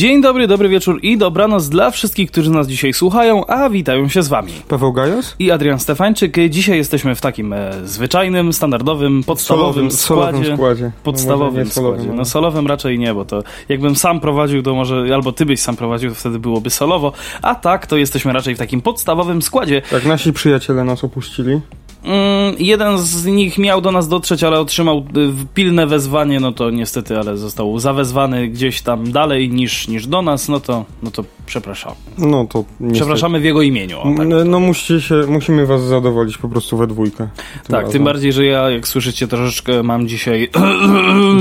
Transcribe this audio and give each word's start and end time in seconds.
Dzień 0.00 0.22
dobry, 0.22 0.46
dobry 0.46 0.68
wieczór 0.68 0.98
i 1.02 1.18
dobranoc 1.18 1.68
dla 1.68 1.90
wszystkich, 1.90 2.30
którzy 2.30 2.50
nas 2.50 2.68
dzisiaj 2.68 2.92
słuchają, 2.92 3.46
a 3.46 3.70
witają 3.70 4.08
się 4.08 4.22
z 4.22 4.28
wami. 4.28 4.52
Paweł 4.68 4.92
Gajos? 4.92 5.36
I 5.38 5.50
Adrian 5.50 5.78
Stefańczyk. 5.78 6.36
Dzisiaj 6.48 6.76
jesteśmy 6.76 7.14
w 7.14 7.20
takim 7.20 7.52
e, 7.52 7.72
zwyczajnym, 7.84 8.52
standardowym, 8.52 9.24
podstawowym 9.24 9.88
Solowym- 9.88 9.90
składzie. 9.90 10.32
solowym 10.32 10.56
składzie. 10.56 10.84
No 10.84 10.90
Podstawowym 11.02 11.64
nie 11.64 11.70
solowym, 11.70 12.00
składzie. 12.00 12.16
No 12.18 12.24
solowym 12.24 12.66
raczej 12.66 12.98
nie, 12.98 13.14
bo 13.14 13.24
to 13.24 13.42
jakbym 13.68 13.96
sam 13.96 14.20
prowadził, 14.20 14.62
to 14.62 14.74
może 14.74 15.14
albo 15.14 15.32
ty 15.32 15.46
byś 15.46 15.60
sam 15.60 15.76
prowadził, 15.76 16.10
to 16.10 16.14
wtedy 16.16 16.38
byłoby 16.38 16.70
solowo, 16.70 17.12
a 17.42 17.54
tak, 17.54 17.86
to 17.86 17.96
jesteśmy 17.96 18.32
raczej 18.32 18.54
w 18.54 18.58
takim 18.58 18.80
podstawowym 18.80 19.42
składzie. 19.42 19.82
Jak 19.92 20.04
nasi 20.04 20.32
przyjaciele 20.32 20.84
nas 20.84 21.04
opuścili. 21.04 21.60
Mm, 22.04 22.54
jeden 22.58 22.98
z 22.98 23.26
nich 23.26 23.58
miał 23.58 23.80
do 23.80 23.92
nas 23.92 24.08
dotrzeć, 24.08 24.44
ale 24.44 24.60
otrzymał 24.60 24.98
y, 24.98 25.46
pilne 25.54 25.86
wezwanie, 25.86 26.40
no 26.40 26.52
to 26.52 26.70
niestety, 26.70 27.18
ale 27.18 27.36
został 27.36 27.78
zawezwany 27.78 28.48
gdzieś 28.48 28.82
tam 28.82 29.12
dalej 29.12 29.50
niż, 29.50 29.88
niż 29.88 30.06
do 30.06 30.22
nas, 30.22 30.48
no 30.48 30.60
to, 30.60 30.84
no 31.02 31.10
to 31.10 31.24
przepraszam. 31.46 31.92
No 32.18 32.46
to 32.46 32.64
niestety. 32.80 33.00
Przepraszamy 33.00 33.40
w 33.40 33.44
jego 33.44 33.62
imieniu. 33.62 34.00
O, 34.00 34.14
tak. 34.16 34.28
No, 34.28 34.44
no 34.44 34.60
musicie 34.60 35.00
się, 35.00 35.14
musimy 35.28 35.66
was 35.66 35.82
zadowolić 35.82 36.38
po 36.38 36.48
prostu 36.48 36.76
we 36.76 36.86
dwójkę. 36.86 37.28
Tak, 37.68 37.88
tym 37.88 38.04
bardziej, 38.04 38.32
że 38.32 38.44
ja, 38.44 38.70
jak 38.70 38.88
słyszycie, 38.88 39.28
troszeczkę 39.28 39.82
mam 39.82 40.08
dzisiaj 40.08 40.50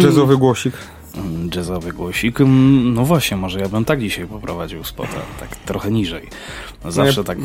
Jazzowy 0.04 0.38
głosik. 0.44 0.74
Mm, 1.20 1.50
jazzowy 1.56 1.94
głosik. 1.94 2.42
Mm, 2.42 2.94
No 2.94 3.06
właśnie, 3.06 3.38
może 3.38 3.60
ja 3.60 3.70
bym 3.70 3.86
tak 3.86 4.00
dzisiaj 4.00 4.28
poprowadził 4.28 4.84
spota, 4.84 5.20
tak 5.40 5.56
trochę 5.56 5.92
niżej. 5.92 6.28
No 6.86 6.92
zawsze 6.92 7.20
ja- 7.22 7.24
tak 7.24 7.38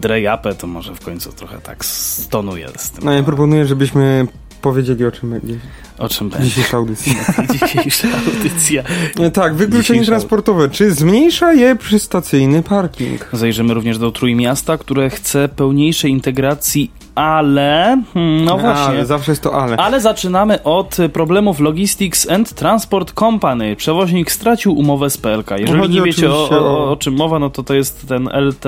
drejapę, 0.00 0.54
to 0.54 0.66
może 0.66 0.94
w 0.94 1.00
końcu 1.04 1.32
trochę 1.32 1.58
tak 1.58 1.84
stonuję 1.84 2.68
z 2.76 2.90
tym. 2.90 3.04
No 3.04 3.12
ja 3.12 3.22
proponuję, 3.22 3.66
żebyśmy 3.66 4.26
powiedzieli 4.62 5.04
o 5.04 5.10
czym 5.12 5.30
będzie 5.30 5.54
O 5.98 6.08
czym 6.08 6.28
będzie 6.28 6.46
dzisiejsza 6.46 6.76
audycja. 6.76 7.12
dzisiejsza 7.52 8.08
audycja? 8.26 8.82
E, 9.20 9.30
tak, 9.30 9.54
wykluczenie 9.54 10.00
Dzisiejsza- 10.00 10.06
transportowe. 10.06 10.68
Czy 10.68 10.90
zmniejsza 10.94 11.52
je 11.52 11.76
przystacyjny 11.76 12.62
parking? 12.62 13.28
Zajrzymy 13.32 13.74
również 13.74 13.98
do 13.98 14.12
Trójmiasta, 14.12 14.78
które 14.78 15.10
chce 15.10 15.48
pełniejszej 15.48 16.10
integracji, 16.10 16.90
ale... 17.14 18.02
hmm, 18.14 18.44
No 18.44 18.58
właśnie. 18.58 18.84
Ale 18.84 19.06
zawsze 19.06 19.32
jest 19.32 19.42
to 19.42 19.62
ale. 19.62 19.76
Ale 19.76 20.00
zaczynamy 20.00 20.62
od 20.62 20.96
problemów 21.12 21.60
Logistics 21.60 22.30
and 22.30 22.54
Transport 22.54 23.12
Company. 23.12 23.76
Przewoźnik 23.76 24.32
stracił 24.32 24.72
umowę 24.78 25.10
z 25.10 25.18
PLK. 25.18 25.50
Jeżeli 25.58 25.78
Chodzi 25.80 25.94
nie 25.94 26.02
wiecie 26.02 26.30
o, 26.30 26.48
o- 26.50 26.90
o 26.92 26.96
czym 26.96 27.14
mowa, 27.14 27.38
no 27.38 27.50
to 27.50 27.62
to 27.62 27.74
jest 27.74 28.08
ten 28.08 28.28
LT, 28.28 28.64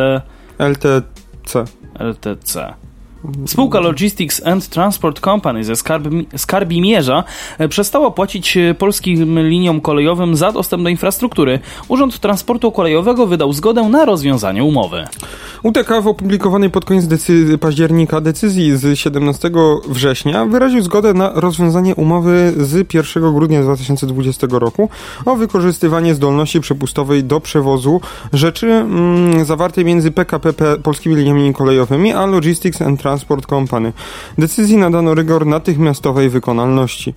LTC. 0.59 1.65
LTC. 1.99 2.75
Spółka 3.47 3.81
Logistics 3.81 4.47
and 4.47 4.69
Transport 4.69 5.21
Company 5.21 5.65
ze 5.65 5.73
Skarb- 5.73 6.25
Skarbimierza 6.37 7.25
e, 7.59 7.69
przestała 7.69 8.11
płacić 8.11 8.57
e, 8.57 8.75
polskim 8.75 9.49
liniom 9.49 9.81
kolejowym 9.81 10.37
za 10.37 10.53
dostęp 10.53 10.83
do 10.83 10.89
infrastruktury. 10.89 11.59
Urząd 11.89 12.19
Transportu 12.19 12.73
Kolejowego 12.73 13.27
wydał 13.27 13.53
zgodę 13.53 13.83
na 13.83 14.05
rozwiązanie 14.05 14.65
umowy. 14.65 15.05
UTK 15.63 16.03
w 16.03 16.07
opublikowanej 16.09 16.71
pod 16.71 16.85
koniec 16.85 17.05
decy- 17.05 17.59
października 17.59 18.21
decyzji 18.21 18.77
z 18.77 18.99
17 18.99 19.51
września 19.89 20.45
wyraził 20.45 20.83
zgodę 20.83 21.15
na 21.15 21.33
rozwiązanie 21.35 21.95
umowy 21.95 22.53
z 22.57 22.95
1 22.95 23.35
grudnia 23.35 23.63
2020 23.63 24.47
roku 24.51 24.89
o 25.25 25.37
wykorzystywanie 25.37 26.15
zdolności 26.15 26.61
przepustowej 26.61 27.25
do 27.25 27.41
przewozu 27.41 28.01
rzeczy 28.33 28.67
mm, 28.67 29.45
zawartej 29.45 29.85
między 29.85 30.11
PKP 30.11 30.53
polskimi 30.83 31.17
liniami 31.17 31.55
kolejowymi 31.55 32.13
a 32.13 32.27
Logistics 32.27 32.83
and 32.83 33.01
Transport 33.01 33.14
Company. 33.47 33.93
Decyzji 34.39 34.77
nadano 34.77 35.15
rygor 35.15 35.47
natychmiastowej 35.47 36.31
wykonalności. 36.31 37.15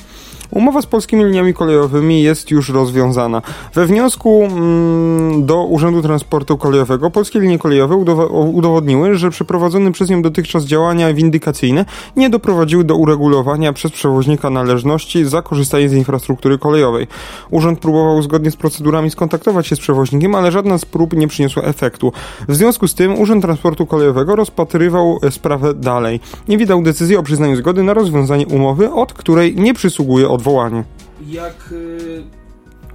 Umowa 0.51 0.81
z 0.81 0.85
polskimi 0.85 1.25
liniami 1.25 1.53
kolejowymi 1.53 2.21
jest 2.21 2.51
już 2.51 2.69
rozwiązana. 2.69 3.41
We 3.73 3.85
wniosku 3.85 4.43
mm, 4.43 5.45
do 5.45 5.63
Urzędu 5.63 6.01
Transportu 6.01 6.57
Kolejowego 6.57 7.11
polskie 7.11 7.39
linie 7.39 7.59
kolejowe 7.59 7.95
udowodniły, 8.31 9.15
że 9.15 9.29
przeprowadzone 9.29 9.91
przez 9.91 10.09
nią 10.09 10.21
dotychczas 10.21 10.65
działania 10.65 11.13
windykacyjne 11.13 11.85
nie 12.15 12.29
doprowadziły 12.29 12.83
do 12.83 12.95
uregulowania 12.95 13.73
przez 13.73 13.91
przewoźnika 13.91 14.49
należności 14.49 15.25
za 15.25 15.41
korzystanie 15.41 15.89
z 15.89 15.93
infrastruktury 15.93 16.57
kolejowej. 16.57 17.07
Urząd 17.51 17.79
próbował 17.79 18.21
zgodnie 18.21 18.51
z 18.51 18.55
procedurami 18.55 19.09
skontaktować 19.09 19.67
się 19.67 19.75
z 19.75 19.79
przewoźnikiem, 19.79 20.35
ale 20.35 20.51
żadna 20.51 20.77
z 20.77 20.85
prób 20.85 21.13
nie 21.13 21.27
przyniosła 21.27 21.63
efektu. 21.63 22.11
W 22.47 22.55
związku 22.55 22.87
z 22.87 22.95
tym 22.95 23.19
Urząd 23.19 23.43
Transportu 23.43 23.85
Kolejowego 23.85 24.35
rozpatrywał 24.35 25.19
e, 25.23 25.31
sprawę 25.31 25.73
dalej 25.73 26.19
i 26.47 26.57
wydał 26.57 26.81
decyzję 26.81 27.19
o 27.19 27.23
przyznaniu 27.23 27.55
zgody 27.55 27.83
na 27.83 27.93
rozwiązanie 27.93 28.47
umowy, 28.47 28.91
od 28.91 29.13
której 29.13 29.55
nie 29.55 29.73
przysługuje 29.73 30.29
odwołanie. 30.37 30.83
Jak, 31.27 31.69
y, 31.71 32.23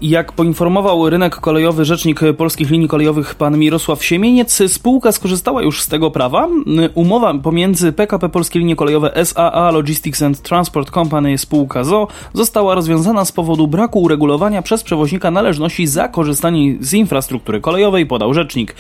jak 0.02 0.32
poinformował 0.32 1.10
rynek 1.10 1.36
kolejowy 1.36 1.84
rzecznik 1.84 2.20
polskich 2.36 2.70
linii 2.70 2.88
kolejowych 2.88 3.34
pan 3.34 3.58
Mirosław 3.58 4.04
Siemieniec, 4.04 4.62
spółka 4.72 5.12
skorzystała 5.12 5.62
już 5.62 5.82
z 5.82 5.88
tego 5.88 6.10
prawa. 6.10 6.48
Umowa 6.94 7.34
pomiędzy 7.34 7.92
PKP 7.92 8.28
Polskie 8.28 8.58
Linie 8.58 8.76
Kolejowe 8.76 9.24
SAA 9.24 9.70
Logistics 9.70 10.22
and 10.22 10.42
Transport 10.42 10.90
Company 10.90 11.38
spółka 11.38 11.84
ZO 11.84 12.08
została 12.32 12.74
rozwiązana 12.74 13.24
z 13.24 13.32
powodu 13.32 13.66
braku 13.68 14.02
uregulowania 14.02 14.62
przez 14.62 14.82
przewoźnika 14.82 15.30
należności 15.30 15.86
za 15.86 16.08
korzystanie 16.08 16.76
z 16.80 16.94
infrastruktury 16.94 17.60
kolejowej, 17.60 18.06
podał 18.06 18.34
rzecznik. 18.34 18.74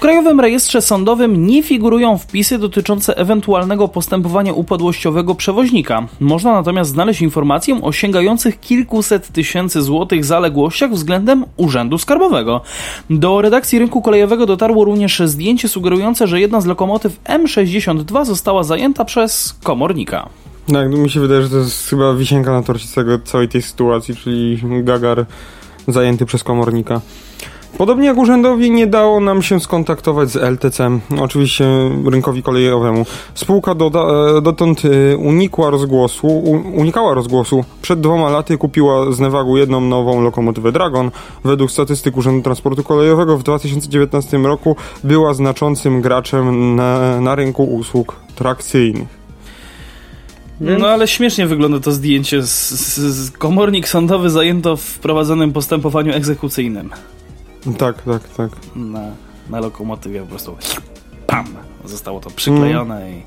Krajowym 0.00 0.40
Rejestrze 0.40 0.82
Sądowym 0.82 1.46
nie 1.46 1.62
figurują 1.62 2.18
wpisy 2.18 2.58
dotyczące 2.58 3.16
ewentualnego 3.16 3.88
postępowania 3.88 4.52
upadłościowego 4.52 5.34
przewoźnika. 5.34 6.06
Można 6.20 6.52
natomiast 6.52 6.90
znaleźć 6.90 7.22
informację 7.22 7.80
o 7.82 7.92
sięgających 7.92 8.60
kilkuset 8.60 9.28
tysięcy 9.28 9.82
złotych 9.82 10.24
zaległościach 10.24 10.90
względem 10.90 11.44
Urzędu 11.56 11.98
Skarbowego. 11.98 12.60
Do 13.10 13.42
redakcji 13.42 13.78
rynku 13.78 14.02
kolejowego 14.02 14.46
dotarło 14.46 14.84
również 14.84 15.22
zdjęcie 15.24 15.68
sugerujące, 15.68 16.26
że 16.26 16.40
jedna 16.40 16.60
z 16.60 16.66
lokomotyw 16.66 17.24
M62 17.24 18.24
została 18.24 18.62
zajęta 18.62 19.04
przez 19.04 19.56
komornika. 19.62 20.28
Tak, 20.72 20.90
mi 20.90 21.10
się 21.10 21.20
wydaje, 21.20 21.42
że 21.42 21.48
to 21.48 21.56
jest 21.56 21.88
chyba 21.88 22.14
wisienka 22.14 22.52
na 22.52 22.62
torcie 22.62 22.86
całej 23.24 23.48
tej 23.48 23.62
sytuacji, 23.62 24.16
czyli 24.16 24.60
Gagar 24.82 25.26
zajęty 25.88 26.26
przez 26.26 26.44
komornika. 26.44 27.00
Podobnie 27.78 28.06
jak 28.06 28.18
urzędowi 28.18 28.70
nie 28.70 28.86
dało 28.86 29.20
nam 29.20 29.42
się 29.42 29.60
skontaktować 29.60 30.30
z 30.30 30.36
LTC, 30.36 30.90
oczywiście 31.20 31.64
rynkowi 32.10 32.42
kolejowemu. 32.42 33.06
Spółka 33.34 33.74
doda, 33.74 34.00
e, 34.00 34.42
dotąd 34.42 34.82
e, 34.84 35.16
unikła 35.16 35.70
rozgłosu, 35.70 36.26
unikała 36.74 37.14
rozgłosu. 37.14 37.64
Przed 37.82 38.00
dwoma 38.00 38.30
laty 38.30 38.58
kupiła 38.58 39.12
z 39.12 39.20
Nevagu 39.20 39.56
jedną 39.56 39.80
nową 39.80 40.22
lokomotywę 40.22 40.72
Dragon. 40.72 41.10
Według 41.44 41.70
statystyk 41.70 42.16
Urzędu 42.16 42.42
Transportu 42.42 42.82
Kolejowego 42.82 43.38
w 43.38 43.42
2019 43.42 44.38
roku 44.38 44.76
była 45.04 45.34
znaczącym 45.34 46.00
graczem 46.00 46.76
na, 46.76 47.20
na 47.20 47.34
rynku 47.34 47.64
usług 47.64 48.16
trakcyjnych. 48.34 49.20
No 50.60 50.88
ale 50.88 51.08
śmiesznie 51.08 51.46
wygląda 51.46 51.80
to 51.80 51.92
zdjęcie. 51.92 52.42
Z, 52.42 52.70
z, 52.70 52.98
z 52.98 53.30
komornik 53.30 53.88
sądowy 53.88 54.30
zajęto 54.30 54.76
w 54.76 54.98
prowadzonym 54.98 55.52
postępowaniu 55.52 56.12
egzekucyjnym. 56.12 56.90
Tak, 57.78 58.02
tak, 58.02 58.28
tak. 58.36 58.50
na, 58.76 59.00
na 59.50 59.60
lokomotywie 59.60 60.20
po 60.20 60.26
prostu 60.26 60.56
pam, 61.26 61.44
zostało 61.84 62.20
to 62.20 62.30
przyklejone 62.30 63.10
i, 63.10 63.22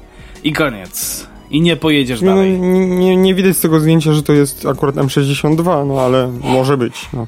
i 0.49 0.53
koniec. 0.53 1.27
I 1.51 1.61
nie 1.61 1.75
pojedziesz 1.75 2.21
No, 2.21 2.27
dalej. 2.35 2.59
nie, 2.59 2.87
nie, 2.87 3.17
nie 3.17 3.35
widać 3.35 3.57
z 3.57 3.61
tego 3.61 3.79
zdjęcia, 3.79 4.13
że 4.13 4.23
to 4.23 4.33
jest 4.33 4.65
akurat 4.65 4.95
M62, 4.95 5.87
no 5.87 6.01
ale 6.01 6.31
może 6.43 6.77
być. 6.77 7.09
No. 7.13 7.27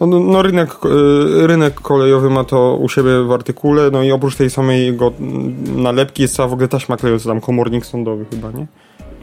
No, 0.00 0.06
no, 0.06 0.20
no 0.20 0.42
rynek, 0.42 0.70
y, 0.84 1.46
rynek 1.46 1.74
kolejowy 1.74 2.30
ma 2.30 2.44
to 2.44 2.76
u 2.76 2.88
siebie 2.88 3.22
w 3.24 3.32
artykule, 3.32 3.90
no 3.90 4.02
i 4.02 4.12
oprócz 4.12 4.36
tej 4.36 4.50
samej 4.50 4.96
go, 4.96 5.12
nalepki 5.76 6.22
jest 6.22 6.34
cała 6.34 6.48
w 6.48 6.52
ogóle 6.52 6.68
taśma 6.68 6.96
klejąca, 6.96 7.28
tam 7.28 7.40
komornik 7.40 7.86
sądowy 7.86 8.26
chyba, 8.30 8.50
nie? 8.50 8.66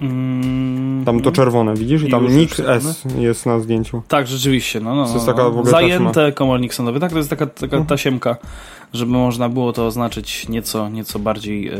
Mm, 0.01 1.05
Tam 1.05 1.19
to 1.21 1.31
czerwone, 1.31 1.73
widzisz? 1.73 2.03
I 2.03 2.09
tam 2.11 2.23
już 2.23 2.59
S 2.59 3.03
jest 3.17 3.45
na 3.45 3.59
zdjęciu. 3.59 4.01
Tak, 4.07 4.27
rzeczywiście. 4.27 4.79
No, 4.79 4.95
no, 4.95 5.05
To 5.07 5.13
jest 5.13 5.27
no, 5.27 5.33
taka 5.33 5.43
no. 5.43 5.51
w 5.51 5.57
ogóle 5.57 5.71
Zajęte 5.71 6.31
komornik 6.31 6.73
sądowy. 6.73 6.99
Tak, 6.99 7.11
to 7.11 7.17
jest 7.17 7.29
taka, 7.29 7.45
taka 7.45 7.63
Mhm. 7.65 7.85
tasiemka, 7.85 8.35
żeby 8.93 9.11
można 9.11 9.49
było 9.49 9.73
to 9.73 9.85
oznaczyć 9.87 10.49
nieco, 10.49 10.89
nieco 10.89 11.19
bardziej, 11.19 11.63
yy, 11.63 11.71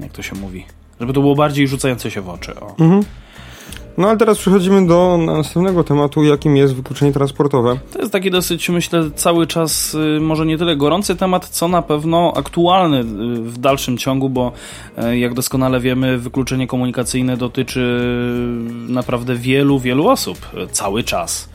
jak 0.00 0.12
to 0.12 0.22
się 0.22 0.34
mówi, 0.36 0.64
żeby 1.00 1.12
to 1.12 1.20
było 1.20 1.34
bardziej 1.34 1.68
rzucające 1.68 2.10
się 2.10 2.20
w 2.20 2.28
oczy. 2.28 2.60
O. 2.60 2.74
Mhm. 2.78 3.02
No 3.98 4.08
ale 4.08 4.18
teraz 4.18 4.38
przechodzimy 4.38 4.86
do 4.86 5.18
następnego 5.26 5.84
tematu, 5.84 6.24
jakim 6.24 6.56
jest 6.56 6.74
wykluczenie 6.74 7.12
transportowe. 7.12 7.78
To 7.92 7.98
jest 7.98 8.12
taki 8.12 8.30
dosyć, 8.30 8.68
myślę, 8.68 9.10
cały 9.14 9.46
czas 9.46 9.94
y, 9.94 10.20
może 10.20 10.46
nie 10.46 10.58
tyle 10.58 10.76
gorący 10.76 11.16
temat, 11.16 11.48
co 11.48 11.68
na 11.68 11.82
pewno 11.82 12.32
aktualny 12.36 12.98
y, 12.98 13.04
w 13.42 13.58
dalszym 13.58 13.98
ciągu, 13.98 14.28
bo 14.28 14.52
y, 14.98 15.18
jak 15.18 15.34
doskonale 15.34 15.80
wiemy, 15.80 16.18
wykluczenie 16.18 16.66
komunikacyjne 16.66 17.36
dotyczy 17.36 18.00
naprawdę 18.88 19.34
wielu, 19.34 19.78
wielu 19.78 20.08
osób 20.08 20.38
cały 20.72 21.02
czas. 21.02 21.48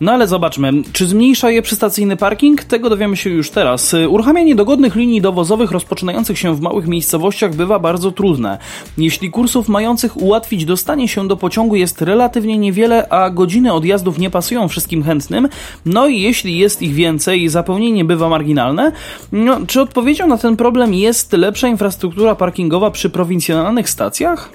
No 0.00 0.12
ale 0.12 0.26
zobaczmy, 0.26 0.72
czy 0.92 1.06
zmniejsza 1.06 1.50
je 1.50 1.62
przystacyjny 1.62 2.16
parking? 2.16 2.64
Tego 2.64 2.90
dowiemy 2.90 3.16
się 3.16 3.30
już 3.30 3.50
teraz. 3.50 3.94
Uruchamianie 4.08 4.54
dogodnych 4.54 4.94
linii 4.94 5.20
dowozowych 5.20 5.70
rozpoczynających 5.70 6.38
się 6.38 6.56
w 6.56 6.60
małych 6.60 6.86
miejscowościach 6.86 7.54
bywa 7.54 7.78
bardzo 7.78 8.12
trudne. 8.12 8.58
Jeśli 8.98 9.30
kursów 9.30 9.68
mających 9.68 10.16
ułatwić 10.16 10.64
dostanie 10.64 11.08
się 11.08 11.28
do 11.28 11.36
pociągu 11.36 11.76
jest 11.76 12.02
relatywnie 12.02 12.58
niewiele, 12.58 13.08
a 13.08 13.30
godziny 13.30 13.72
odjazdów 13.72 14.18
nie 14.18 14.30
pasują 14.30 14.68
wszystkim 14.68 15.02
chętnym, 15.02 15.48
no 15.86 16.06
i 16.06 16.20
jeśli 16.20 16.58
jest 16.58 16.82
ich 16.82 16.94
więcej, 16.94 17.48
zapełnienie 17.48 18.04
bywa 18.04 18.28
marginalne, 18.28 18.92
no, 19.32 19.66
czy 19.66 19.80
odpowiedzią 19.80 20.26
na 20.26 20.38
ten 20.38 20.56
problem 20.56 20.94
jest 20.94 21.32
lepsza 21.32 21.68
infrastruktura 21.68 22.34
parkingowa 22.34 22.90
przy 22.90 23.10
prowincjonalnych 23.10 23.90
stacjach? 23.90 24.52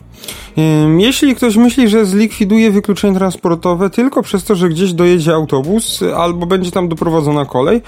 Jeśli 0.98 1.36
ktoś 1.36 1.56
myśli, 1.56 1.90
że 1.90 2.06
zlikwiduje 2.06 2.72
wykluczenie 2.72 3.18
transportowe 3.18 3.90
tylko 3.90 4.22
przez 4.22 4.44
to, 4.44 4.56
że 4.56 4.70
gdzieś 4.70 4.94
dojedzie 4.94 5.34
autobus 5.34 6.04
albo 6.18 6.46
będzie 6.46 6.72
tam 6.72 6.90
doprowadzona 6.90 7.46
kolej, 7.46 7.82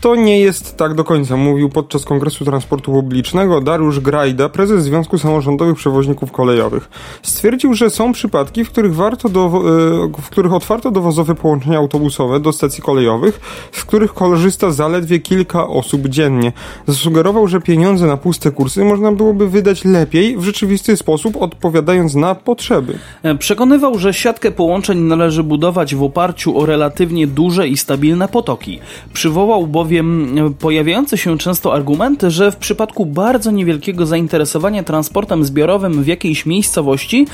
to 0.00 0.16
nie 0.16 0.40
jest 0.40 0.76
tak 0.76 0.94
do 0.94 1.04
końca, 1.04 1.36
mówił 1.36 1.68
podczas 1.68 2.04
Kongresu 2.04 2.44
Transportu 2.44 2.92
Publicznego 2.92 3.60
Dariusz 3.60 4.00
Grajda, 4.00 4.48
prezes 4.48 4.84
Związku 4.84 5.18
Samorządowych 5.18 5.76
Przewoźników 5.76 6.32
Kolejowych. 6.32 6.88
Stwierdził, 7.22 7.74
że 7.74 7.90
są 7.90 8.12
przypadki, 8.12 8.64
w 8.64 8.70
których, 8.70 8.94
warto 8.94 9.28
do, 9.28 9.46
e, 9.46 10.22
w 10.22 10.30
których 10.30 10.52
otwarto 10.52 10.90
dowozowe 10.90 11.34
połączenia 11.34 11.78
autobusowe 11.78 12.40
do 12.40 12.52
stacji 12.52 12.82
kolejowych, 12.82 13.40
z 13.72 13.84
których 13.84 14.14
korzysta 14.14 14.70
zaledwie 14.70 15.18
kilka 15.18 15.68
osób 15.68 16.08
dziennie. 16.08 16.52
Zasugerował, 16.86 17.48
że 17.48 17.60
pieniądze 17.60 18.06
na 18.06 18.16
puste 18.16 18.50
kursy 18.50 18.84
można 18.84 19.12
byłoby 19.12 19.48
wydać 19.48 19.84
lepiej, 19.84 20.36
w 20.36 20.42
rzeczywisty 20.42 20.96
sposób, 20.96 21.36
odpowiadając 21.36 22.14
na 22.14 22.34
potrzeby. 22.34 22.98
E, 23.22 23.34
przekonywał, 23.34 23.98
że 23.98 24.14
siatkę 24.14 24.50
połączeń 24.50 24.98
należy 24.98 25.42
budować 25.42 25.94
w 25.94 26.02
oparciu 26.02 26.58
o 26.58 26.66
relatywnie 26.66 27.26
duże 27.26 27.68
i 27.68 27.76
stabilne 27.76 28.28
potoki. 28.28 28.80
Przywołał 29.12 29.66
bowiem 29.78 30.34
pojawiający 30.58 31.18
się 31.18 31.38
często 31.38 31.74
argument, 31.74 32.22
że 32.28 32.50
w 32.50 32.56
przypadku 32.56 33.06
bardzo 33.06 33.50
niewielkiego 33.50 34.06
zainteresowania 34.06 34.82
transportem 34.82 35.44
zbiorowym 35.44 36.02
w 36.02 36.06
jakiejś 36.06 36.46
miejscowości 36.46 37.26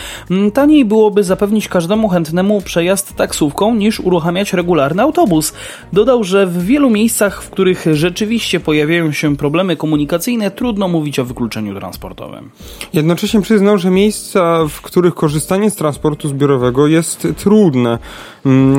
taniej 0.55 0.85
byłoby 0.85 1.25
zapewnić 1.25 1.69
każdemu 1.69 2.09
chętnemu 2.09 2.61
przejazd 2.61 3.17
taksówką 3.17 3.75
niż 3.75 4.01
uruchamiać 4.01 4.53
regularny 4.53 5.03
autobus. 5.03 5.55
Dodał, 5.93 6.25
że 6.25 6.47
w 6.47 6.65
wielu 6.65 6.91
miejscach, 6.91 7.43
w 7.43 7.51
których 7.51 7.87
rzeczywiście 7.93 8.61
pojawiają 8.61 9.13
się 9.13 9.37
problemy 9.37 9.77
komunikacyjne, 9.77 10.51
trudno 10.51 10.89
mówić 10.89 11.19
o 11.19 11.25
wykluczeniu 11.25 11.75
transportowym. 11.75 12.51
Jednocześnie 12.93 13.41
przyznał, 13.41 13.79
że 13.79 13.91
miejsca, 13.91 14.67
w 14.69 14.81
których 14.81 15.15
korzystanie 15.15 15.71
z 15.71 15.77
transportu 15.77 16.29
zbiorowego 16.29 16.87
jest 16.87 17.29
trudne, 17.37 17.99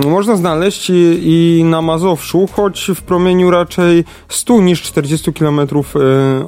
można 0.08 0.36
znaleźć 0.36 0.92
i 1.22 1.64
na 1.66 1.82
Mazowszu, 1.82 2.48
choć 2.52 2.92
w 2.96 3.02
promieniu 3.02 3.52
raczej 3.58 4.04
100 4.30 4.62
niż 4.62 4.82
40 4.82 5.34
km 5.34 5.60
e, 5.60 5.66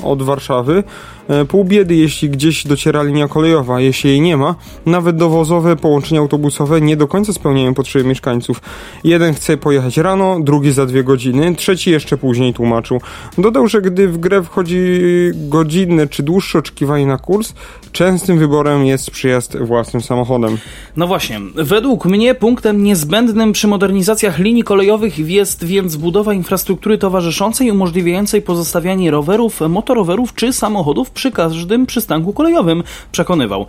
od 0.04 0.24
Warszawy. 0.24 0.84
E, 1.28 1.46
pół 1.46 1.64
biedy, 1.64 1.96
jeśli 1.96 2.30
gdzieś 2.30 2.68
dociera 2.68 3.04
linia 3.04 3.28
kolejowa, 3.28 3.82
jeśli 3.82 4.10
jej 4.10 4.22
nie 4.22 4.38
ma. 4.38 4.56
Nawet 4.86 5.16
dowozowe 5.16 5.76
połączenia 5.76 6.22
autobusowe 6.22 6.82
nie 6.82 6.98
do 6.98 7.08
końca 7.08 7.34
spełniają 7.34 7.74
potrzeby 7.74 8.06
mieszkańców. 8.06 8.62
Jeden 9.04 9.34
chce 9.34 9.58
pojechać 9.58 9.98
rano, 9.98 10.40
drugi 10.40 10.72
za 10.72 10.86
dwie 10.86 11.04
godziny, 11.04 11.56
trzeci 11.56 11.92
jeszcze 11.92 12.18
później 12.18 12.54
tłumaczył. 12.54 13.02
Dodał, 13.38 13.68
że 13.68 13.82
gdy 13.82 14.08
w 14.08 14.18
grę 14.18 14.44
wchodzi 14.44 15.00
godzinne 15.34 16.08
czy 16.08 16.24
dłuższe 16.24 16.60
oczekiwanie 16.60 17.06
na 17.06 17.18
kurs, 17.18 17.54
częstym 17.92 18.40
wyborem 18.40 18.86
jest 18.86 19.12
przyjazd 19.12 19.58
własnym 19.58 20.02
samochodem. 20.04 20.58
No 20.98 21.08
właśnie, 21.08 21.40
według 21.56 22.06
mnie 22.06 22.36
punktem 22.36 22.84
niezbędnym 22.84 23.52
przy 23.52 23.68
modernizacjach 23.68 24.40
linii 24.40 24.64
kolejowych 24.64 25.20
jest 25.20 25.66
więc 25.66 25.96
budowa 25.96 26.34
infrastruktury 26.34 26.98
towarzyszącej 26.98 27.72
umożliwiającej 27.72 28.42
pozostawianie 28.42 29.12
rowerów, 29.12 29.62
motorowerów 29.70 30.34
czy 30.36 30.54
samochodów 30.54 31.12
przy 31.18 31.32
każdym 31.32 31.86
przystanku 31.86 32.34
kolejowym, 32.34 32.84
przekonywał. 33.12 33.66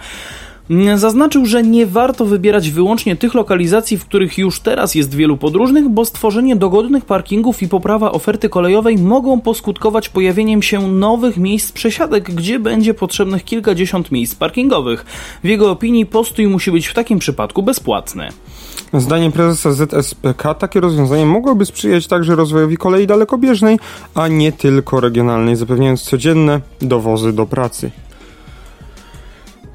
Zaznaczył, 0.94 1.46
że 1.46 1.62
nie 1.62 1.86
warto 1.86 2.24
wybierać 2.24 2.70
wyłącznie 2.70 3.16
tych 3.16 3.34
lokalizacji, 3.34 3.98
w 3.98 4.04
których 4.04 4.38
już 4.38 4.60
teraz 4.60 4.94
jest 4.94 5.14
wielu 5.14 5.36
podróżnych, 5.36 5.88
bo 5.88 6.04
stworzenie 6.04 6.56
dogodnych 6.56 7.04
parkingów 7.04 7.62
i 7.62 7.68
poprawa 7.68 8.12
oferty 8.12 8.48
kolejowej 8.48 8.98
mogą 8.98 9.40
poskutkować 9.40 10.08
pojawieniem 10.08 10.62
się 10.62 10.88
nowych 10.88 11.36
miejsc 11.36 11.72
przesiadek, 11.72 12.34
gdzie 12.34 12.58
będzie 12.58 12.94
potrzebnych 12.94 13.44
kilkadziesiąt 13.44 14.12
miejsc 14.12 14.34
parkingowych. 14.34 15.06
W 15.44 15.48
jego 15.48 15.70
opinii 15.70 16.06
postój 16.06 16.46
musi 16.46 16.70
być 16.70 16.86
w 16.86 16.94
takim 16.94 17.18
przypadku 17.18 17.62
bezpłatny. 17.62 18.28
Zdaniem 18.94 19.32
prezesa 19.32 19.72
ZSPK 19.72 20.54
takie 20.54 20.80
rozwiązanie 20.80 21.26
mogłoby 21.26 21.66
sprzyjać 21.66 22.06
także 22.06 22.36
rozwojowi 22.36 22.76
kolei 22.76 23.06
dalekobieżnej, 23.06 23.78
a 24.14 24.28
nie 24.28 24.52
tylko 24.52 25.00
regionalnej, 25.00 25.56
zapewniając 25.56 26.02
codzienne 26.02 26.60
dowozy 26.80 27.32
do 27.32 27.46
pracy. 27.46 27.90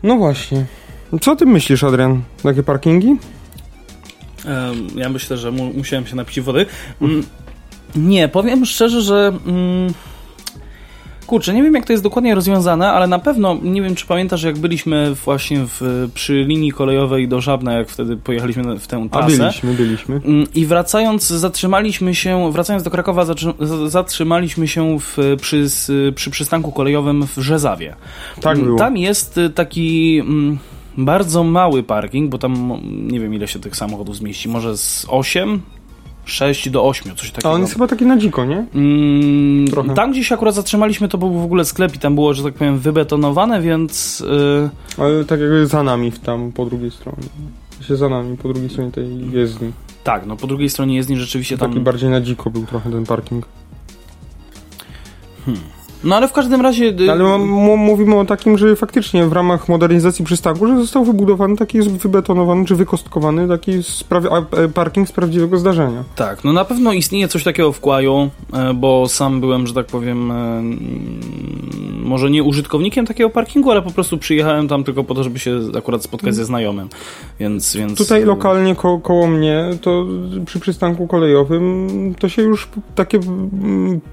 No 0.03 0.15
właśnie. 0.17 0.65
Co 1.21 1.35
ty 1.35 1.45
myślisz, 1.45 1.83
Adrian? 1.83 2.21
Takie 2.43 2.63
parkingi? 2.63 3.17
Ja 4.95 5.09
myślę, 5.09 5.37
że 5.37 5.51
mu 5.51 5.73
musiałem 5.73 6.07
się 6.07 6.15
napić 6.15 6.41
wody. 6.41 6.65
Mm, 7.01 7.23
nie, 7.95 8.27
powiem 8.27 8.65
szczerze, 8.65 9.01
że. 9.01 9.33
Mm, 9.45 9.93
kurczę, 11.25 11.53
nie 11.53 11.63
wiem 11.63 11.73
jak 11.73 11.85
to 11.85 11.93
jest 11.93 12.03
dokładnie 12.03 12.35
rozwiązane, 12.35 12.91
ale 12.91 13.07
na 13.07 13.19
pewno, 13.19 13.57
nie 13.63 13.81
wiem 13.81 13.95
czy 13.95 14.05
pamiętasz, 14.05 14.43
jak 14.43 14.57
byliśmy 14.57 15.15
właśnie 15.25 15.65
w, 15.67 16.09
przy 16.13 16.43
linii 16.43 16.71
kolejowej 16.71 17.27
do 17.27 17.41
Żabna, 17.41 17.73
jak 17.73 17.89
wtedy 17.89 18.17
pojechaliśmy 18.17 18.79
w 18.79 18.87
tę 18.87 19.07
trasę. 19.11 19.25
A 19.25 19.37
byliśmy, 19.37 19.73
byliśmy. 19.73 20.21
Mm, 20.25 20.47
I 20.55 20.65
wracając, 20.65 21.27
zatrzymaliśmy 21.27 22.15
się, 22.15 22.51
wracając 22.51 22.83
do 22.83 22.91
Krakowa, 22.91 23.25
zatrzymaliśmy 23.87 24.67
się 24.67 24.99
w, 24.99 25.17
przy, 25.41 25.67
przy 26.15 26.31
przystanku 26.31 26.71
kolejowym 26.71 27.27
w 27.27 27.37
Rzezawie. 27.37 27.95
Tak 28.41 28.59
było. 28.59 28.77
Tam 28.77 28.97
jest 28.97 29.39
taki 29.55 30.23
bardzo 30.97 31.43
mały 31.43 31.83
parking, 31.83 32.29
bo 32.29 32.37
tam 32.37 32.79
nie 33.11 33.19
wiem 33.19 33.33
ile 33.33 33.47
się 33.47 33.59
tych 33.59 33.75
samochodów 33.75 34.15
zmieści, 34.15 34.49
może 34.49 34.77
z 34.77 35.05
8, 35.09 35.61
6 36.25 36.69
do 36.69 36.83
8, 36.83 37.15
coś 37.15 37.31
takiego. 37.31 37.49
A 37.49 37.51
on 37.51 37.61
jest 37.61 37.73
chyba 37.73 37.87
taki 37.87 38.05
na 38.05 38.17
dziko, 38.17 38.45
nie? 38.45 38.65
Mm, 38.75 39.67
Trochę. 39.67 39.93
Tam 39.93 40.11
gdzie 40.11 40.23
się 40.23 40.35
akurat 40.35 40.55
zatrzymaliśmy, 40.55 41.07
to 41.07 41.17
był 41.17 41.33
w 41.33 41.43
ogóle 41.43 41.65
sklep 41.65 41.95
i 41.95 41.99
tam 41.99 42.15
było, 42.15 42.33
że 42.33 42.43
tak 42.43 42.53
powiem, 42.53 42.79
wybetonowane, 42.79 43.61
więc... 43.61 44.19
Yy... 44.19 44.69
Ale 44.97 45.25
tak 45.25 45.39
jakby 45.39 45.67
za 45.67 45.83
nami 45.83 46.11
tam 46.11 46.51
po 46.51 46.65
drugiej 46.65 46.91
stronie. 46.91 47.23
Się 47.81 47.95
za 47.95 48.09
nami, 48.09 48.37
po 48.37 48.47
drugiej 48.47 48.69
stronie 48.69 48.91
tej 48.91 49.31
jezdni. 49.31 49.71
Tak, 50.03 50.25
no 50.25 50.35
po 50.35 50.47
drugiej 50.47 50.69
stronie 50.69 50.95
jezdni 50.95 51.17
rzeczywiście 51.17 51.57
tam... 51.57 51.71
Taki 51.71 51.83
bardziej 51.83 52.09
na 52.09 52.21
dziko 52.21 52.49
był 52.49 52.65
trochę 52.65 52.91
ten 52.91 53.05
parking. 53.05 53.45
Hmm. 55.45 55.63
No 56.03 56.15
ale 56.15 56.27
w 56.27 56.33
każdym 56.33 56.61
razie... 56.61 56.85
Y, 56.85 57.11
ale 57.11 57.37
mówimy 57.77 58.15
o 58.15 58.25
takim, 58.25 58.57
że 58.57 58.75
faktycznie 58.75 59.25
w 59.25 59.33
ramach 59.33 59.69
modernizacji 59.69 60.25
przystanku, 60.25 60.67
że 60.67 60.77
został 60.77 61.05
wybudowany 61.05 61.55
taki, 61.55 61.81
wybetonowany 61.81 62.65
czy 62.65 62.75
wykostkowany 62.75 63.47
taki 63.47 63.71
e, 63.71 64.67
parking 64.69 65.09
z 65.09 65.11
prawdziwego 65.11 65.57
zdarzenia. 65.57 66.03
Tak, 66.15 66.43
no 66.43 66.53
na 66.53 66.65
pewno 66.65 66.93
istnieje 66.93 67.27
coś 67.27 67.43
takiego 67.43 67.71
w 67.71 67.79
Kłaju, 67.79 68.29
e, 68.53 68.73
bo 68.73 69.07
sam 69.07 69.39
byłem, 69.39 69.67
że 69.67 69.73
tak 69.73 69.85
powiem, 69.85 70.31
e, 70.31 70.63
może 72.03 72.29
nie 72.29 72.43
użytkownikiem 72.43 73.05
takiego 73.05 73.29
parkingu, 73.29 73.71
ale 73.71 73.81
po 73.81 73.91
prostu 73.91 74.17
przyjechałem 74.17 74.67
tam 74.67 74.83
tylko 74.83 75.03
po 75.03 75.15
to, 75.15 75.23
żeby 75.23 75.39
się 75.39 75.59
akurat 75.77 76.03
spotkać 76.03 76.35
ze 76.35 76.45
znajomym, 76.45 76.89
więc... 77.39 77.75
więc... 77.75 77.97
Tutaj 77.97 78.25
lokalnie 78.25 78.75
ko 78.75 78.99
koło 78.99 79.27
mnie, 79.27 79.65
to 79.81 80.05
przy 80.45 80.59
przystanku 80.59 81.07
kolejowym, 81.07 81.87
to 82.19 82.29
się 82.29 82.41
już 82.41 82.69
takie, 82.95 83.19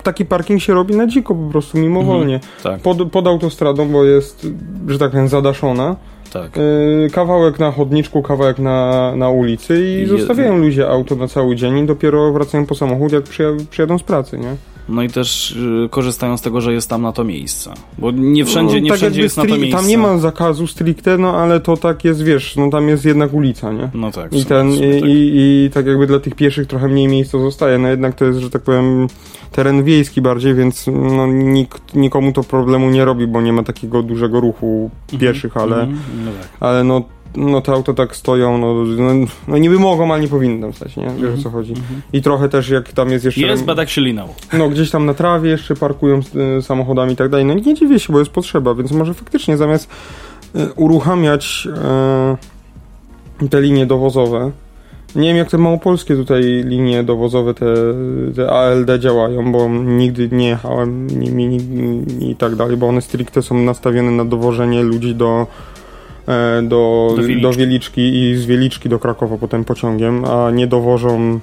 taki 0.03 0.25
parking 0.25 0.63
się 0.63 0.75
robi 0.75 0.97
na 0.97 1.07
dziko 1.07 1.35
po 1.35 1.51
prostu 1.51 1.80
mimowolnie. 1.81 2.35
Mhm, 2.35 2.53
tak. 2.63 2.81
pod, 2.81 3.11
pod 3.11 3.27
autostradą, 3.27 3.89
bo 3.89 4.05
jest, 4.05 4.47
że 4.89 4.99
tak 4.99 5.11
powiem, 5.11 5.29
zadaszona. 5.29 5.97
Tak. 6.33 6.57
Yy, 6.57 7.11
kawałek 7.13 7.59
na 7.59 7.71
chodniczku, 7.71 8.23
kawałek 8.23 8.59
na, 8.59 9.13
na 9.17 9.29
ulicy 9.29 10.03
i, 10.03 10.07
zostawiają 10.07 10.59
ludzie 10.59 10.89
auto 10.89 11.17
na 11.17 11.29
cały 11.29 11.57
dzień 11.57 11.79
i 11.79 11.87
dopiero 11.87 12.33
wracają 12.33 12.67
po 12.67 12.75
samochód, 12.75 13.13
jak 13.13 13.25
przyjadą 13.71 13.99
z 13.99 14.03
pracy, 14.03 14.39
nie? 14.39 14.57
No 14.91 15.03
i 15.03 15.09
też 15.09 15.51
y, 15.51 15.89
korzystają 15.91 16.37
z 16.37 16.43
tego, 16.43 16.61
że 16.61 16.73
jest 16.73 16.91
tam 16.91 17.03
na 17.03 17.13
to 17.13 17.25
miejsce. 17.25 17.71
Bo 17.99 18.11
nie 18.11 18.45
wszędzie, 18.45 18.75
no, 18.75 18.81
nie 18.81 18.89
tak 18.89 18.99
wszędzie 18.99 19.23
jest 19.23 19.37
na 19.37 19.47
to 19.47 19.57
miejsce. 19.57 19.79
Tam 19.79 19.89
nie 19.89 19.99
ma 19.99 20.19
zakazu 20.19 20.67
stricte, 20.67 21.19
no 21.19 21.37
ale 21.37 21.61
to 21.61 21.77
tak 21.77 22.05
jest, 22.05 22.23
wiesz, 22.23 22.57
no 22.57 22.71
tam 22.71 22.89
jest 22.89 23.05
jednak 23.05 23.35
ulica, 23.35 23.73
nie? 23.73 23.91
No 23.95 24.11
tak. 24.11 24.33
I, 24.33 24.45
ten, 24.45 24.71
i, 24.71 25.01
tak. 25.01 25.11
I, 25.11 25.33
I 25.35 25.71
tak 25.75 25.87
jakby 25.87 26.07
dla 26.07 26.21
tych 26.21 26.35
pieszych 26.35 26.67
trochę 26.67 26.89
mniej 26.89 27.09
miejsca 27.09 27.39
zostaje, 27.39 27.79
no 27.79 27.89
jednak 27.89 28.15
to 28.15 28.25
jest, 28.25 28.39
że 28.39 28.51
tak 28.51 28.63
powiem, 28.63 29.07
teren 29.53 29.85
wiejski 29.85 30.21
bardziej, 30.21 30.55
więc 30.55 30.87
no, 31.17 31.27
nikt, 31.27 31.95
nikomu 31.95 32.33
to 32.33 32.43
problemu 32.43 32.91
nie 32.91 33.05
robi, 33.05 33.27
bo 33.27 33.41
nie 33.41 33.53
ma 33.53 33.63
takiego 33.63 34.03
dużego 34.03 34.41
ruchu 34.41 34.91
mhm. 35.13 35.21
pieszych, 35.21 35.57
ale, 35.57 35.83
mm 35.83 35.95
-hmm. 35.95 36.25
no, 36.25 36.31
tak. 36.41 36.49
ale 36.61 36.85
no 36.85 37.03
no 37.37 37.61
te 37.61 37.73
auta 37.73 37.95
tak 37.95 38.17
stoją, 38.17 38.59
no, 38.59 38.75
no, 38.85 39.27
no 39.49 39.59
niby 39.59 39.79
mogą, 39.79 40.13
ale 40.13 40.23
nie 40.23 40.29
powinny 40.29 40.73
stać, 40.73 40.97
nie? 40.97 41.05
Wiesz 41.05 41.15
Mhm. 41.15 41.39
o 41.39 41.43
co 41.43 41.51
chodzi. 41.51 41.75
I 42.13 42.23
trochę 42.23 42.49
też 42.49 42.69
jak 42.69 42.93
tam 42.93 43.11
jest 43.11 43.25
jeszcze... 43.25 43.41
Jest, 43.41 43.65
badak 43.65 43.89
się 43.91 44.01
linął. 44.01 44.29
No 44.53 44.69
gdzieś 44.69 44.91
tam 44.91 45.07
na 45.07 45.15
trawie 45.15 45.51
jeszcze 45.51 45.75
parkują 45.77 46.21
y, 46.59 46.63
samochodami 46.63 47.13
i 47.13 47.17
tak 47.17 47.29
dalej. 47.29 47.47
No 47.47 47.55
nie 47.55 47.75
dziwię 47.75 47.99
się, 48.01 48.13
bo 48.13 48.19
jest 48.19 48.31
potrzeba, 48.31 48.75
więc 48.75 48.93
może 48.93 49.15
faktycznie 49.15 49.57
zamiast 49.57 49.91
y, 50.57 50.73
uruchamiać 50.77 51.69
y, 53.43 53.49
te 53.49 53.61
linie 53.61 53.87
dowozowe, 53.87 54.51
nie 55.17 55.29
wiem 55.29 55.37
jak 55.37 55.51
te 55.51 55.59
małopolskie 55.59 56.17
tutaj 56.17 56.43
linie 56.67 57.03
dowozowe, 57.03 57.55
te, 57.55 57.67
te 58.37 58.51
ALD 58.51 58.91
działają, 58.99 59.53
bo 59.53 59.69
nigdy 59.69 60.29
nie 60.33 60.49
jechałem 60.49 61.07
nimi 61.21 61.47
ni- 61.49 62.31
i 62.31 62.37
tak 62.37 62.57
dalej, 62.57 62.77
bo 62.77 62.89
one 62.89 63.01
stricte 63.03 63.43
są 63.43 63.55
nastawione 63.59 64.11
na 64.11 64.25
dowożenie 64.25 64.83
ludzi 64.83 65.15
do 65.15 65.47
do, 66.63 67.13
Do 67.17 67.23
Wieliczki. 67.23 67.43
do 67.43 67.53
Wieliczki 67.53 68.01
i 68.31 68.37
z 68.37 68.45
Wieliczki 68.47 68.89
do 68.89 68.99
Krakowa 68.99 69.37
potem 69.39 69.65
pociągiem, 69.65 70.25
a 70.25 70.51
nie 70.51 70.67
dowożą 70.67 71.41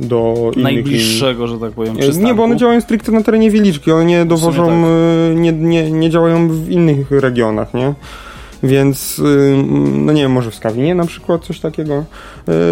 do 0.00 0.34
innych. 0.54 0.64
Najbliższego, 0.64 1.46
że 1.46 1.58
tak 1.58 1.72
powiem, 1.72 1.94
Nie, 1.94 2.02
przystanku. 2.02 2.34
bo 2.36 2.42
one 2.44 2.56
działają 2.56 2.80
stricte 2.80 3.12
na 3.12 3.22
terenie 3.22 3.50
Wieliczki, 3.50 3.92
one 3.92 4.04
nie 4.04 4.24
dowożą, 4.24 4.66
tak. 4.66 4.74
y, 5.32 5.34
nie, 5.40 5.52
nie, 5.52 5.90
nie 5.92 6.10
działają 6.10 6.48
w 6.48 6.70
innych 6.70 7.10
regionach, 7.10 7.74
nie? 7.74 7.94
Więc, 8.62 9.18
y, 9.18 9.64
no 9.92 10.12
nie 10.12 10.22
wiem, 10.22 10.32
może 10.32 10.50
w 10.50 10.54
Skawinie 10.54 10.94
na 10.94 11.06
przykład 11.06 11.44
coś 11.44 11.60
takiego. 11.60 12.04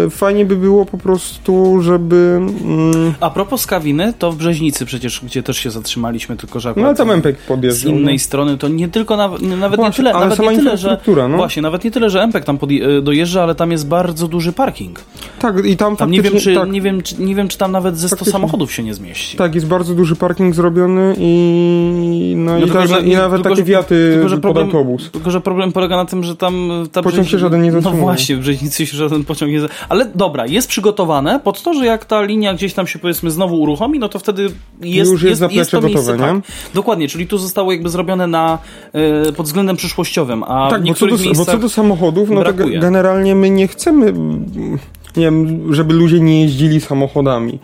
Y, 0.05 0.09
Fajnie 0.09 0.45
by 0.45 0.55
było 0.55 0.85
po 0.85 0.97
prostu, 0.97 1.81
żeby... 1.81 2.39
mm, 2.63 3.13
A 3.19 3.29
propos 3.29 3.61
Skawiny, 3.61 4.13
to 4.19 4.31
w 4.31 4.35
Brzeźnicy 4.35 4.85
przecież, 4.85 5.21
gdzie 5.23 5.43
też 5.43 5.57
się 5.57 5.71
zatrzymaliśmy, 5.71 6.37
tylko 6.37 6.59
że 6.59 6.73
No 6.77 6.85
ale 6.87 6.95
tam 6.95 7.11
MPEK 7.11 7.39
z 7.41 7.47
podjeżdżał. 7.47 7.91
innej 7.93 8.15
no. 8.15 8.19
strony, 8.19 8.57
to 8.57 8.67
nie 8.67 8.87
tylko 8.87 9.17
nawet, 9.17 9.41
nawet 9.41 9.79
nie 9.79 9.85
Właśnie, 9.85 9.97
tyle, 10.03 10.13
ale 10.13 10.27
nawet 10.27 10.39
nie 10.39 10.55
tyle, 10.57 10.77
że 10.77 10.97
no. 11.29 11.37
właśnie, 11.37 11.61
nawet 11.61 11.83
nie 11.83 11.91
tyle, 11.91 12.09
że 12.09 12.23
MPEK 12.23 12.45
tam 12.45 12.57
podje- 12.57 13.01
dojeżdża, 13.01 13.43
ale 13.43 13.55
tam 13.55 13.71
jest 13.71 13.87
bardzo 13.87 14.27
duży 14.27 14.53
parking. 14.53 14.99
Tak, 15.39 15.65
i 15.65 15.77
tam, 15.77 15.95
Tam 15.95 16.11
nie 16.11 16.21
wiem, 16.21 16.33
czy, 16.39 16.55
tak, 16.55 16.69
nie, 16.71 16.81
wiem, 16.81 17.01
czy, 17.01 17.21
nie 17.21 17.35
wiem, 17.35 17.47
czy 17.47 17.57
tam 17.57 17.71
nawet 17.71 17.97
ze 17.97 18.07
100 18.07 18.15
Faktycznie. 18.15 18.31
samochodów 18.31 18.71
się 18.73 18.83
nie 18.83 18.93
zmieści. 18.93 19.37
tak, 19.37 19.55
jest 19.55 19.67
bardzo 19.67 19.95
duży 19.95 20.15
parking 20.15 20.55
zrobiony 20.55 21.15
i, 21.17 22.33
no, 22.37 22.57
i, 22.57 22.61
tylko, 22.61 22.77
ta, 22.79 22.87
że- 22.87 23.01
i 23.01 23.13
nawet 23.13 23.41
tylko, 23.41 23.49
takie 23.55 23.63
wiaty 23.63 24.09
tylko, 24.13 24.29
że 24.29 24.35
pod 24.35 24.41
problem- 24.41 24.65
autobus. 24.65 25.11
Tylko, 25.11 25.31
że 25.31 25.41
problem 25.41 25.71
polega 25.79 25.95
na 25.97 26.05
tym, 26.05 26.23
że 26.23 26.35
tam 26.35 26.69
ta 26.91 27.01
Pociąg 27.01 27.27
się 27.27 27.39
żaden 27.39 27.61
nie 27.61 27.71
No 27.71 27.73
zatrzymuje. 27.81 28.03
właśnie, 28.03 28.35
w 28.35 28.39
Brzeźnicy 28.39 28.85
się 28.85 28.97
żaden 28.97 29.23
pociąg 29.23 29.51
nie... 29.51 29.61
za- 29.61 29.67
Ale 29.89 30.05
dobra, 30.15 30.45
jest 30.47 30.67
przygotowane 30.69 31.39
pod 31.39 31.63
to, 31.63 31.73
że 31.73 31.85
jak 31.85 32.05
ta 32.05 32.21
linia 32.21 32.53
gdzieś 32.53 32.73
tam 32.73 32.87
się 32.87 32.99
powiedzmy 32.99 33.31
znowu 33.31 33.61
uruchomi, 33.61 33.99
no 33.99 34.09
to 34.09 34.19
wtedy 34.19 34.47
jest, 34.81 35.11
Już 35.11 35.23
jest 35.23 35.39
zaplecze 35.39 35.71
to 35.81 35.87
miejsce, 35.87 36.11
gotowe, 36.17 36.33
tak. 36.43 36.53
Dokładnie, 36.73 37.07
czyli 37.07 37.27
tu 37.27 37.37
zostało 37.37 37.71
jakby 37.71 37.89
zrobione 37.89 38.27
na, 38.27 38.57
e, 38.93 39.31
pod 39.31 39.45
względem 39.45 39.75
przyszłościowym, 39.75 40.43
a 40.43 40.69
Tak, 40.69 40.81
w 40.83 40.87
bo 40.87 40.93
co, 40.93 41.07
do, 41.07 41.15
bo 41.35 41.45
co 41.45 41.57
do 41.57 41.69
samochodów, 41.69 42.29
no 42.29 42.35
to 42.35 42.53
brakuje. 42.53 42.77
ge- 42.77 42.81
generalnie 42.81 43.35
my 43.35 43.49
nie 43.49 43.67
chcemy, 43.67 44.05
mm, 44.07 44.77
nie 45.17 45.23
wiem, 45.23 45.73
żeby 45.73 45.93
ludzie 45.93 46.19
nie 46.19 46.41
jeździli 46.41 46.81
samochodami, 46.81 47.59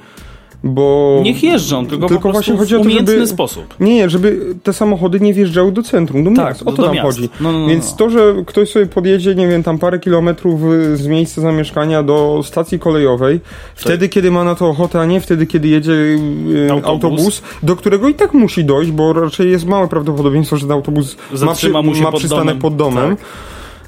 bo... 0.66 1.20
Niech 1.24 1.44
jeżdżą, 1.44 1.88
tylko, 1.88 2.08
Tylko 2.08 2.24
po 2.24 2.32
właśnie 2.32 2.58
chodzi 2.58 2.76
o 2.76 2.84
to, 2.84 2.90
żeby- 2.90 3.28
sposób. 3.28 3.76
Nie, 3.80 4.10
żeby 4.10 4.56
te 4.64 4.74
samochody 4.74 5.20
nie 5.20 5.34
wjeżdżały 5.34 5.72
do 5.72 5.84
centrum, 5.84 6.24
do 6.24 6.32
Tak, 6.32 6.46
miast. 6.46 6.62
O 6.66 6.72
to 6.72 6.82
nam 6.86 6.96
miast. 6.96 7.06
chodzi. 7.08 7.30
No, 7.42 7.52
no, 7.52 7.60
no, 7.60 7.68
Więc 7.68 7.92
no. 7.92 7.98
to, 7.98 8.10
że 8.10 8.34
ktoś 8.46 8.70
sobie 8.72 8.86
podjedzie, 8.86 9.36
nie 9.36 9.48
wiem, 9.48 9.64
tam 9.64 9.78
parę 9.78 10.00
kilometrów 10.00 10.62
y, 10.64 10.98
z 10.98 11.08
miejsca 11.08 11.42
zamieszkania 11.42 12.04
do 12.04 12.42
stacji 12.44 12.80
kolejowej, 12.80 13.40
wtedy, 13.76 14.10
kiedy 14.10 14.32
ma 14.32 14.44
na 14.44 14.56
to 14.56 14.68
ochotę, 14.68 15.00
a 15.02 15.06
nie 15.06 15.22
wtedy, 15.22 15.46
kiedy 15.48 15.68
jedzie 15.68 15.92
y, 15.92 16.68
Autobus. 16.72 16.90
autobus. 17.06 17.42
do 17.64 17.76
którego 17.76 18.10
i 18.10 18.14
tak 18.14 18.34
musi 18.34 18.66
dojść, 18.66 18.92
bo 18.92 19.14
raczej 19.14 19.52
jest 19.52 19.66
małe 19.66 19.88
prawdopodobieństwo, 19.88 20.58
że 20.58 20.62
ten 20.68 20.72
autobus 20.72 21.18
ma, 21.32 21.38
Zatrzyma 21.38 21.82
mu 21.82 21.96
się 21.96 22.02
ma 22.02 22.12
pod 22.12 22.20
przystanek 22.20 22.46
domem. 22.46 22.62
pod 22.62 22.76
domem. 22.76 23.16
Tak. 23.18 23.26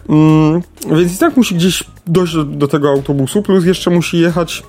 Mm, 0.09 0.61
więc 0.97 1.15
i 1.15 1.17
tak 1.19 1.37
musi 1.37 1.55
gdzieś 1.55 1.83
dojść 2.07 2.33
do, 2.33 2.43
do 2.43 2.67
tego 2.67 2.89
autobusu, 2.89 3.41
plus 3.41 3.65
jeszcze 3.65 3.89
musi 3.91 4.19
jechać 4.19 4.63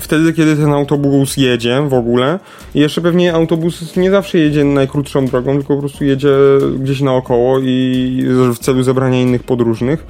wtedy, 0.00 0.32
kiedy 0.32 0.56
ten 0.56 0.72
autobus 0.72 1.36
jedzie 1.36 1.82
w 1.88 1.94
ogóle. 1.94 2.38
I 2.74 2.80
jeszcze 2.80 3.00
pewnie 3.00 3.34
autobus 3.34 3.96
nie 3.96 4.10
zawsze 4.10 4.38
jedzie 4.38 4.64
najkrótszą 4.64 5.26
drogą, 5.26 5.52
tylko 5.58 5.74
po 5.74 5.80
prostu 5.80 6.04
jedzie 6.04 6.34
gdzieś 6.78 7.00
naokoło 7.00 7.58
i 7.60 8.24
w 8.54 8.58
celu 8.58 8.82
zebrania 8.82 9.20
innych 9.20 9.42
podróżnych. 9.42 10.06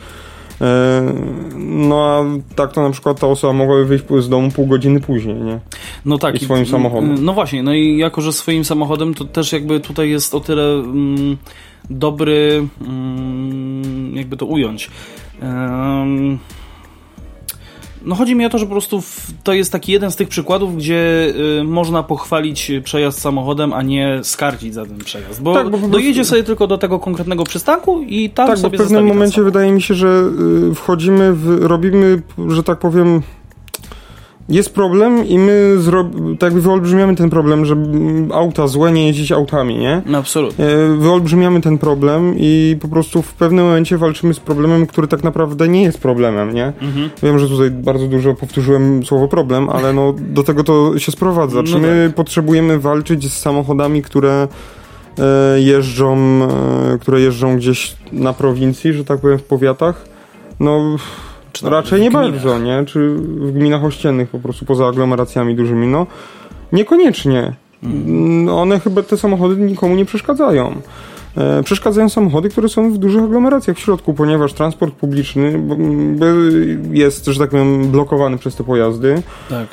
E, 0.61 1.03
No 1.57 2.05
a 2.05 2.25
tak 2.55 2.73
to 2.73 2.83
na 2.83 2.91
przykład 2.91 3.21
ta 3.21 3.27
osoba 3.27 3.53
mogłaby 3.53 3.85
wyjść 3.85 4.05
z 4.21 4.29
domu 4.29 4.51
pół 4.51 4.67
godziny 4.67 5.01
później, 5.01 5.37
nie? 5.37 5.59
No 6.05 6.19
tak. 6.19 6.43
I 6.43 6.45
swoim 6.45 6.67
samochodem. 6.67 7.25
No 7.25 7.33
właśnie, 7.33 7.63
no 7.63 7.75
i 7.75 7.97
jako, 7.97 8.21
że 8.21 8.33
swoim 8.33 8.65
samochodem, 8.65 9.15
to 9.15 9.25
też 9.25 9.53
jakby 9.53 9.81
tutaj 9.81 10.11
jest 10.11 10.35
o 10.35 10.41
tyle 10.41 10.75
mm, 10.75 11.37
dobry, 11.91 12.69
mm, 12.81 14.17
jakby 14.17 14.37
to 14.37 14.47
ująć. 14.47 14.91
Em, 15.43 16.39
no 18.09 18.15
chodzi 18.15 18.35
mi 18.35 18.47
o 18.47 18.49
to, 18.49 18.59
że 18.59 18.67
po 18.67 18.73
prostu 18.73 19.01
w, 19.01 19.31
to 19.43 19.53
jest 19.53 19.73
taki 19.73 19.93
jeden 19.93 20.11
z 20.11 20.17
tych 20.17 20.29
przykładów, 20.29 20.77
gdzie 20.77 21.33
y, 21.61 21.65
można 21.65 22.03
pochwalić 22.03 22.73
przejazd 22.85 23.21
samochodem, 23.21 23.73
a 23.73 23.83
nie 23.83 24.21
skarcić 24.23 24.75
za 24.75 24.87
ten 24.87 24.99
przejazd. 24.99 25.43
Bo, 25.43 25.55
Tak, 25.55 25.65
bo 25.65 25.71
prostu- 25.71 25.89
dojedzie 25.89 26.25
sobie 26.25 26.43
tylko 26.43 26.67
do 26.67 26.79
tego 26.79 26.99
konkretnego 26.99 27.45
przystanku 27.45 28.03
i 28.03 28.31
tam 28.31 28.47
Tak, 28.47 28.57
bo 28.57 28.59
w 28.59 28.63
sobie 28.63 28.79
pewnym 28.79 28.89
zostawi 28.89 29.09
ten 29.09 29.17
momencie 29.17 29.43
wydaje 29.43 29.73
mi 29.73 29.83
się, 29.83 29.95
że 29.95 30.31
y, 30.71 30.75
wchodzimy, 30.75 31.33
w, 31.33 31.65
robimy, 31.65 32.23
że 32.49 32.63
tak 32.63 32.79
powiem, 32.79 33.23
jest 34.49 34.75
problem 34.75 35.27
i 35.27 35.39
my 35.39 35.77
tak 36.39 36.47
jakby 36.47 36.61
wyolbrzymiamy 36.61 37.17
ten 37.17 37.31
problem, 37.31 37.65
że 37.65 37.77
auta 38.33 38.67
złe 38.67 38.93
nie 38.93 39.07
jeździć 39.07 39.33
autami, 39.33 39.77
nie? 39.79 40.03
No 40.07 40.19
absolutnie. 40.19 40.65
E, 40.65 40.97
Wyolbrzymiamy 40.97 41.61
ten 41.61 41.79
problem 41.79 42.35
i 42.39 42.77
po 42.81 42.89
prostu 42.89 43.23
w 43.23 43.35
pewnym 43.35 43.65
momencie 43.65 43.99
walczymy 43.99 44.35
z 44.35 44.41
problemem, 44.41 44.87
który 44.87 45.09
tak 45.09 45.25
naprawdę 45.25 45.69
nie 45.69 45.83
jest 45.83 45.99
problemem, 46.01 46.55
nie? 46.55 46.67
Mhm. 46.67 47.11
Wiem, 47.23 47.39
że 47.39 47.49
tutaj 47.49 47.71
bardzo 47.71 48.07
dużo 48.07 48.35
powtórzyłem 48.35 49.05
słowo 49.07 49.29
problem, 49.29 49.71
ale 49.71 49.93
no 49.93 50.15
do 50.19 50.43
tego 50.43 50.65
to 50.65 50.99
się 50.99 51.13
sprowadza. 51.13 51.63
Czy 51.63 51.73
No 51.73 51.79
my 51.79 52.13
potrzebujemy 52.17 52.79
walczyć 52.79 53.33
z 53.33 53.39
samochodami, 53.39 54.03
które 54.03 54.49
e, 55.19 55.61
jeżdżą, 55.61 56.17
e, 56.95 56.99
które 56.99 57.21
jeżdżą 57.21 57.57
gdzieś 57.57 57.97
na 58.13 58.33
prowincji, 58.33 58.93
że 58.93 59.05
tak 59.05 59.21
powiem, 59.21 59.39
w 59.39 59.45
powiatach? 59.45 60.05
No 60.61 60.97
Czy 61.53 61.65
nawet 61.65 61.77
raczej 61.85 62.01
nie 62.01 62.11
gminach. 62.11 62.31
bardzo, 62.31 62.59
nie? 62.59 62.85
Czy 62.87 63.11
w 63.19 63.53
gminach 63.53 63.85
ościennych 63.85 64.29
po 64.29 64.39
prostu, 64.39 64.65
poza 64.65 64.87
aglomeracjami 64.87 65.55
dużymi, 65.55 65.87
no 65.87 66.07
niekoniecznie. 66.73 67.53
Mm, 67.83 68.49
One 68.49 68.81
chyba, 68.81 69.03
te 69.03 69.17
samochody 69.17 69.57
nikomu 69.57 69.97
nie 69.97 70.05
przeszkadzają. 70.05 70.75
E, 71.37 71.63
przeszkadzają 71.63 72.09
samochody, 72.09 72.49
które 72.49 72.69
są 72.69 72.93
w 72.93 72.99
dużych 72.99 73.23
aglomeracjach 73.23 73.77
w 73.77 73.81
środku, 73.81 74.15
ponieważ 74.15 74.53
transport 74.53 74.95
publiczny 74.95 75.63
jest, 76.93 77.27
że 77.27 77.41
tak 77.41 77.51
powiem, 77.51 77.89
blokowany 77.91 78.39
przez 78.39 78.55
te 78.57 78.65
pojazdy. 78.65 79.23
Tak. 79.51 79.67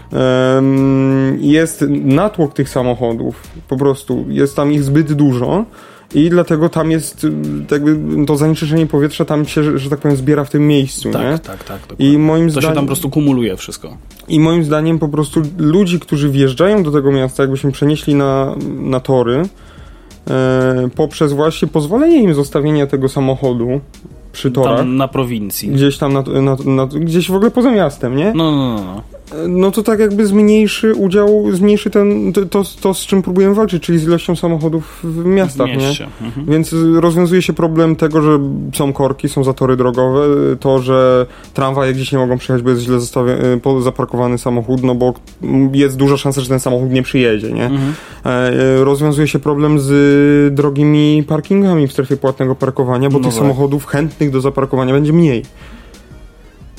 Em, 0.58 1.38
Jest 1.42 1.86
natłok 1.90 2.54
tych 2.54 2.70
samochodów, 2.70 3.36
po 3.68 3.78
prostu 3.78 4.26
jest 4.30 4.56
tam 4.56 4.72
ich 4.72 4.84
zbyt 4.84 5.14
dużo. 5.14 5.66
I 6.14 6.30
dlatego 6.30 6.70
tam 6.70 6.92
jest 6.92 7.24
y, 7.24 7.32
tak 7.68 7.86
jakby 7.88 8.26
to 8.26 8.38
zanieczyszczenie 8.38 8.86
powietrza 8.88 9.26
tam 9.26 9.46
się, 9.46 9.64
że, 9.64 9.80
że 9.80 9.90
tak 9.90 10.00
powiem, 10.00 10.18
zbiera 10.18 10.44
w 10.46 10.50
tym 10.50 10.68
miejscu, 10.68 11.08
nie? 11.08 11.14
Tak, 11.14 11.40
tak, 11.42 11.64
tak. 11.64 11.82
dokładnie. 11.82 12.10
I 12.14 12.18
moim 12.18 12.48
To 12.48 12.54
się 12.54 12.60
zdaniem 12.60 12.76
tam 12.76 12.84
po 12.86 12.88
prostu 12.88 13.10
kumuluje 13.10 13.58
wszystko. 13.58 13.98
i 14.28 14.40
moim 14.40 14.64
zdaniem 14.64 15.00
po 15.00 15.08
prostu 15.08 15.42
ludzi, 15.58 16.00
którzy 16.00 16.30
wjeżdżają 16.30 16.84
do 16.84 16.92
tego 16.92 17.12
miasta, 17.12 17.44
jakbyśmy 17.44 17.72
przenieśli 17.72 18.16
na, 18.16 18.56
na 18.80 19.00
tory, 19.00 19.44
e, 20.30 20.90
poprzez 20.96 21.34
właśnie 21.34 21.68
pozwolenie 21.68 22.24
im 22.24 22.34
zostawienia 22.34 22.88
tego 22.88 23.10
samochodu 23.10 23.82
przy 24.32 24.52
torach, 24.52 24.78
Tam 24.78 24.96
na 24.98 25.08
prowincji. 25.08 25.70
gdzieś 25.70 25.98
tam, 25.98 26.14
na, 26.14 26.22
na, 26.42 26.58
na, 26.66 26.86
gdzieś 26.88 27.32
w 27.32 27.36
ogóle 27.36 27.52
poza 27.52 27.72
miastem, 27.72 28.16
nie? 28.16 28.34
No, 28.36 28.52
no, 28.52 28.76
no, 28.86 29.02
no. 29.48 29.72
To 29.72 29.84
tak 29.84 30.00
jakby 30.00 30.26
zmniejszy 30.26 30.96
udział, 30.96 31.46
zmniejszy 31.52 31.90
ten, 31.90 32.34
to, 32.34 32.64
to, 32.82 32.94
z 32.94 33.00
czym 33.00 33.22
próbujemy 33.22 33.56
walczyć, 33.56 33.84
czyli 33.84 34.00
z 34.00 34.04
ilością 34.04 34.36
samochodów 34.36 35.00
w 35.04 35.26
miastach, 35.26 35.68
w 35.68 35.78
nie? 35.78 35.90
Mhm. 36.22 36.46
Więc 36.48 36.74
y, 36.74 37.02
rozwiązuje 37.02 37.42
się 37.42 37.54
problem 37.54 37.96
tego, 37.96 38.22
że 38.22 38.40
są 38.74 38.94
korki, 38.94 39.30
są 39.30 39.44
zatory 39.44 39.78
drogowe, 39.78 40.26
y, 40.54 40.56
to, 40.56 40.80
że 40.80 41.26
tramwaje 41.54 41.94
gdzieś 41.94 42.12
nie 42.12 42.18
mogą 42.18 42.38
przyjechać, 42.38 42.64
bo 42.64 42.70
jest 42.70 42.82
źle 42.82 42.98
y, 42.98 43.82
zaparkowany 43.82 44.38
samochód, 44.38 44.84
no 44.84 44.96
bo 44.96 45.14
jest 45.74 45.98
duża 45.98 46.18
szansa, 46.18 46.42
że 46.42 46.50
ten 46.50 46.60
samochód 46.60 46.92
nie 46.92 47.04
przyjedzie, 47.04 47.52
nie? 47.52 47.66
Mhm. 47.66 47.94
E, 48.26 48.84
Rozwiązuje 48.84 49.28
się 49.28 49.40
problem 49.40 49.80
z 49.80 50.54
drogimi 50.54 51.24
parkingami 51.28 51.88
w 51.88 51.92
strefie 51.92 52.18
płatnego 52.18 52.56
parkowania, 52.56 53.10
bo 53.10 53.18
No 53.18 53.24
tych 53.24 53.34
tak. 53.34 53.42
samochodów 53.42 53.86
chętnych 53.86 54.32
do 54.32 54.42
zaparkowania 54.42 54.94
będzie 54.94 55.14
mniej. 55.14 55.44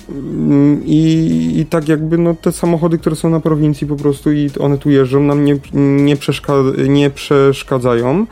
Mm, 0.09 0.81
I, 0.85 1.53
I 1.57 1.67
tak 1.67 1.89
jakby 1.89 2.19
no, 2.19 2.35
te 2.35 2.53
samochody, 2.53 2.99
które 2.99 3.17
są 3.17 3.31
na 3.31 3.41
prowincji 3.41 3.87
po 3.87 3.97
prostu 3.97 4.33
i 4.33 4.51
one 4.61 4.79
tu 4.79 4.91
jeżdżą, 4.91 5.21
nam 5.21 5.45
nie, 5.45 5.57
nie, 6.05 6.17
przeszka- 6.17 6.89
nie 6.89 7.11
przeszkadzają. 7.11 8.27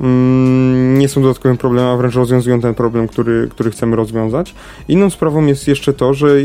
Mm, 0.00 0.98
Nie 0.98 1.08
są 1.08 1.22
dodatkowym 1.22 1.56
problemem, 1.56 1.90
a 1.90 1.96
wręcz 1.96 2.14
rozwiązują 2.14 2.60
ten 2.60 2.74
problem, 2.74 3.08
który, 3.08 3.48
który 3.50 3.70
chcemy 3.70 3.96
rozwiązać. 3.96 4.54
Inną 4.88 5.10
sprawą 5.10 5.46
jest 5.46 5.68
jeszcze 5.68 5.92
to, 5.92 6.14
że 6.14 6.42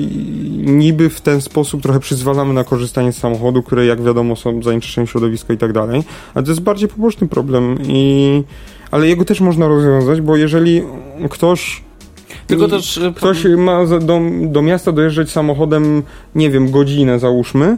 niby 0.66 1.10
w 1.10 1.22
ten 1.22 1.42
sposób 1.42 1.82
trochę 1.82 2.00
przyzwalamy 2.00 2.54
na 2.54 2.64
korzystanie 2.64 3.12
z 3.12 3.18
samochodu, 3.18 3.64
które 3.64 3.86
jak 3.86 4.04
wiadomo 4.04 4.36
są 4.36 4.64
zanieczyszczeniem 4.64 5.08
środowiska 5.08 5.54
i 5.54 5.58
tak 5.58 5.74
dalej, 5.74 6.04
ale 6.34 6.46
to 6.46 6.52
jest 6.52 6.62
bardziej 6.62 6.90
poboczny 6.90 7.28
problem 7.28 7.78
i 7.88 8.44
ale 8.92 9.08
jego 9.08 9.26
też 9.26 9.42
można 9.42 9.68
rozwiązać, 9.68 10.22
bo 10.22 10.36
jeżeli 10.38 10.82
ktoś 11.30 11.85
Tylko 12.48 12.68
też... 12.68 12.98
y, 12.98 13.14
Ktoś 13.16 13.46
ma 13.58 13.86
do, 13.86 14.22
do 14.42 14.62
miasta 14.62 14.92
dojeżdżać 14.92 15.30
samochodem, 15.30 16.04
nie 16.36 16.50
wiem, 16.52 16.72
godzinę 16.72 17.20
załóżmy, 17.20 17.78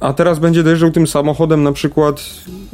a 0.00 0.12
teraz 0.12 0.38
będzie 0.38 0.62
dojeżdżał 0.62 0.90
tym 0.90 1.06
samochodem 1.06 1.62
na 1.62 1.72
przykład 1.72 2.22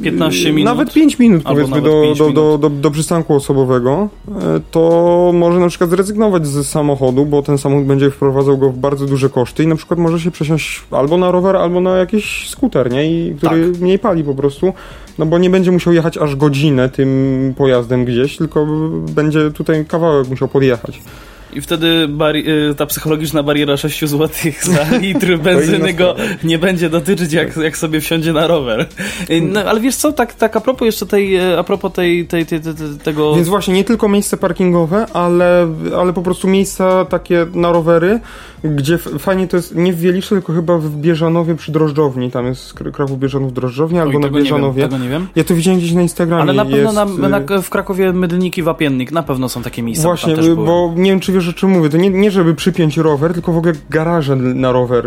15 0.03 0.49
y, 0.49 0.53
minut. 0.53 0.65
Nawet 0.65 0.93
5 0.93 1.19
minut 1.19 1.43
powiedzmy 1.43 1.81
do, 1.81 2.01
5 2.01 2.17
do, 2.17 2.23
do, 2.25 2.29
minut. 2.29 2.61
do, 2.61 2.69
do 2.69 2.91
przystanku 2.91 3.35
osobowego, 3.35 4.09
e, 4.27 4.59
to 4.71 5.31
może 5.33 5.59
na 5.59 5.67
przykład 5.67 5.89
zrezygnować 5.89 6.47
z 6.47 6.67
samochodu, 6.67 7.25
bo 7.25 7.41
ten 7.41 7.57
samochód 7.57 7.85
będzie 7.85 8.11
wprowadzał 8.11 8.57
go 8.57 8.69
w 8.69 8.77
bardzo 8.77 9.05
duże 9.05 9.29
koszty 9.29 9.63
i 9.63 9.67
na 9.67 9.75
przykład 9.75 9.99
może 9.99 10.19
się 10.19 10.31
przesiąść 10.31 10.83
albo 10.91 11.17
na 11.17 11.31
rower, 11.31 11.55
albo 11.55 11.81
na 11.81 11.97
jakiś 11.97 12.49
skuter, 12.49 12.91
nie? 12.91 13.11
I 13.11 13.35
który 13.35 13.71
Tak. 13.71 13.81
mniej 13.81 13.99
pali 13.99 14.23
po 14.23 14.35
prostu, 14.35 14.73
no 15.19 15.25
bo 15.25 15.37
nie 15.37 15.49
będzie 15.49 15.71
musiał 15.71 15.93
jechać 15.93 16.17
aż 16.17 16.35
godzinę 16.35 16.89
tym 16.89 17.53
pojazdem 17.57 18.05
gdzieś, 18.05 18.37
tylko 18.37 18.67
będzie 19.09 19.51
tutaj 19.51 19.85
kawałek 19.85 20.29
musiał 20.29 20.47
podjechać. 20.47 21.01
I 21.55 21.61
wtedy 21.61 22.09
y, 22.71 22.75
ta 22.75 22.85
psychologiczna 22.85 23.43
bariera 23.43 23.77
6 23.77 23.99
zł 24.05 24.29
za 24.61 24.83
litr 25.01 25.37
benzyny 25.37 25.93
go 25.93 26.15
nie 26.43 26.57
będzie 26.59 26.89
dotyczyć, 26.89 27.33
jak, 27.33 27.57
jak 27.57 27.77
sobie 27.77 28.01
wsiądzie 28.01 28.33
na 28.33 28.47
rower. 28.47 28.87
Y, 29.29 29.41
No, 29.41 29.59
ale 29.59 29.79
wiesz 29.79 29.95
co, 29.95 30.11
tak, 30.11 30.33
tak 30.33 30.55
a 30.55 30.61
propos 30.61 30.85
jeszcze 30.85 31.05
tej, 31.05 31.39
y, 31.53 31.59
a 31.59 31.63
propos 31.63 31.93
tej, 31.93 32.27
tej, 32.27 32.45
tej, 32.45 32.61
tej, 32.61 32.73
tego... 33.03 33.35
Więc 33.35 33.47
właśnie 33.47 33.73
nie 33.73 33.83
tylko 33.83 34.09
miejsce 34.09 34.37
parkingowe, 34.37 35.05
ale, 35.13 35.67
ale 35.97 36.13
po 36.13 36.21
prostu 36.21 36.47
miejsca 36.47 37.05
takie 37.05 37.45
na 37.53 37.71
rowery, 37.71 38.19
gdzie 38.63 38.97
fajnie 38.97 39.47
to 39.47 39.57
jest 39.57 39.75
nie 39.75 39.93
w 39.93 39.99
Wieliczu, 39.99 40.29
tylko 40.29 40.53
chyba 40.53 40.77
w 40.77 40.89
Bieżanowie 40.89 41.55
przy 41.55 41.71
Drożdżowni. 41.71 42.31
Tam 42.31 42.45
jest 42.45 42.73
Kr- 42.73 42.91
Kraków 42.91 43.19
Bieżanów 43.19 43.53
Drożdżownia 43.53 44.01
albo 44.01 44.19
na 44.19 44.27
nie 44.27 44.33
wiem, 44.33 44.43
Bieżanowie. 44.43 44.83
tego 44.83 44.97
nie 44.97 45.09
wiem. 45.09 45.27
Ja 45.35 45.43
to 45.43 45.55
widziałem 45.55 45.79
gdzieś 45.79 45.91
na 45.91 46.01
Instagramie. 46.01 46.41
Ale 46.41 46.53
na 46.53 46.65
pewno 46.65 47.05
jest, 47.05 47.19
na, 47.19 47.29
na, 47.29 47.61
w 47.61 47.69
Krakowie 47.69 48.13
Mydlniki 48.13 48.63
Wapiennik 48.63 49.11
na 49.11 49.23
pewno 49.23 49.49
są 49.49 49.63
takie 49.63 49.83
miejsca. 49.83 50.03
Właśnie, 50.07 50.35
bo 50.55 50.93
nie 50.95 51.11
wiem, 51.11 51.19
czy 51.19 51.31
wiesz, 51.31 51.44
o 51.47 51.53
czym 51.53 51.69
mówię. 51.69 51.89
To 51.89 51.97
nie, 51.97 52.09
nie 52.09 52.31
żeby 52.31 52.55
przypiąć 52.55 52.97
rower, 52.97 53.33
tylko 53.33 53.53
w 53.53 53.57
ogóle 53.57 53.73
garaże 53.89 54.35
na 54.35 54.71
rower. 54.71 55.05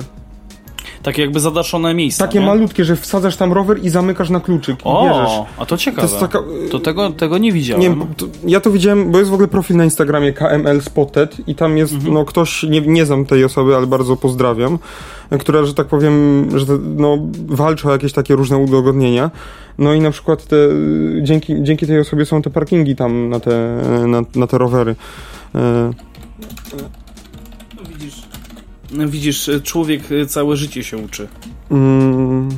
Takie 1.02 1.22
jakby 1.22 1.40
zadaszone 1.40 1.94
miejsca. 1.94 2.26
Takie 2.26 2.40
nie? 2.40 2.46
malutkie, 2.46 2.84
że 2.84 2.96
wsadzasz 2.96 3.36
tam 3.36 3.52
rower 3.52 3.84
i 3.84 3.88
zamykasz 3.88 4.30
na 4.30 4.40
kluczyk 4.40 4.76
i 4.80 4.84
bierzesz. 5.04 5.28
O, 5.30 5.46
a 5.56 5.60
to 5.60 5.66
To 5.66 5.76
ciekawe. 5.76 6.02
jest 6.02 6.20
taka, 6.20 6.38
To 6.70 6.78
tego, 6.78 7.10
tego 7.10 7.38
nie 7.38 7.52
widziałem. 7.52 7.82
Nie 7.82 8.06
to, 8.16 8.26
ja 8.46 8.60
to 8.60 8.70
widziałem, 8.70 9.10
bo 9.10 9.18
jest 9.18 9.30
w 9.30 9.34
ogóle 9.34 9.48
profil 9.48 9.76
na 9.76 9.84
Instagramie 9.84 10.32
KML 10.32 10.80
Spotted 10.82 11.48
i 11.48 11.54
tam 11.54 11.78
jest, 11.78 11.92
Mhm. 11.92 12.14
no 12.14 12.24
ktoś, 12.24 12.62
nie, 12.62 12.80
nie 12.80 13.06
znam 13.06 13.24
tej 13.26 13.44
osoby, 13.44 13.76
ale 13.76 13.86
bardzo 13.86 14.16
pozdrawiam, 14.16 14.78
która, 15.40 15.64
że 15.64 15.74
tak 15.74 15.86
powiem, 15.86 16.46
że 16.58 16.66
no, 16.96 17.18
walczy 17.46 17.88
o 17.88 17.92
jakieś 17.92 18.12
takie 18.12 18.34
różne 18.36 18.56
udogodnienia. 18.58 19.30
No 19.78 19.92
i 19.94 20.00
na 20.00 20.10
przykład 20.10 20.44
te, 20.46 20.56
dzięki, 21.22 21.54
dzięki 21.62 21.86
tej 21.86 22.00
osobie 22.00 22.24
są 22.24 22.42
te 22.42 22.50
parkingi 22.50 22.96
tam 22.96 23.28
na 23.28 23.40
te, 23.40 23.80
na, 24.06 24.22
na 24.34 24.46
te 24.46 24.58
rowery. 24.58 24.94
E, 25.54 25.90
Widzisz, 27.88 28.22
widzisz, 29.06 29.50
człowiek 29.64 30.12
y, 30.12 30.26
całe 30.26 30.56
życie 30.56 30.84
się 30.84 30.96
uczy. 30.98 31.28
mm, 31.70 32.48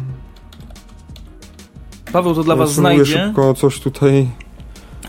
Paweł 2.13 2.35
to 2.35 2.45
dla 2.45 2.57
was 2.57 2.71
spróbuję 2.71 2.95
znajdzie. 3.05 3.25
szybko 3.27 3.55
coś 3.55 3.81
tutaj. 3.81 4.29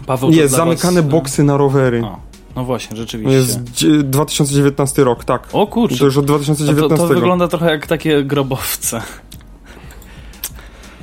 Paweł 0.05 0.29
to 0.31 0.35
Jest, 0.35 0.53
dla 0.55 0.65
zamykane 0.65 1.01
was... 1.01 1.05
y, 1.09 1.11
boksy 1.11 1.43
na 1.43 1.57
rowery. 1.57 2.03
O, 2.05 2.19
no 2.55 2.65
właśnie, 2.65 2.97
rzeczywiście. 2.97 3.37
Jest 3.37 3.63
dzie- 3.63 4.03
2019 4.03 5.03
rok, 5.03 5.23
tak. 5.23 5.47
O 5.53 5.67
kurczę, 5.67 5.97
To 5.97 6.05
już 6.05 6.17
od 6.17 6.25
to, 6.25 6.33
2019. 6.33 6.97
to 7.07 7.13
wygląda 7.13 7.47
trochę 7.47 7.71
jak 7.71 7.87
takie 7.87 8.23
grobowce. 8.23 9.01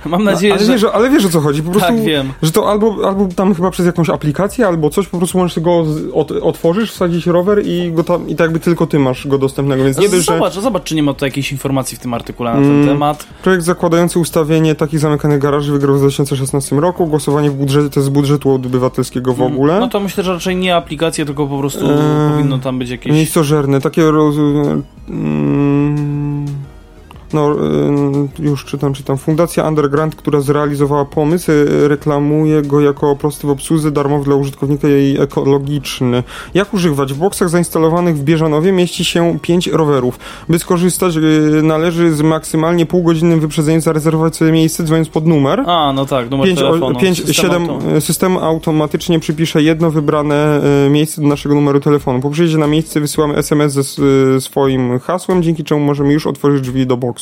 Mam 0.12 0.25
nadzieję, 0.25 0.53
ale, 0.55 0.65
że... 0.65 0.73
wiesz, 0.73 0.85
ale 0.93 1.11
wiesz 1.11 1.25
o 1.25 1.29
co 1.29 1.41
chodzi, 1.41 1.62
po 1.62 1.71
prostu, 1.71 1.88
Tak, 1.88 2.00
wiem. 2.05 2.33
że 2.43 2.53
to 2.53 2.71
albo, 2.71 2.97
albo 3.09 3.29
tam 3.37 3.55
chyba 3.55 3.71
przez 3.71 3.87
jakąś 3.87 4.11
aplikację, 4.11 4.67
albo 4.67 4.91
coś, 4.91 5.07
po 5.09 5.19
prostu 5.19 5.38
możesz 5.38 5.61
go 5.61 5.85
od, 6.15 6.31
otworzysz, 6.33 6.93
wsadzić 6.93 7.27
rower 7.27 7.62
i 7.67 7.93
go 7.93 8.05
tam, 8.05 8.29
i 8.29 8.37
tak 8.37 8.45
jakby 8.45 8.61
tylko 8.61 8.87
ty 8.87 8.99
masz 8.99 9.27
go 9.27 9.38
dostępnego, 9.38 9.85
więc 9.85 9.99
nie 9.99 10.09
dość, 10.09 10.27
że 10.27 10.33
Zobacz, 10.35 10.55
zobacz, 10.55 10.83
czy 10.83 10.95
nie 10.95 11.03
ma 11.03 11.15
tu 11.15 11.25
jakiejś 11.25 11.53
informacji 11.53 11.97
w 11.97 12.00
tym 12.00 12.15
artykule 12.15 12.50
na 12.50 12.57
ten 12.57 12.71
Mm. 12.71 12.87
temat. 12.88 13.27
projekt 13.43 13.65
zakładający 13.65 14.19
ustawienie 14.19 14.75
takich 14.75 14.99
zamykanych 15.00 15.38
garaży 15.38 15.73
wygrał 15.73 15.95
w 15.97 15.99
2016 15.99 16.77
roku, 16.81 17.07
głosowanie 17.07 17.50
w 17.50 17.55
budżecie 17.55 17.91
to 17.91 18.00
jest 18.00 18.07
z 18.07 18.12
budżetu 18.12 18.50
obywatelskiego 18.50 19.35
w 19.35 19.43
ogóle. 19.43 19.81
No 19.81 19.88
to 19.88 20.00
myślę, 20.00 20.25
że 20.25 20.33
raczej 20.33 20.57
nie 20.57 20.77
aplikacje, 20.77 21.27
tylko 21.27 21.47
po 21.47 21.59
prostu 21.59 21.87
Eee, 21.91 22.31
powinno 22.33 22.59
tam 22.59 22.79
być 22.79 22.91
jakieś... 22.91 23.13
Miejscożerne, 23.13 23.80
takie 23.80 24.11
roz... 24.11 24.35
mm, 25.09 26.07
No, 27.32 27.52
y, 27.52 28.43
już 28.43 28.64
czytam, 28.64 28.95
czytam. 28.95 29.19
Fundacja 29.19 29.69
Underground, 29.69 30.17
która 30.17 30.41
zrealizowała 30.41 31.04
pomysł, 31.04 31.50
y, 31.50 31.88
reklamuje 31.88 32.62
go 32.62 32.80
jako 32.80 33.17
prosty 33.17 33.47
w 33.47 33.50
obsłudze, 33.50 33.91
darmowy 33.91 34.25
dla 34.25 34.34
użytkownika 34.34 34.88
i 34.88 35.17
ekologiczny. 35.21 36.23
Jak 36.54 36.75
używać? 36.75 37.12
W 37.12 37.19
boksach 37.19 37.49
zainstalowanych 37.49 38.17
w 38.17 38.23
Bieżanowie 38.23 38.73
mieści 38.73 39.04
się 39.04 39.38
5 39.43 39.67
rowerów. 39.67 40.19
By 40.49 40.58
skorzystać, 40.58 41.17
y, 41.17 41.21
należy 41.62 42.14
z 42.14 42.23
maksymalnie 42.23 42.86
półgodzinnym 42.86 43.41
wyprzedzeniem 43.41 43.80
zarezerwować 43.80 44.36
sobie 44.36 44.52
miejsce, 44.52 44.84
dzwoniąc 44.84 45.08
pod 45.08 45.26
numer. 45.26 45.64
A, 45.67 45.93
no 45.95 46.06
tak, 46.06 46.30
numer 46.30 46.47
5, 46.47 46.58
telefonu. 46.58 47.00
5 47.00 47.17
system 47.17 47.34
7 47.34 47.71
auto. 47.71 48.00
system 48.00 48.36
automatycznie 48.36 49.21
przypisze 49.21 49.62
jedno 49.62 49.91
wybrane 49.91 50.60
miejsce 50.91 51.23
do 51.23 51.28
naszego 51.28 51.54
numeru 51.54 51.80
telefonu. 51.80 52.21
Po 52.21 52.30
przyjeździe 52.30 52.58
na 52.58 52.67
miejsce 52.67 53.00
wysyłamy 53.00 53.36
SMS 53.36 53.73
ze 53.73 54.41
swoim 54.41 54.99
hasłem, 54.99 55.43
dzięki 55.43 55.64
czemu 55.64 55.80
możemy 55.80 56.12
już 56.12 56.26
otworzyć 56.26 56.62
drzwi 56.62 56.86
do 56.86 56.97
boksu. 56.97 57.18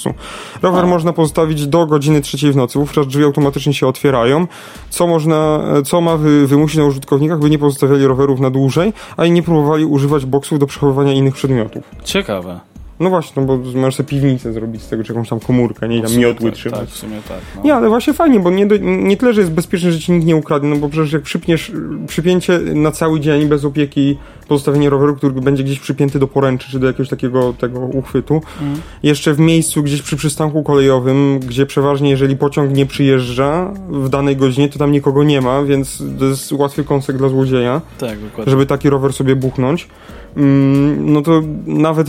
Rower 0.62 0.84
A. 0.84 0.86
można 0.86 1.12
pozostawić 1.12 1.66
do 1.66 1.86
godziny 1.86 2.20
trzeciej 2.20 2.52
w 2.52 2.56
nocy, 2.56 2.78
wówczas 2.78 3.06
drzwi 3.06 3.24
automatycznie 3.24 3.74
się 3.74 3.86
otwierają, 3.86 4.46
co 4.90 5.06
można, 5.06 5.60
e, 5.78 5.82
co 5.82 6.00
ma 6.00 6.16
wy, 6.16 6.46
wymusić 6.46 6.78
na 6.78 6.84
użytkownikach, 6.84 7.38
by 7.38 7.50
nie 7.50 7.58
pozostawiali 7.58 8.06
rowerów 8.06 8.40
na 8.40 8.50
dłużej, 8.50 8.92
a 9.16 9.24
i 9.24 9.30
nie 9.30 9.42
próbowali 9.42 9.84
używać 9.84 10.26
boksów 10.26 10.58
do 10.58 10.66
przechowywania 10.66 11.12
innych 11.12 11.34
przedmiotów. 11.34 11.82
Ciekawe. 12.04 12.60
No 13.00 13.10
właśnie, 13.10 13.42
no 13.42 13.48
bo 13.48 13.78
możesz 13.78 13.94
sobie 13.94 14.08
piwnicę 14.08 14.52
zrobić 14.52 14.82
z 14.82 14.88
tego, 14.88 15.04
czy 15.04 15.12
jakąś 15.12 15.28
tam 15.28 15.40
komórkę, 15.40 15.88
nie 15.88 15.98
I 15.98 16.02
tam 16.02 16.16
miotły 16.16 16.50
tak, 16.50 16.58
trzymać. 16.58 16.80
Tak, 16.80 16.88
w 16.88 16.96
sumie 16.96 17.16
tak. 17.28 17.38
No. 17.56 17.62
Nie, 17.62 17.74
ale 17.74 17.88
właśnie 17.88 18.14
fajnie, 18.14 18.40
bo 18.40 18.50
nie, 18.50 18.66
do, 18.66 18.76
nie 18.80 19.16
tyle, 19.16 19.34
że 19.34 19.40
jest 19.40 19.52
bezpieczne, 19.52 19.92
że 19.92 19.98
ci 19.98 20.12
nikt 20.12 20.26
nie 20.26 20.36
ukradnie, 20.36 20.68
no 20.68 20.76
bo 20.76 20.88
przecież 20.88 21.12
jak 21.12 21.22
przypniesz, 21.22 21.72
przypięcie 22.06 22.58
na 22.58 22.90
cały 22.90 23.20
dzień 23.20 23.46
bez 23.46 23.64
opieki, 23.64 24.18
pozostawienie 24.48 24.90
roweru, 24.90 25.16
który 25.16 25.32
będzie 25.40 25.64
gdzieś 25.64 25.80
przypięty 25.80 26.18
do 26.18 26.26
poręczy, 26.28 26.70
czy 26.70 26.78
do 26.78 26.86
jakiegoś 26.86 27.08
takiego 27.08 27.52
tego 27.52 27.80
uchwytu, 27.80 28.40
Mm. 28.62 28.80
jeszcze 29.02 29.34
w 29.34 29.38
miejscu 29.38 29.82
gdzieś 29.82 30.02
przy 30.02 30.16
przystanku 30.16 30.62
kolejowym, 30.62 31.38
gdzie 31.40 31.66
przeważnie 31.66 32.10
jeżeli 32.10 32.36
pociąg 32.36 32.72
nie 32.72 32.86
przyjeżdża 32.86 33.72
w 33.90 34.08
danej 34.08 34.36
godzinie, 34.36 34.68
to 34.68 34.78
tam 34.78 34.92
nikogo 34.92 35.24
nie 35.24 35.40
ma, 35.40 35.62
więc 35.62 36.02
to 36.18 36.24
jest 36.24 36.52
łatwy 36.52 36.84
kąsek 36.84 37.16
dla 37.16 37.28
złodzieja, 37.28 37.80
Tak, 37.98 38.20
dokładnie. 38.20 38.50
żeby 38.50 38.66
taki 38.66 38.90
rower 38.90 39.12
sobie 39.12 39.36
buchnąć. 39.36 39.88
Mm, 40.36 41.12
No 41.12 41.22
to 41.22 41.42
nawet 41.66 42.08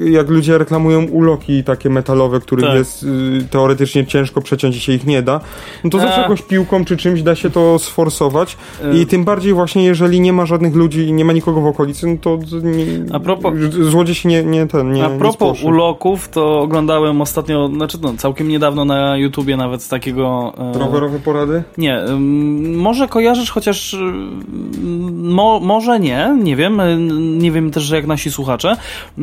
jak 0.00 0.28
ludzie 0.28 0.58
reklamują 0.58 1.04
uloki 1.06 1.64
takie 1.64 1.90
metalowe, 1.90 2.40
których 2.40 2.64
Tak. 2.64 2.74
jest 2.74 3.02
y, 3.02 3.06
teoretycznie 3.50 4.06
ciężko 4.06 4.40
przeciąć 4.40 4.76
i 4.76 4.80
się 4.80 4.92
ich 4.92 5.06
nie 5.06 5.22
da, 5.22 5.40
no 5.84 5.90
to 5.90 5.98
zawsze 5.98 6.16
A. 6.16 6.20
jakąś 6.22 6.42
piłką 6.42 6.84
czy 6.84 6.96
czymś 6.96 7.22
da 7.22 7.34
się 7.34 7.50
to 7.50 7.78
sforsować 7.78 8.56
E, 8.84 8.98
i 8.98 9.06
tym 9.06 9.24
bardziej 9.24 9.52
właśnie 9.52 9.84
jeżeli 9.84 10.20
nie 10.20 10.32
ma 10.32 10.46
żadnych 10.46 10.74
ludzi 10.74 11.00
i 11.06 11.12
nie 11.12 11.24
ma 11.24 11.32
nikogo 11.32 11.60
okolicy, 11.68 12.06
no 12.06 12.16
to 12.20 12.38
nie, 12.62 12.84
A 13.12 13.18
propos- 13.20 13.54
złodziej 13.70 14.14
się 14.14 14.28
nie, 14.28 14.44
nie 14.44 14.66
ten, 14.66 14.92
nie 14.92 15.04
A 15.04 15.08
nie 15.08 15.18
propos 15.18 15.34
spłoszy. 15.36 15.66
uloków, 15.66 16.28
to 16.28 16.60
oglądałem 16.60 17.20
ostatnio, 17.20 17.68
znaczy 17.68 17.98
no, 18.02 18.12
całkiem 18.16 18.48
niedawno 18.48 18.84
na 18.84 19.16
YouTubie 19.16 19.56
nawet 19.56 19.82
z 19.82 19.88
takiego... 19.88 20.52
e, 20.74 20.78
Rowerowe 20.78 21.18
porady? 21.18 21.62
Nie, 21.78 21.98
ym, 22.00 22.74
może 22.80 23.08
kojarzysz, 23.08 23.50
chociaż 23.50 23.94
ym, 23.94 25.32
mo, 25.32 25.60
może 25.60 26.00
nie, 26.00 26.36
nie 26.42 26.56
wiem, 26.56 26.80
y, 26.80 26.96
nie 27.38 27.52
wiem 27.52 27.70
też, 27.70 27.90
jak 27.90 28.06
nasi 28.06 28.30
słuchacze. 28.30 28.76
Y, 29.18 29.22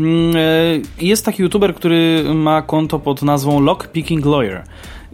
Jest 1.01 1.25
taki 1.25 1.43
youtuber, 1.43 1.75
który 1.75 2.23
ma 2.35 2.61
konto 2.61 2.99
pod 2.99 3.21
nazwą 3.21 3.59
Lockpicking 3.61 4.25
Lawyer. 4.25 4.63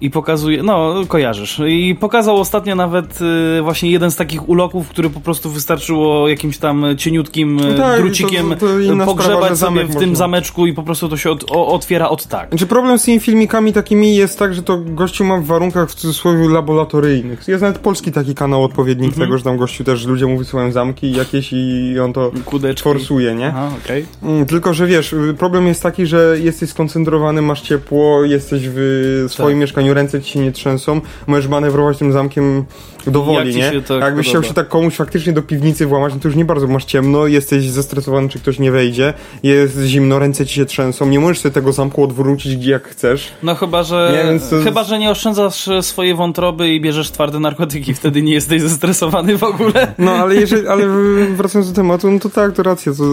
I 0.01 0.09
pokazuje, 0.09 0.63
no 0.63 0.93
kojarzysz. 1.07 1.61
I 1.67 1.95
pokazał 1.99 2.37
ostatnio 2.37 2.75
nawet 2.75 3.19
y, 3.59 3.61
właśnie 3.61 3.91
jeden 3.91 4.11
z 4.11 4.15
takich 4.15 4.49
uloków, 4.49 4.89
który 4.89 5.09
po 5.09 5.19
prostu 5.19 5.49
wystarczyło 5.49 6.29
jakimś 6.29 6.57
tam 6.57 6.85
cieniutkim 6.97 7.59
y, 7.59 7.63
No 7.71 7.77
tak, 7.77 7.99
drucikiem 8.01 8.49
to- 8.49 8.55
to 8.55 8.79
inna 8.79 9.05
pogrzebać 9.05 9.37
sprawa, 9.37 9.55
sobie 9.55 9.83
w 9.85 9.89
tym 9.89 9.99
można. 9.99 10.15
zameczku 10.15 10.67
i 10.67 10.73
po 10.73 10.83
prostu 10.83 11.09
to 11.09 11.17
się 11.17 11.31
od, 11.31 11.51
o, 11.51 11.67
otwiera 11.67 12.09
od 12.09 12.27
tak. 12.27 12.49
Znaczy 12.49 12.65
problem 12.67 12.99
z 12.99 13.03
tymi 13.03 13.19
filmikami 13.19 13.73
takimi 13.73 14.15
jest 14.15 14.39
tak, 14.39 14.53
że 14.53 14.63
to 14.63 14.77
gościu 14.85 15.23
ma 15.23 15.37
w 15.37 15.45
warunkach 15.45 15.89
w 15.89 15.95
cudzysłowie 15.95 16.49
laboratoryjnych. 16.49 17.47
Jest 17.47 17.61
nawet 17.61 17.77
polski 17.79 18.11
taki 18.11 18.35
kanał 18.35 18.63
odpowiednik 18.63 19.09
Mhm. 19.11 19.27
tego, 19.27 19.37
że 19.37 19.43
tam 19.43 19.57
gościu 19.57 19.83
też 19.83 20.05
ludzie 20.05 20.25
mu 20.25 20.37
wysyłają 20.37 20.71
zamki 20.71 21.11
jakieś 21.11 21.49
i 21.53 21.95
on 22.03 22.13
to 22.13 22.31
Kudeczki. 22.45 22.83
forsuje, 22.83 23.35
nie? 23.35 23.47
Aha, 23.47 23.69
okej. 23.85 24.05
Mm, 24.23 24.45
Tylko, 24.45 24.73
że 24.73 24.87
wiesz, 24.87 25.13
y, 25.13 25.35
problem 25.37 25.67
jest 25.67 25.83
taki, 25.83 26.05
że 26.05 26.37
jesteś 26.41 26.69
skoncentrowany, 26.69 27.41
masz 27.41 27.61
ciepło, 27.61 28.23
jesteś 28.25 28.61
w 28.65 29.25
swoim 29.29 29.49
Tak. 29.49 29.61
mieszkaniu, 29.61 29.90
ręce 29.93 30.21
ci 30.21 30.31
się 30.31 30.39
nie 30.39 30.51
trzęsą, 30.51 31.01
możesz 31.27 31.47
manewrować 31.47 31.97
tym 31.97 32.11
zamkiem 32.11 32.65
dowoli, 33.07 33.55
nie? 33.55 33.81
Tak 33.81 34.01
Jakbyś 34.01 34.29
chciał 34.29 34.43
się 34.43 34.53
tak 34.53 34.67
komuś 34.67 34.95
faktycznie 34.95 35.33
do 35.33 35.41
piwnicy 35.41 35.85
włamać, 35.85 36.13
no 36.13 36.19
to 36.19 36.27
już 36.27 36.37
nie 36.37 36.45
bardzo 36.45 36.67
masz 36.67 36.85
ciemno, 36.85 37.27
jesteś 37.27 37.63
zestresowany, 37.63 38.29
czy 38.29 38.39
ktoś 38.39 38.59
nie 38.59 38.71
wejdzie, 38.71 39.13
jest 39.43 39.79
zimno, 39.79 40.19
ręce 40.19 40.45
ci 40.45 40.55
się 40.55 40.65
trzęsą, 40.65 41.05
nie 41.05 41.19
możesz 41.19 41.39
sobie 41.39 41.53
tego 41.53 41.73
zamku 41.73 42.03
odwrócić 42.03 42.55
gdzie 42.55 42.71
jak 42.71 42.87
chcesz. 42.87 43.31
No 43.43 43.55
chyba, 43.55 43.83
że 43.83 44.25
nie, 44.33 44.39
to... 44.39 44.63
chyba, 44.63 44.83
że 44.83 44.99
nie 44.99 45.11
oszczędzasz 45.11 45.69
swojej 45.81 46.15
wątroby 46.15 46.73
i 46.73 46.81
bierzesz 46.81 47.11
twarde 47.11 47.39
narkotyki, 47.39 47.93
wtedy 47.93 48.21
nie 48.21 48.33
jesteś 48.33 48.61
zestresowany 48.71 49.37
w 49.37 49.43
ogóle. 49.43 49.93
No, 49.97 50.11
ale 50.11 50.35
jeżeli, 50.35 50.67
ale 50.67 50.83
wracając 51.35 51.69
do 51.69 51.75
tematu, 51.75 52.11
no 52.11 52.19
to 52.19 52.29
tak, 52.29 52.53
to 52.53 52.63
racja, 52.63 52.93
to 52.93 53.03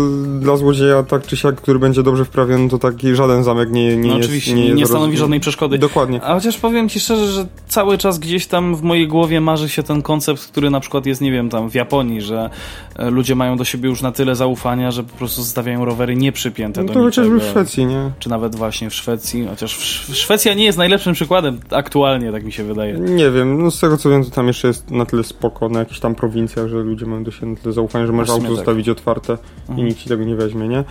dla 0.41 0.57
złodzieja 0.57 1.03
tak 1.03 1.27
czy 1.27 1.37
siak, 1.37 1.57
który 1.57 1.79
będzie 1.79 2.03
dobrze 2.03 2.25
wprawiony, 2.25 2.69
to 2.69 2.79
taki 2.79 3.15
żaden 3.15 3.45
zamek 3.45 3.71
nie, 3.71 3.97
nie 3.97 4.09
no, 4.09 4.17
jest... 4.17 4.29
Oczywiście, 4.29 4.55
nie, 4.55 4.75
nie 4.75 4.87
stanowi 4.87 5.13
roz... 5.13 5.21
żadnej 5.21 5.41
przeszkody. 5.41 5.79
Dokładnie. 5.79 6.23
A 6.23 6.35
chociaż 6.35 6.59
powiem 6.59 6.89
ci 6.89 7.01
szczerze, 7.01 7.33
że 7.33 7.47
cały 7.69 7.99
czas 7.99 8.19
gdzieś 8.19 8.47
tam 8.47 8.77
w 8.77 8.83
mojej 8.83 9.09
głowie 9.09 9.41
marzy 9.41 9.69
się 9.69 9.78
ten 9.83 10.03
koncept, 10.03 10.47
który 10.47 10.71
na 10.71 10.81
przykład 10.81 11.07
jest, 11.07 11.21
nie 11.21 11.33
wiem, 11.33 11.49
tam 11.49 11.71
w 11.71 11.75
Japonii, 11.75 12.21
że 12.21 12.51
e, 12.97 13.11
ludzie 13.11 13.35
mają 13.35 13.57
do 13.57 13.65
siebie 13.65 13.89
już 13.89 14.03
na 14.03 14.13
tyle 14.13 14.35
zaufania, 14.35 14.91
że 14.91 15.03
po 15.03 15.17
prostu 15.17 15.43
zostawiają 15.43 15.85
rowery 15.85 16.17
nieprzypięte 16.17 16.81
no 16.81 16.89
do 16.89 16.95
to 16.95 17.01
chociażby 17.01 17.41
w 17.41 17.45
Szwecji, 17.45 17.87
nie? 17.87 18.11
Czy 18.19 18.29
nawet 18.29 18.55
właśnie 18.55 18.91
w 18.91 18.95
Szwecji, 18.95 19.47
chociaż 19.51 19.73
Szwecja 20.13 20.55
nie 20.55 20.65
jest 20.65 20.79
najlepszym 20.79 21.13
przykładem 21.13 21.61
aktualnie, 21.71 22.33
tak 22.33 22.45
mi 22.45 22.53
się 22.53 22.65
wydaje. 22.65 22.95
Nie 22.95 23.31
wiem, 23.31 23.63
no 23.63 23.71
z 23.71 23.81
tego 23.81 23.97
co 23.97 24.11
wiem, 24.11 24.25
to 24.25 24.31
tam 24.31 24.47
jeszcze 24.47 24.69
jest 24.69 24.91
na 24.91 25.07
tyle 25.07 25.25
spoko, 25.25 25.69
na 25.69 25.79
jakichś 25.79 26.01
tam 26.01 26.15
prowincjach, 26.15 26.69
że 26.69 26.77
ludzie 26.77 27.07
mają 27.07 27.25
do 27.25 27.31
siebie 27.31 27.47
na 27.47 27.57
tyle 27.57 27.73
zaufania, 27.73 28.07
że 28.07 28.13
możesz 28.13 28.31
auto 28.31 28.43
tak. 28.43 28.57
zostawić 28.57 28.89
otwarte 28.89 29.39
mhm. 29.69 29.79
i 29.79 29.83
nikt 29.83 30.01
ci 30.01 30.09
tego 30.09 30.25
nie 30.25 30.37
weźmie, 30.37 30.69
nie? 30.69 30.85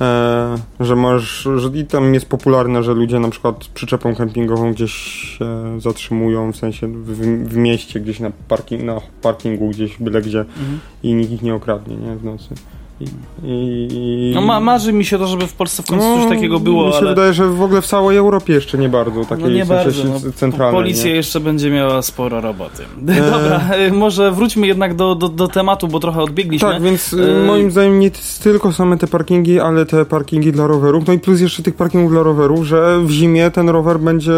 E, 0.00 0.54
że 0.80 0.96
masz, 0.96 1.48
że 1.56 1.68
i 1.74 1.84
tam 1.86 2.14
jest 2.14 2.26
popularne, 2.26 2.82
że 2.82 2.94
ludzie 2.94 3.20
na 3.20 3.30
przykład 3.30 3.64
przyczepą 3.74 4.14
kempingową 4.14 4.72
gdzieś 4.72 4.92
się 4.92 5.80
zatrzymują, 5.80 6.52
w 6.52 6.56
sensie 6.56 6.88
w, 6.88 7.48
w 7.48 7.56
mieście, 7.56 8.00
gdzieś 8.00 8.20
na, 8.20 8.30
parking, 8.48 8.82
na 8.82 9.00
parkingu, 9.22 9.68
gdzieś 9.68 9.98
byle 9.98 10.22
gdzie 10.22 10.40
mhm. 10.40 10.80
i 11.02 11.14
nikt 11.14 11.32
ich 11.32 11.42
nie 11.42 11.54
okradnie, 11.54 11.96
nie, 11.96 12.16
w 12.16 12.24
nocy. 12.24 12.54
I, 13.00 13.06
i... 13.42 14.32
No 14.34 14.40
ma, 14.40 14.60
marzy 14.60 14.92
mi 14.92 15.04
się 15.04 15.18
to, 15.18 15.26
żeby 15.26 15.46
w 15.46 15.52
Polsce 15.52 15.82
w 15.82 15.86
końcu 15.86 16.04
no, 16.04 16.22
coś 16.22 16.34
takiego 16.34 16.60
było, 16.60 16.86
Mi 16.86 16.92
się 16.92 16.98
ale... 16.98 17.08
wydaje, 17.08 17.32
że 17.32 17.46
w 17.46 17.62
ogóle 17.62 17.82
w 17.82 17.86
całej 17.86 18.16
Europie 18.16 18.52
jeszcze 18.52 18.78
nie 18.78 18.88
bardzo, 18.88 19.24
takiej 19.24 19.44
no 19.44 19.50
nie 19.50 19.64
bardzo, 19.64 20.04
no, 20.04 20.32
centralnej. 20.34 20.82
Policja 20.82 21.06
nie? 21.06 21.16
jeszcze 21.16 21.40
będzie 21.40 21.70
miała 21.70 22.02
sporo 22.02 22.40
roboty. 22.40 22.82
E... 23.08 23.30
Dobra, 23.30 23.60
może 23.92 24.32
wróćmy 24.32 24.66
jednak 24.66 24.94
do, 24.94 25.14
do, 25.14 25.28
do, 25.28 25.48
tematu, 25.48 25.88
bo 25.88 26.00
trochę 26.00 26.22
odbiegliśmy. 26.22 26.68
Tak, 26.68 26.82
więc 26.82 27.14
e... 27.14 27.46
moim 27.46 27.70
zdaniem 27.70 28.00
nie 28.00 28.10
tylko 28.42 28.72
same 28.72 28.98
te 28.98 29.06
parkingi, 29.06 29.60
ale 29.60 29.86
te 29.86 30.04
parkingi 30.04 30.52
dla 30.52 30.66
rowerów, 30.66 31.06
no 31.06 31.12
i 31.12 31.18
plus 31.18 31.40
jeszcze 31.40 31.62
tych 31.62 31.74
parkingów 31.74 32.10
dla 32.10 32.22
rowerów, 32.22 32.66
że 32.66 32.98
w 33.04 33.10
zimie 33.10 33.50
ten 33.50 33.68
rower 33.68 34.00
będzie, 34.00 34.32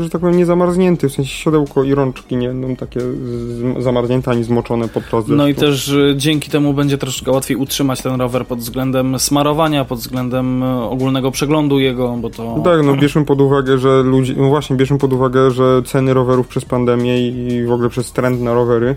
że 0.00 0.10
tak 0.10 0.20
powiem, 0.20 0.36
nie 0.36 0.46
zamarznięty, 0.46 1.08
w 1.08 1.12
sensie 1.12 1.30
siodełko 1.30 1.84
i 1.84 1.94
rączki 1.94 2.36
nie 2.36 2.48
będą 2.48 2.76
takie 2.76 3.00
zamarznięte 3.78 4.30
ani 4.30 4.44
zmoczone 4.44 4.88
podczas 4.88 5.24
deszczu. 5.24 5.36
No 5.36 5.48
i 5.48 5.54
też 5.54 5.94
dzięki 6.16 6.50
temu 6.50 6.74
będzie 6.74 6.98
troszkę 6.98 7.30
łatwiej 7.30 7.56
utrzymać 7.56 7.93
ten 8.02 8.20
rower 8.20 8.46
pod 8.46 8.58
względem 8.58 9.18
smarowania, 9.18 9.84
pod 9.84 9.98
względem 9.98 10.62
e, 10.62 10.82
ogólnego 10.82 11.30
przeglądu 11.30 11.78
jego, 11.78 12.16
bo 12.16 12.30
to... 12.30 12.60
Tak, 12.64 12.86
no 12.86 12.96
bierzmy 12.96 13.24
pod 13.24 13.40
uwagę, 13.40 13.78
że 13.78 14.02
ludzie, 14.02 14.34
no 14.36 14.48
właśnie 14.48 14.76
bierzmy 14.76 14.98
pod 14.98 15.12
uwagę, 15.12 15.50
że 15.50 15.82
ceny 15.82 16.14
rowerów 16.14 16.48
przez 16.48 16.64
pandemię 16.64 17.28
i 17.28 17.64
w 17.64 17.72
ogóle 17.72 17.88
przez 17.88 18.12
trend 18.12 18.40
na 18.40 18.54
rowery 18.54 18.96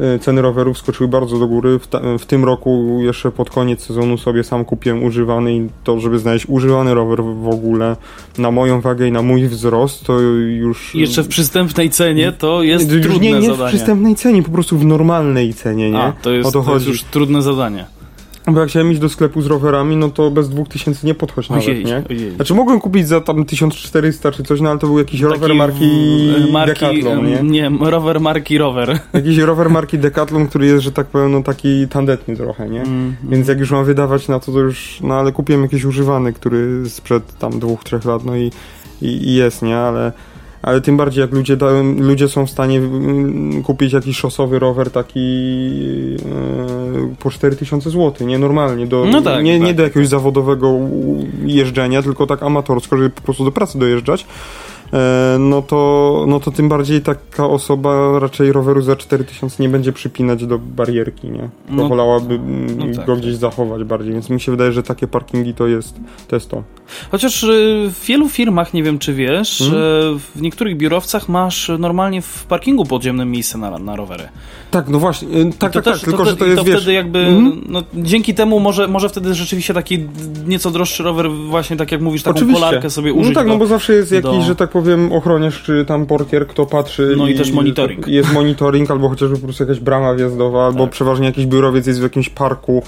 e, 0.00 0.18
ceny 0.18 0.42
rowerów 0.42 0.78
skoczyły 0.78 1.08
bardzo 1.08 1.38
do 1.38 1.46
góry. 1.46 1.78
W, 1.78 1.86
ta, 1.86 2.00
w, 2.18 2.26
tym 2.26 2.44
roku 2.44 2.98
jeszcze 3.02 3.30
pod 3.30 3.50
koniec 3.50 3.80
sezonu 3.80 4.18
sobie 4.18 4.44
sam 4.44 4.64
kupiłem 4.64 5.04
używany 5.04 5.56
i 5.56 5.68
to, 5.84 6.00
żeby 6.00 6.18
znaleźć 6.18 6.46
używany 6.48 6.94
rower 6.94 7.24
w 7.24 7.48
ogóle 7.48 7.96
na 8.38 8.50
moją 8.50 8.80
wagę 8.80 9.08
i 9.08 9.12
na 9.12 9.22
mój 9.22 9.48
wzrost, 9.48 10.04
to 10.04 10.20
już... 10.20 10.94
Jeszcze 10.94 11.22
w 11.22 11.28
przystępnej 11.28 11.90
cenie 11.90 12.32
to 12.32 12.62
jest 12.62 12.92
nie, 12.92 13.00
trudne 13.00 13.20
nie, 13.20 13.32
nie 13.32 13.50
zadanie. 13.50 13.68
w 13.68 13.74
przystępnej 13.74 14.14
cenie, 14.14 14.42
po 14.42 14.50
prostu 14.50 14.78
w 14.78 14.84
normalnej 14.84 15.54
cenie, 15.54 15.90
nie? 15.90 16.02
A, 16.02 16.12
to 16.12 16.30
jest, 16.30 16.48
o 16.48 16.52
to, 16.52 16.62
to 16.62 16.74
jest 16.74 16.86
już 16.86 17.02
trudne 17.02 17.42
zadanie. 17.42 17.95
Bo 18.52 18.60
jak 18.60 18.68
chciałem 18.68 18.92
iść 18.92 19.00
do 19.00 19.08
sklepu 19.08 19.42
z 19.42 19.46
rowerami, 19.46 19.96
no 19.96 20.08
to 20.08 20.30
bez 20.30 20.48
2000 20.48 21.06
nie 21.06 21.14
podchodź 21.14 21.48
nawet, 21.48 21.68
ojej, 21.68 21.84
nie? 21.84 22.02
Ojej. 22.10 22.30
Znaczy 22.30 22.54
mogłem 22.54 22.80
kupić 22.80 23.08
za 23.08 23.20
tam 23.20 23.44
1400 23.44 24.32
czy 24.32 24.42
coś, 24.42 24.60
no 24.60 24.70
ale 24.70 24.78
to 24.78 24.86
był 24.86 24.98
jakiś 24.98 25.20
Taki 25.20 25.32
rower 25.32 25.54
marki, 25.54 26.16
marki 26.52 26.80
Decathlon, 26.80 27.26
nie? 27.26 27.42
Nie, 27.42 27.70
rower 27.80 28.20
marki 28.20 28.58
rower. 28.58 28.98
Jakiś 29.12 29.38
rower 29.38 29.70
marki 29.70 29.98
Decathlon, 29.98 30.48
który 30.48 30.66
jest, 30.66 30.84
że 30.84 30.92
tak 30.92 31.06
powiem, 31.06 31.32
no 31.32 31.42
taki 31.42 31.88
tandetny 31.88 32.36
trochę, 32.36 32.68
nie? 32.68 32.82
Mm, 32.82 33.16
Więc 33.24 33.48
jak 33.48 33.58
już 33.58 33.70
mam 33.70 33.84
wydawać 33.84 34.28
na 34.28 34.40
to, 34.40 34.52
to 34.52 34.58
już, 34.58 34.98
no 35.02 35.14
ale 35.14 35.32
kupiłem 35.32 35.62
jakiś 35.62 35.84
używany, 35.84 36.32
który 36.32 36.90
sprzed 36.90 37.38
tam 37.38 37.58
dwóch, 37.58 37.84
trzech 37.84 38.04
lat, 38.04 38.24
no 38.24 38.36
i, 38.36 38.50
i, 39.02 39.06
i 39.28 39.34
jest, 39.34 39.62
nie? 39.62 39.76
Ale 39.76 40.12
ale 40.66 40.80
tym 40.80 40.96
bardziej 40.96 41.20
jak 41.20 41.32
ludzie, 41.32 41.56
da, 41.56 41.66
ludzie 41.98 42.28
są 42.28 42.46
w 42.46 42.50
stanie 42.50 42.78
mm, 42.78 43.62
kupić 43.62 43.92
jakiś 43.92 44.16
szosowy 44.16 44.58
rower 44.58 44.90
taki 44.90 45.20
e, 46.24 47.14
po 47.18 47.30
4000 47.30 47.90
zł, 47.90 48.26
nie 48.26 48.38
normalnie, 48.38 48.86
do, 48.86 49.04
no 49.04 49.22
tak, 49.22 49.44
nie, 49.44 49.58
tak. 49.58 49.66
nie 49.66 49.74
do 49.74 49.82
jakiegoś 49.82 50.08
zawodowego 50.08 50.78
jeżdżenia, 51.44 52.02
tylko 52.02 52.26
tak 52.26 52.42
amatorsko, 52.42 52.96
żeby 52.96 53.10
po 53.10 53.22
prostu 53.22 53.44
do 53.44 53.52
pracy 53.52 53.78
dojeżdżać. 53.78 54.26
E, 54.92 55.36
no 55.38 55.62
to, 55.62 56.24
no 56.28 56.40
to 56.40 56.50
tym 56.50 56.68
bardziej 56.68 57.00
taka 57.00 57.46
osoba 57.46 58.18
raczej 58.18 58.52
roweru 58.52 58.82
za 58.82 58.96
4000 58.96 59.62
nie 59.62 59.68
będzie 59.68 59.92
przypinać 59.92 60.46
do 60.46 60.58
barierki, 60.58 61.30
nie? 61.30 61.48
Bo 61.68 61.82
no, 61.82 61.88
wolałaby 61.88 62.40
no 62.78 62.86
tak, 62.96 63.06
go 63.06 63.16
gdzieś 63.16 63.32
tak. 63.32 63.40
zachować 63.40 63.84
bardziej, 63.84 64.12
więc 64.12 64.30
mi 64.30 64.40
się 64.40 64.52
wydaje, 64.52 64.72
że 64.72 64.82
takie 64.82 65.06
parkingi 65.06 65.54
to 65.54 65.66
jest 65.66 65.96
to. 66.28 66.36
Jest 66.36 66.50
to. 66.50 66.62
Chociaż 67.10 67.42
y, 67.42 67.90
w 67.94 68.06
wielu 68.06 68.28
firmach, 68.28 68.74
nie 68.74 68.82
wiem 68.82 68.98
czy 68.98 69.14
wiesz, 69.14 69.58
hmm? 69.58 70.18
w 70.34 70.42
niektórych 70.42 70.76
biurowcach 70.76 71.28
masz 71.28 71.70
normalnie 71.78 72.22
w 72.22 72.44
parkingu 72.44 72.84
podziemnym 72.84 73.30
miejsce 73.30 73.58
na, 73.58 73.78
na 73.78 73.96
rowery. 73.96 74.28
Tak, 74.70 74.88
no 74.88 74.98
właśnie, 74.98 75.28
y, 75.28 75.52
tak, 75.58 75.72
tak, 75.72 75.84
też, 75.84 76.00
tak, 76.00 76.10
tylko 76.10 76.24
to, 76.24 76.30
że 76.30 76.36
to 76.36 76.46
jest, 76.46 76.58
to 76.58 76.64
wiesz... 76.64 76.76
wtedy 76.76 76.92
jakby, 76.92 77.18
mm? 77.18 77.64
no, 77.68 77.82
dzięki 77.94 78.34
temu 78.34 78.60
może, 78.60 78.88
może 78.88 79.08
wtedy 79.08 79.34
rzeczywiście 79.34 79.74
taki 79.74 79.98
nieco 80.46 80.70
droższy 80.70 81.02
rower, 81.02 81.30
właśnie 81.30 81.76
tak 81.76 81.92
jak 81.92 82.00
mówisz, 82.00 82.22
taką 82.22 82.36
Oczywiście. 82.36 82.60
polarkę 82.60 82.90
sobie 82.90 83.12
użyć. 83.12 83.34
No 83.34 83.40
tak, 83.40 83.46
do, 83.46 83.52
no 83.52 83.58
bo 83.58 83.66
zawsze 83.66 83.92
jest 83.92 84.12
jakiś, 84.12 84.30
do... 84.30 84.42
że 84.42 84.56
tak 84.56 84.75
powiem, 84.82 85.12
ochroniarz 85.12 85.62
czy 85.62 85.84
tam 85.84 86.06
portier, 86.06 86.46
kto 86.46 86.66
patrzy. 86.66 87.14
No 87.16 87.28
i, 87.28 87.32
i 87.32 87.38
też 87.38 87.52
monitoring. 87.52 88.06
Jest 88.06 88.32
monitoring, 88.32 88.90
albo 88.90 89.08
chociażby 89.08 89.36
po 89.36 89.42
prostu 89.42 89.62
jakaś 89.62 89.80
brama 89.80 90.14
wjazdowa, 90.14 90.66
albo 90.66 90.84
tak. 90.84 90.90
przeważnie 90.90 91.26
jakiś 91.26 91.46
biurowiec 91.46 91.86
jest 91.86 92.00
w 92.00 92.02
jakimś 92.02 92.28
parku 92.28 92.82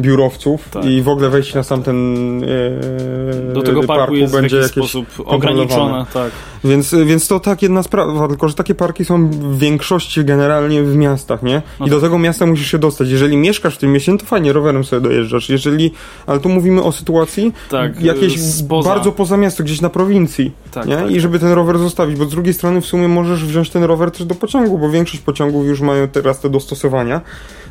biurowców 0.00 0.68
tak. 0.70 0.84
i 0.84 1.02
w 1.02 1.08
ogóle 1.08 1.30
wejście 1.30 1.58
na 1.58 1.62
sam 1.62 1.82
ten 1.82 2.42
e, 2.44 3.52
do 3.52 3.62
tego 3.62 3.80
parku, 3.80 4.00
parku 4.00 4.16
jest 4.16 4.32
będzie 4.32 4.58
w 4.58 4.62
jakiś 4.62 4.72
sposób 4.72 5.06
ograniczone. 5.24 6.06
Tak. 6.14 6.30
Więc, 6.64 6.94
więc 7.06 7.28
to 7.28 7.40
tak 7.40 7.62
jedna 7.62 7.82
sprawa, 7.82 8.28
tylko 8.28 8.48
że 8.48 8.54
takie 8.54 8.74
parki 8.74 9.04
są 9.04 9.30
w 9.30 9.58
większości 9.58 10.24
generalnie 10.24 10.82
w 10.82 10.96
miastach, 10.96 11.42
nie? 11.42 11.62
No 11.80 11.86
I 11.86 11.88
tak. 11.88 11.98
do 11.98 12.00
tego 12.00 12.18
miasta 12.18 12.46
musisz 12.46 12.70
się 12.70 12.78
dostać. 12.78 13.08
Jeżeli 13.08 13.36
mieszkasz 13.36 13.74
w 13.74 13.78
tym 13.78 13.92
mieście, 13.92 14.12
no 14.12 14.18
to 14.18 14.26
fajnie, 14.26 14.52
rowerem 14.52 14.84
sobie 14.84 15.02
dojeżdżasz. 15.02 15.48
Jeżeli, 15.48 15.90
ale 16.26 16.40
tu 16.40 16.48
mówimy 16.48 16.82
o 16.82 16.92
sytuacji 16.92 17.52
tak, 17.70 18.00
jakiejś 18.00 18.40
spoza. 18.42 18.90
bardzo 18.90 19.12
poza 19.12 19.36
miasto, 19.36 19.62
gdzieś 19.62 19.80
na 19.80 19.88
prowincji, 19.88 20.52
tak, 20.70 20.86
nie? 20.86 20.96
Tak, 20.96 21.10
I 21.10 21.20
żeby 21.20 21.38
ten 21.38 21.52
rower 21.52 21.78
zostawić, 21.78 22.16
bo 22.16 22.24
z 22.24 22.30
drugiej 22.30 22.54
strony 22.54 22.80
w 22.80 22.86
sumie 22.86 23.08
możesz 23.08 23.44
wziąć 23.44 23.70
ten 23.70 23.84
rower 23.84 24.10
też 24.10 24.24
do 24.24 24.34
pociągu, 24.34 24.78
bo 24.78 24.90
większość 24.90 25.22
pociągów 25.22 25.66
już 25.66 25.80
mają 25.80 26.08
teraz 26.08 26.40
te 26.40 26.50
dostosowania. 26.50 27.20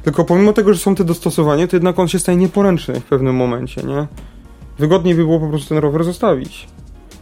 Tylko 0.03 0.25
pomimo 0.25 0.53
tego, 0.53 0.73
że 0.73 0.79
są 0.79 0.95
te 0.95 1.03
dostosowania, 1.03 1.67
to 1.67 1.75
jednak 1.75 1.99
on 1.99 2.07
się 2.07 2.19
staje 2.19 2.37
nieporęczny 2.37 2.99
w 2.99 3.03
pewnym 3.03 3.35
momencie, 3.35 3.83
nie? 3.83 4.07
Wygodniej 4.79 5.15
by 5.15 5.23
było 5.23 5.39
po 5.39 5.49
prostu 5.49 5.69
ten 5.69 5.77
rower 5.77 6.03
zostawić. 6.03 6.67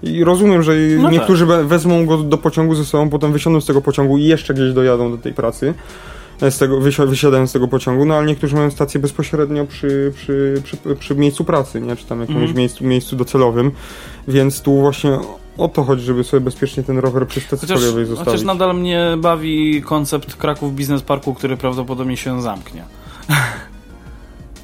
I 0.04 0.24
rozumiem, 0.24 0.63
że 0.63 0.74
no 1.00 1.10
niektórzy 1.10 1.48
tak. 1.48 1.66
wezmą 1.66 2.06
go 2.06 2.18
do 2.18 2.38
pociągu 2.38 2.76
ze 2.76 2.86
sobą, 2.86 3.10
potem 3.10 3.34
wysiądą 3.34 3.62
z 3.62 3.66
tego 3.66 3.82
pociągu 3.82 4.18
i 4.18 4.24
jeszcze 4.24 4.54
gdzieś 4.54 4.74
dojadą 4.74 5.12
do 5.12 5.18
tej 5.18 5.34
pracy. 5.34 5.74
E, 6.42 6.52
z 6.52 6.58
tego, 6.58 6.80
wysiadają 7.08 7.48
z 7.48 7.52
tego 7.52 7.68
pociągu, 7.68 8.06
no 8.06 8.16
ale 8.16 8.28
niektórzy 8.28 8.56
mają 8.56 8.72
stację 8.72 9.00
bezpośrednio 9.00 9.66
przy, 9.66 10.13
przy, 10.16 10.62
przy, 10.63 10.78
przy 11.00 11.16
miejscu 11.16 11.44
pracy, 11.44 11.82
nie? 11.82 11.96
czy 11.96 12.06
tam 12.06 12.22
jakimś 12.22 12.44
mm. 12.44 12.56
miejscu, 12.56 12.84
miejscu 12.84 13.16
docelowym, 13.16 13.72
więc 14.28 14.62
tu 14.62 14.80
właśnie 14.80 15.20
o 15.58 15.67
to 15.67 15.84
chodzi, 15.84 16.04
żeby 16.04 16.24
sobie 16.24 16.41
bezpiecznie 16.41 16.84
ten 16.84 16.98
rower 16.98 17.28
przy 17.28 17.39
stacji 17.39 17.67
chociaż, 17.67 17.78
kolejowej 17.78 18.06
zostawić. 18.06 18.32
Chociaż 18.32 18.46
nadal 18.46 18.76
mnie 18.76 19.17
bawi 19.17 19.82
koncept 19.82 20.36
Kraków 20.36 20.76
Business 20.76 21.02
Parku, 21.02 21.34
który 21.34 21.58
prawdopodobnie 21.58 22.17
się 22.17 22.41
zamknie. 22.41 22.84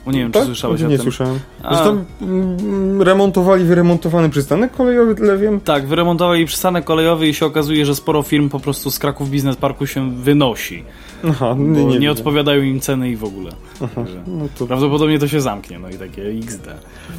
Bo 0.06 0.12
nie 0.12 0.20
wiem, 0.20 0.32
tak? 0.32 0.42
czy 0.42 0.46
słyszałeś 0.46 0.80
nie 0.82 0.86
o 0.86 0.90
tym. 0.90 0.98
Nie 0.98 1.04
słyszałem. 1.04 1.40
Zresztą 1.62 2.04
mm, 2.22 3.02
remontowali 3.02 3.64
wyremontowany 3.64 4.30
przystanek 4.30 4.72
kolejowy, 4.72 5.16
tyle 5.16 5.38
wiem. 5.38 5.60
Tak, 5.60 5.88
wyremontowali 5.88 6.46
przystanek 6.46 6.86
kolejowy 6.86 7.28
i 7.28 7.34
się 7.34 7.46
okazuje, 7.46 7.86
że 7.86 7.96
sporo 7.96 8.22
firm 8.22 8.50
po 8.50 8.60
prostu 8.60 8.92
z 8.92 9.00
Kraków 9.00 9.30
Business 9.30 9.56
Parku 9.56 9.88
się 9.88 10.16
wynosi. 10.16 10.84
Aha, 11.30 11.56
nie, 11.58 11.86
nie, 11.86 12.00
nie 12.00 12.12
odpowiadają 12.12 12.62
im 12.64 12.80
ceny 12.80 13.10
i 13.10 13.16
w 13.16 13.24
ogóle. 13.24 13.52
Aha, 13.84 14.04
no 14.28 14.46
to... 14.60 14.68
Prawdopodobnie 14.68 15.20
to 15.20 15.28
się 15.28 15.42
zamknie, 15.42 15.80
no 15.80 15.90
i 15.90 15.94
takie 15.94 16.24
XD. 16.24 16.68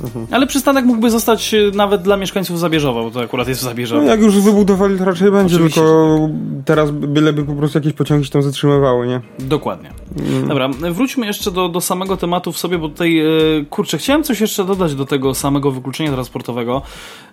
Aha. 0.04 0.20
Ale 0.30 0.46
przystanek 0.46 0.84
mógłby 0.84 1.10
zostać 1.10 1.54
e, 1.54 1.70
nawet 1.74 2.02
dla 2.02 2.16
mieszkańców 2.16 2.58
Zabierzowa, 2.58 3.02
bo 3.02 3.10
to 3.10 3.20
akurat 3.20 3.48
jest 3.48 3.60
w 3.60 3.64
Zabierzowie. 3.64 4.02
No 4.02 4.10
jak 4.10 4.20
już 4.20 4.40
wybudowali, 4.40 4.98
to 4.98 5.04
raczej 5.04 5.30
będzie, 5.30 5.54
Oczywiście, 5.54 5.80
tylko 5.80 6.18
tak. 6.28 6.64
teraz 6.64 6.90
byleby 6.90 7.44
po 7.44 7.54
prostu 7.54 7.78
jakieś 7.78 7.92
pociągi 7.92 8.24
się 8.24 8.30
tam 8.30 8.42
zatrzymywały, 8.42 9.06
nie? 9.06 9.20
Dokładnie. 9.38 9.90
Mm. 10.18 10.48
Dobra, 10.48 10.68
wróćmy 10.68 11.26
jeszcze 11.26 11.50
do, 11.50 11.68
do 11.68 11.80
samego 11.80 12.16
tematu 12.16 12.52
w 12.52 12.58
sobie, 12.58 12.78
bo 12.78 12.88
tutaj, 12.88 13.18
e, 13.18 13.24
kurczę, 13.70 13.98
chciałem 13.98 14.24
coś 14.24 14.40
jeszcze 14.40 14.64
dodać 14.64 14.94
do 14.94 15.06
tego 15.06 15.34
samego 15.34 15.70
wykluczenia 15.70 16.12
transportowego 16.12 16.82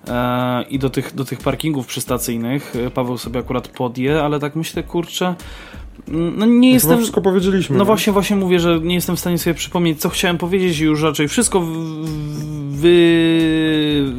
e, 0.07 0.63
i 0.63 0.79
do 0.79 0.89
tych, 0.89 1.15
do 1.15 1.25
tych 1.25 1.39
parkingów 1.39 1.87
przystacyjnych. 1.87 2.73
Paweł 2.93 3.17
sobie 3.17 3.39
akurat 3.39 3.67
podje, 3.67 4.23
ale 4.23 4.39
tak 4.39 4.55
myślę, 4.55 4.83
kurczę, 4.83 5.35
No 6.07 6.45
nie 6.45 6.67
Chyba 6.67 6.73
jestem... 6.73 6.97
wszystko 6.97 7.21
powiedzieliśmy. 7.21 7.77
No 7.77 7.83
nie? 7.83 7.85
właśnie, 7.85 8.13
właśnie 8.13 8.35
mówię, 8.35 8.59
że 8.59 8.79
nie 8.79 8.95
jestem 8.95 9.15
w 9.15 9.19
stanie 9.19 9.37
sobie 9.37 9.53
przypomnieć, 9.53 10.01
co 10.01 10.09
chciałem 10.09 10.37
powiedzieć 10.37 10.79
i 10.79 10.83
już 10.83 11.01
raczej 11.01 11.27
wszystko 11.27 11.61
wy... 12.69 14.13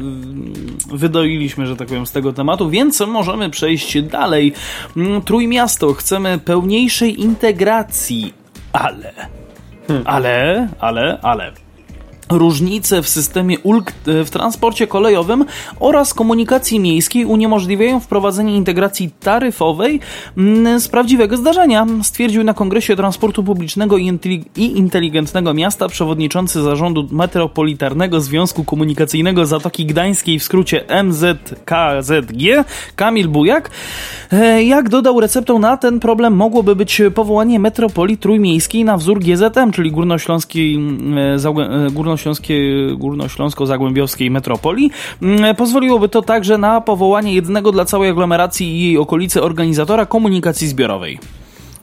wydoiliśmy, 0.93 1.67
że 1.67 1.75
tak 1.75 1.87
powiem, 1.87 2.05
z 2.05 2.11
tego 2.11 2.33
tematu, 2.33 2.69
więc 2.69 2.99
możemy 2.99 3.49
przejść 3.49 4.01
dalej. 4.01 4.53
Mm, 4.97 5.21
Trójmiasto, 5.21 5.93
chcemy 5.93 6.39
pełniejszej 6.45 7.21
integracji, 7.21 8.33
ale... 8.73 9.13
Ale, 10.05 10.67
ale, 10.79 11.19
ale 11.21 11.53
różnice 12.29 13.01
w 13.01 13.09
systemie 13.09 13.59
ulg 13.59 13.91
e, 14.07 14.23
w 14.25 14.29
transporcie 14.29 14.87
kolejowym 14.87 15.45
oraz 15.79 16.13
komunikacji 16.13 16.79
miejskiej 16.79 17.25
uniemożliwiają 17.25 17.99
wprowadzenie 17.99 18.55
integracji 18.55 19.09
taryfowej 19.19 19.99
mm, 20.37 20.79
z 20.79 20.87
prawdziwego 20.87 21.37
zdarzenia, 21.37 21.85
stwierdził 22.03 22.43
na 22.43 22.53
Kongresie 22.53 22.95
Transportu 22.95 23.43
Publicznego 23.43 23.97
i 23.97 24.11
Inteli- 24.11 24.43
i 24.57 24.77
Inteligentnego 24.77 25.53
Miasta 25.53 25.87
przewodniczący 25.87 26.61
zarządu 26.61 27.07
Metropolitarnego 27.11 28.21
Związku 28.21 28.63
Komunikacyjnego 28.63 29.45
Zatoki 29.45 29.85
Gdańskiej, 29.85 30.39
w 30.39 30.43
skrócie 30.43 30.83
MZKZG, 31.03 32.65
Kamil 32.95 33.27
Bujak. 33.29 33.69
E, 34.31 34.63
Jak 34.63 34.89
dodał, 34.89 35.19
receptą 35.19 35.59
na 35.59 35.77
ten 35.77 35.99
problem 35.99 36.33
mogłoby 36.35 36.75
być 36.75 37.01
powołanie 37.15 37.59
metropolii 37.59 38.17
trójmiejskiej 38.17 38.83
na 38.85 38.97
wzór 38.97 39.19
GZM, 39.19 39.71
czyli 39.71 39.91
Górnośląskiej, 39.91 40.79
Zagłę- 41.35 41.87
e, 41.87 41.91
Górnośląskiej, 42.13 42.97
Górnośląsko-Zagłębiowskiej 42.97 44.31
metropolii. 44.31 44.91
Mm, 45.21 45.55
Pozwoliłoby 45.55 46.09
to 46.09 46.21
także 46.21 46.57
na 46.57 46.81
powołanie 46.81 47.33
jednego 47.33 47.71
dla 47.71 47.85
całej 47.85 48.09
aglomeracji 48.09 48.67
i 48.67 48.83
jej 48.83 48.97
okolicy 48.97 49.43
organizatora 49.43 50.05
komunikacji 50.05 50.67
zbiorowej. 50.67 51.19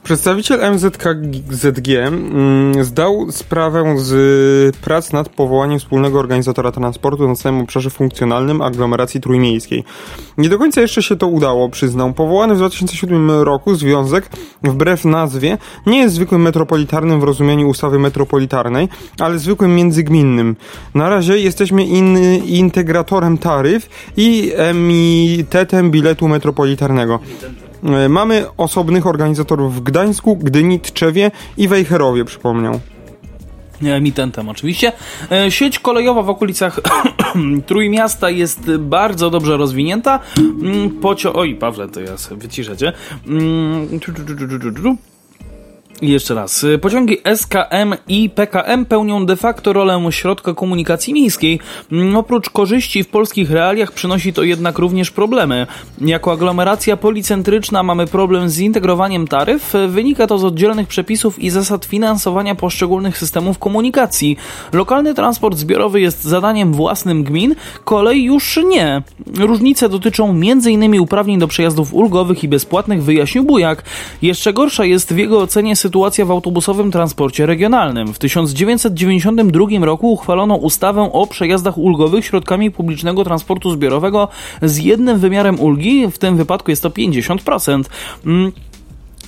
Przedstawiciel 0.03 0.59
MZKZG 0.73 1.89
mm, 1.89 2.83
zdał 2.83 3.31
sprawę 3.31 3.95
z 3.97 4.77
prac 4.77 5.13
nad 5.13 5.29
powołaniem 5.29 5.79
wspólnego 5.79 6.19
organizatora 6.19 6.71
transportu 6.71 7.27
na 7.27 7.35
całym 7.35 7.61
obszarze 7.61 7.89
funkcjonalnym 7.89 8.61
aglomeracji 8.61 9.21
trójmiejskiej. 9.21 9.83
Nie 10.37 10.49
do 10.49 10.57
końca 10.57 10.81
jeszcze 10.81 11.03
się 11.03 11.15
to 11.15 11.27
udało, 11.27 11.69
przyznał. 11.69 12.13
Powołany 12.13 12.55
w 12.55 12.57
2007 12.57 13.31
roku 13.31 13.75
związek, 13.75 14.29
wbrew 14.63 15.05
nazwie, 15.05 15.57
nie 15.85 15.99
jest 15.99 16.15
zwykłym 16.15 16.41
metropolitarnym 16.41 17.19
w 17.19 17.23
rozumieniu 17.23 17.69
ustawy 17.69 17.99
metropolitarnej, 17.99 18.89
ale 19.19 19.39
zwykłym 19.39 19.75
międzygminnym. 19.75 20.55
Na 20.95 21.09
razie 21.09 21.37
jesteśmy 21.37 21.85
in, 21.85 22.17
integratorem 22.45 23.37
taryf 23.37 23.89
i 24.17 24.51
emitetem 24.55 25.91
biletu 25.91 26.27
metropolitarnego. 26.27 27.19
E, 27.83 28.09
Mamy 28.09 28.45
osobnych 28.57 29.07
organizatorów 29.07 29.75
w 29.75 29.81
Gdańsku, 29.81 30.35
Gdyni, 30.37 30.79
Tczewie 30.79 31.31
i 31.57 31.67
Wejherowie, 31.67 32.25
przypomniał. 32.25 32.79
emitentem 33.85 34.49
oczywiście. 34.49 34.91
E, 35.31 35.51
Sieć 35.51 35.79
kolejowa 35.79 36.21
w 36.21 36.29
okolicach 36.29 36.79
Trójmiasta 37.67 38.29
jest 38.29 38.71
bardzo 38.77 39.29
dobrze 39.29 39.57
rozwinięta. 39.57 40.19
Mm, 40.37 40.89
Pocio... 40.89 41.33
Oj, 41.33 41.55
Pawle, 41.55 41.87
to 41.89 42.01
ja 42.01 42.17
sobie 42.17 42.41
wyciszę 42.41 42.77
cię. 42.77 42.93
Jeszcze 46.01 46.33
raz. 46.35 46.63
Y, 46.63 46.77
Pociągi 46.77 47.17
SKM 47.35 47.95
i 48.07 48.29
PKM 48.29 48.85
pełnią 48.85 49.25
de 49.25 49.35
facto 49.35 49.73
rolę 49.73 50.07
środka 50.09 50.53
komunikacji 50.53 51.13
miejskiej. 51.13 51.59
Mm, 51.91 52.17
Oprócz 52.17 52.49
korzyści 52.49 53.03
w 53.03 53.07
polskich 53.07 53.51
realiach 53.51 53.91
przynosi 53.91 54.33
to 54.33 54.43
jednak 54.43 54.79
również 54.79 55.11
problemy. 55.11 55.67
Jako 56.01 56.31
aglomeracja 56.31 56.97
policentryczna 56.97 57.83
mamy 57.83 58.07
problem 58.07 58.49
z 58.49 58.53
zintegrowaniem 58.53 59.27
taryf. 59.27 59.75
Y, 59.75 59.87
Wynika 59.87 60.27
to 60.27 60.37
z 60.37 60.43
oddzielnych 60.43 60.87
przepisów 60.87 61.39
i 61.39 61.49
zasad 61.49 61.85
finansowania 61.85 62.55
poszczególnych 62.55 63.17
systemów 63.17 63.59
komunikacji. 63.59 64.37
Lokalny 64.73 65.13
transport 65.13 65.57
zbiorowy 65.57 66.01
jest 66.01 66.23
zadaniem 66.23 66.73
własnym 66.73 67.23
gmin, 67.23 67.55
kolej 67.83 68.23
już 68.23 68.59
nie. 68.65 69.01
Różnice 69.37 69.89
dotyczą 69.89 70.29
m.in. 70.29 70.99
uprawnień 70.99 71.39
do 71.39 71.47
przejazdów 71.47 71.93
ulgowych 71.93 72.43
i 72.43 72.47
bezpłatnych, 72.47 73.03
wyjaśnił 73.03 73.43
Bujak. 73.43 73.83
Jeszcze 74.21 74.53
gorsza 74.53 74.85
jest 74.85 75.13
w 75.13 75.17
jego 75.17 75.39
ocenie 75.39 75.75
sytuacja 75.75 75.90
w 76.25 76.31
autobusowym 76.31 76.91
transporcie 76.91 77.45
regionalnym. 77.45 78.13
W 78.13 78.19
1992 78.19 79.85
roku 79.85 80.11
uchwalono 80.11 80.55
ustawę 80.55 81.09
o 81.13 81.27
przejazdach 81.27 81.77
ulgowych 81.77 82.25
środkami 82.25 82.71
publicznego 82.71 83.23
transportu 83.23 83.71
zbiorowego 83.71 84.27
z 84.61 84.77
jednym 84.77 85.19
wymiarem 85.19 85.59
ulgi, 85.59 86.07
w 86.11 86.17
tym 86.17 86.37
wypadku 86.37 86.71
jest 86.71 86.83
to 86.83 86.89
50%. 86.89 87.83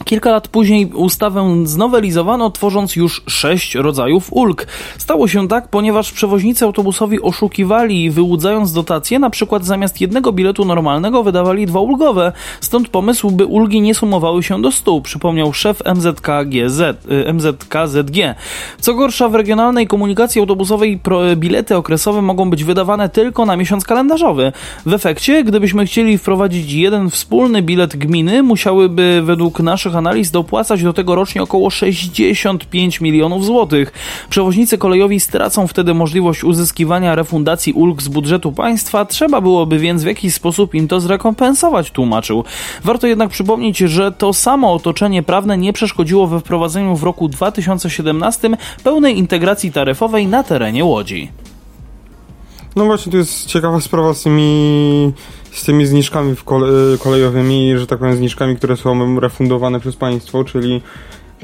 Kilka 0.05 0.31
lat 0.31 0.47
później 0.47 0.85
ustawę 0.85 1.55
znowelizowano, 1.63 2.49
tworząc 2.49 2.95
już 2.95 3.23
sześć 3.27 3.75
rodzajów 3.75 4.27
ulg. 4.31 4.67
Stało 4.97 5.27
się 5.27 5.47
tak, 5.47 5.67
ponieważ 5.67 6.11
przewoźnicy 6.11 6.65
autobusowi 6.65 7.21
oszukiwali, 7.21 8.11
wyłudzając 8.11 8.73
dotacje, 8.73 9.19
na 9.19 9.29
przykład 9.29 9.65
zamiast 9.65 10.01
jednego 10.01 10.31
biletu 10.31 10.65
normalnego 10.65 11.23
wydawali 11.23 11.65
dwa 11.65 11.79
ulgowe. 11.79 12.31
Stąd 12.61 12.87
pomysł, 12.87 13.31
by 13.31 13.45
ulgi 13.45 13.81
nie 13.81 13.95
sumowały 13.95 14.43
się 14.43 14.61
do 14.61 14.71
stu, 14.71 15.01
przypomniał 15.01 15.53
szef 15.53 15.81
MZKGZ, 15.85 16.79
y, 16.81 17.33
MZKZG. 17.33 18.35
Co 18.79 18.93
gorsza, 18.93 19.29
w 19.29 19.35
regionalnej 19.35 19.87
komunikacji 19.87 20.41
autobusowej 20.41 20.99
bilety 21.35 21.75
okresowe 21.75 22.21
mogą 22.21 22.49
być 22.49 22.63
wydawane 22.63 23.09
tylko 23.09 23.45
na 23.45 23.57
miesiąc 23.57 23.83
kalendarzowy. 23.83 24.51
W 24.85 24.93
efekcie, 24.93 25.43
gdybyśmy 25.43 25.85
chcieli 25.85 26.17
wprowadzić 26.17 26.73
jeden 26.73 27.09
wspólny 27.09 27.61
bilet 27.61 27.95
gminy, 27.95 28.43
musiałyby 28.43 29.21
według 29.25 29.59
naszych 29.59 29.82
analiz 29.91 30.31
dopłacać 30.31 30.83
do 30.83 30.93
tego 30.93 31.15
rocznie 31.15 31.43
około 31.43 31.69
65 31.69 33.01
milionów 33.01 33.45
złotych. 33.45 33.91
Przewoźnicy 34.29 34.77
kolejowi 34.77 35.19
stracą 35.19 35.67
wtedy 35.67 35.93
możliwość 35.93 36.43
uzyskiwania 36.43 37.15
refundacji 37.15 37.73
ulg 37.73 38.01
z 38.01 38.07
budżetu 38.07 38.51
państwa, 38.51 39.05
trzeba 39.05 39.41
byłoby 39.41 39.79
więc 39.79 40.03
w 40.03 40.07
jakiś 40.07 40.33
sposób 40.33 40.75
im 40.75 40.87
to 40.87 40.99
zrekompensować, 40.99 41.91
tłumaczył. 41.91 42.43
Warto 42.83 43.07
jednak 43.07 43.29
przypomnieć, 43.29 43.77
że 43.77 44.11
to 44.11 44.33
samo 44.33 44.73
otoczenie 44.73 45.23
prawne 45.23 45.57
nie 45.57 45.73
przeszkodziło 45.73 46.27
we 46.27 46.39
wprowadzeniu 46.39 46.95
w 46.95 47.03
roku 47.03 47.27
2017 47.27 48.49
pełnej 48.83 49.17
integracji 49.17 49.71
taryfowej 49.71 50.27
na 50.27 50.43
terenie 50.43 50.85
Łodzi. 50.85 51.31
No 52.75 52.85
właśnie, 52.85 53.11
tu 53.11 53.17
jest 53.17 53.45
ciekawa 53.45 53.81
sprawa 53.81 54.13
z 54.13 54.23
tymi, 54.23 55.11
z 55.53 55.63
tymi 55.63 55.85
zniżkami 55.85 56.35
w 56.35 56.43
kole, 56.43 56.67
kolejowymi, 56.99 57.77
że 57.77 57.87
tak 57.87 57.99
powiem, 57.99 58.15
zniżkami, 58.15 58.55
które 58.55 58.77
są 58.77 59.19
refundowane 59.19 59.79
przez 59.79 59.95
państwo, 59.95 60.43
czyli 60.43 60.81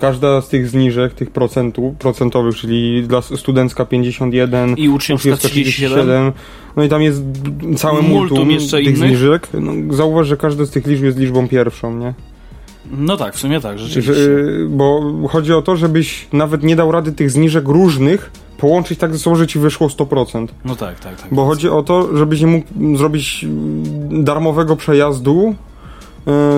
każda 0.02 0.41
z 0.41 0.50
tych 0.50 0.67
zniżek, 0.67 1.13
tych 1.13 1.32
procentu, 1.32 1.95
procentowych, 2.00 2.56
czyli 2.56 3.04
dla 3.08 3.22
studencka 3.22 3.86
51, 3.86 4.76
I 4.78 4.89
uczniowska 4.89 5.38
37. 5.38 6.32
no 6.76 6.84
i 6.84 6.89
tam 6.89 7.02
jest 7.02 7.24
całe 7.78 8.02
Multum 8.02 8.17
multum, 8.17 8.52
jeszcze 8.52 8.78
tych 8.78 8.86
innych. 8.86 8.98
zniżek. 8.98 9.48
No, 9.54 9.95
zauważ, 9.95 10.28
że 10.28 10.38
każda 10.38 10.65
z 10.65 10.69
tych 10.69 10.88
liczb 10.88 11.04
jest 11.04 11.17
liczbą 11.17 11.48
pierwszą, 11.48 11.95
nie? 11.98 12.13
No 12.91 13.17
tak, 13.17 13.36
w 13.36 13.39
sumie 13.39 13.62
tak, 13.62 13.80
Że, 13.80 13.88
rzeczywiście. 13.88 14.30
bo 14.69 15.02
chodzi 15.30 15.54
o 15.54 15.62
to, 15.62 15.76
żebyś 15.76 16.28
nawet 16.34 16.63
nie 16.63 16.76
dał 16.76 16.91
rady 16.91 17.12
tych 17.12 17.32
zniżek 17.32 17.67
różnych 17.67 18.32
połączyć 18.60 19.00
tak 19.00 19.13
ze 19.13 19.19
sobą, 19.19 19.36
że 19.36 19.48
ci 19.48 19.60
wyszło 19.60 19.88
100%. 19.88 20.48
No 20.65 20.76
tak, 20.76 21.00
tak, 21.00 21.22
tak. 21.22 21.34
Bo 21.34 21.45
chodzi 21.45 21.69
o 21.69 21.84
to, 21.84 22.17
żebyś 22.17 22.41
nie 22.41 22.48
mógł 22.48 22.98
zrobić 22.98 23.43
mm, 23.43 24.24
darmowego 24.24 24.76
przejazdu, 24.76 25.56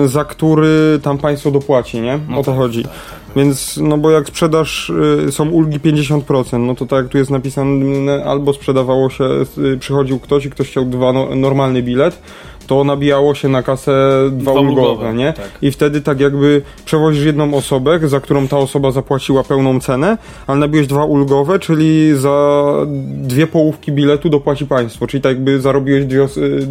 y, 0.04 0.08
za 0.08 0.24
który 0.24 1.00
tam 1.02 1.18
państwo 1.18 1.50
dopłaci, 1.50 2.00
nie? 2.00 2.18
No 2.28 2.38
o 2.38 2.42
to 2.42 2.50
tak, 2.50 2.60
chodzi. 2.60 2.82
tak, 2.82 2.92
tak. 2.92 3.22
Więc, 3.36 3.80
no 3.82 3.98
bo 3.98 4.10
jak 4.10 4.28
sprzedaż, 4.28 4.90
y, 5.28 5.32
są 5.32 5.48
ulgi 5.48 5.80
50%, 5.80 6.58
no 6.58 6.74
to 6.74 6.86
tak 6.86 7.02
jak 7.02 7.12
tu 7.12 7.18
jest 7.18 7.30
napisane, 7.30 8.24
albo 8.24 8.52
sprzedawało 8.52 9.10
się, 9.10 9.24
y, 9.58 9.78
przychodził 9.78 10.18
ktoś 10.18 10.46
i 10.46 10.50
ktoś 10.50 10.68
chciał 10.68 10.84
dwa 10.84 11.12
no, 11.12 11.34
normalny 11.34 11.82
bilet, 11.82 12.18
to 12.66 12.84
nabijało 12.84 13.34
się 13.34 13.48
na 13.48 13.62
kasę 13.62 13.92
dwa, 14.30 14.52
Dwa 14.52 14.60
ulgowe, 14.60 14.88
ulgowe, 14.88 15.14
nie? 15.14 15.32
tak. 15.32 15.50
I 15.62 15.70
wtedy 15.72 16.00
tak 16.00 16.20
jakby 16.20 16.62
przewozisz 16.84 17.24
jedną 17.24 17.54
osobę, 17.54 17.98
za 18.08 18.20
którą 18.20 18.48
ta 18.48 18.58
osoba 18.58 18.90
zapłaciła 18.90 19.44
pełną 19.44 19.80
cenę, 19.80 20.18
ale 20.46 20.58
nabiłeś 20.58 20.86
dwa 20.86 21.04
ulgowe, 21.04 21.58
czyli 21.58 22.16
za 22.16 22.64
dwie 23.12 23.46
połówki 23.46 23.92
biletu 23.92 24.28
dopłaci 24.28 24.66
państwo, 24.66 25.06
czyli 25.06 25.20
tak 25.20 25.32
jakby 25.32 25.60
zarobiłeś 25.60 26.04
dwie, 26.04 26.22
y, 26.22 26.66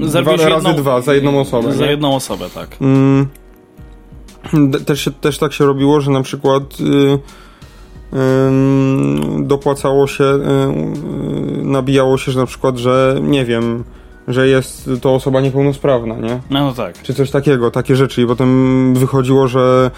dwa 0.00 0.20
razy 0.36 0.44
jedną- 0.50 0.74
dwa 0.76 1.00
za 1.00 1.14
jedną 1.14 1.40
osobę. 1.40 1.72
Za 1.72 1.84
nie? 1.84 1.90
jedną 1.90 2.14
osobę, 2.16 2.44
tak. 2.54 2.76
Mm, 2.80 3.26
też, 4.86 5.10
też 5.20 5.38
tak 5.38 5.52
się 5.52 5.64
robiło, 5.66 6.00
że 6.00 6.10
na 6.10 6.22
przykład 6.22 6.62
y, 6.80 7.18
ym, 8.16 9.46
dopłacało 9.46 10.06
się, 10.06 10.24
y, 10.24 10.38
y, 11.60 11.64
nabijało 11.64 12.18
się, 12.18 12.32
że 12.32 12.40
na 12.40 12.46
przykład, 12.46 12.76
że 12.78 13.18
nie 13.22 13.44
wiem, 13.44 13.84
że 14.28 14.48
jest 14.48 14.90
to 15.00 15.14
osoba 15.14 15.40
niepełnosprawna, 15.40 16.14
nie? 16.14 16.40
No, 16.50 16.60
no 16.64 16.72
tak. 16.72 17.02
Czy 17.02 17.14
coś 17.14 17.30
takiego, 17.30 17.70
takie 17.70 17.96
rzeczy. 17.96 18.22
I 18.22 18.26
potem 18.26 18.94
wychodziło, 18.94 19.48
że 19.48 19.90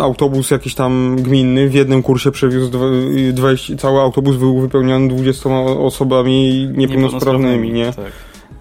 autobus 0.00 0.50
jakiś 0.50 0.74
tam 0.74 1.16
gminny 1.16 1.68
w 1.68 1.74
jednym 1.74 2.02
kursie 2.02 2.30
przewiózł 2.30 2.70
dwa- 2.70 2.86
20, 3.32 3.76
cały 3.76 4.00
autobus 4.00 4.36
był 4.36 4.60
wypełniony 4.60 5.08
20 5.08 5.50
osobami 5.78 6.68
niepełnosprawnymi, 6.76 7.72
nie? 7.72 7.92
Tak. 7.92 8.12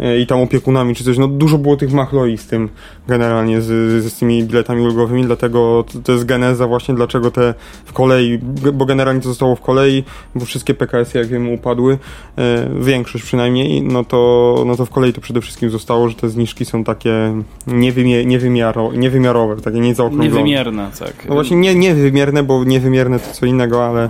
E, 0.02 0.20
i 0.20 0.28
tam 0.28 0.40
opiekunami 0.40 0.96
czy 0.96 1.04
coś. 1.04 1.18
No 1.18 1.28
dużo 1.28 1.58
było 1.58 1.78
tych 1.78 1.94
machloi 1.94 2.38
z 2.38 2.48
tym 2.48 2.70
generalnie, 3.08 3.62
z, 3.62 3.68
z 4.04 4.20
tymi 4.20 4.44
biletami 4.44 4.82
ulgowymi, 4.82 5.26
dlatego 5.26 5.86
to, 5.94 6.00
to 6.00 6.12
jest 6.12 6.26
geneza 6.26 6.68
właśnie 6.68 6.96
dlaczego 6.96 7.32
te 7.32 7.54
w 7.86 7.94
kolei, 7.94 8.40
bo 8.74 8.86
generalnie 8.86 9.22
to 9.22 9.30
zostało 9.30 9.56
w 9.56 9.62
kolei, 9.62 10.04
bo 10.36 10.46
wszystkie 10.46 10.74
PKS-y 10.74 11.18
jak 11.18 11.28
wiemy 11.28 11.54
upadły, 11.54 11.98
e, 12.38 12.70
większość 12.80 13.24
przynajmniej, 13.24 13.82
no 13.82 14.04
to, 14.04 14.64
no 14.68 14.76
to 14.76 14.86
w 14.86 14.90
kolei 14.90 15.14
to 15.14 15.22
przede 15.22 15.42
wszystkim 15.42 15.70
zostało, 15.70 16.10
że 16.10 16.16
te 16.16 16.30
zniżki 16.30 16.66
są 16.66 16.84
takie 16.84 17.44
niewymie, 17.68 18.26
niewymiaro, 18.26 18.94
niewymiarowe, 18.94 19.62
takie 19.62 19.80
niezaokrąglone. 19.80 20.30
Niewymierne, 20.30 20.90
tak. 21.00 21.14
No 21.30 21.34
właśnie 21.36 21.58
nie, 21.58 21.76
niewymierne, 21.76 22.44
bo 22.44 22.64
niewymierne 22.64 23.20
to 23.20 23.34
co 23.34 23.46
innego, 23.46 23.86
ale 23.86 24.10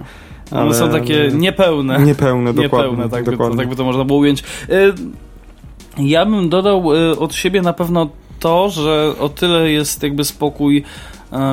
ale 0.51 0.61
One 0.61 0.73
są 0.73 0.89
takie 0.89 1.29
niepełne. 1.33 1.99
Niepełne, 1.99 2.53
dokładnie. 2.53 2.91
Niepełne, 2.91 3.09
tak, 3.09 3.25
dokładnie. 3.25 3.55
By, 3.55 3.61
tak 3.61 3.69
by 3.69 3.75
to 3.75 3.83
można 3.83 4.03
było 4.03 4.19
ująć. 4.19 4.43
Y, 4.69 4.93
ja 5.97 6.25
bym 6.25 6.49
dodał 6.49 6.95
y, 6.95 7.19
od 7.19 7.35
siebie 7.35 7.61
na 7.61 7.73
pewno 7.73 8.09
to, 8.39 8.69
że 8.69 9.13
o 9.19 9.29
tyle 9.29 9.71
jest 9.71 10.03
jakby 10.03 10.23
spokój 10.23 10.83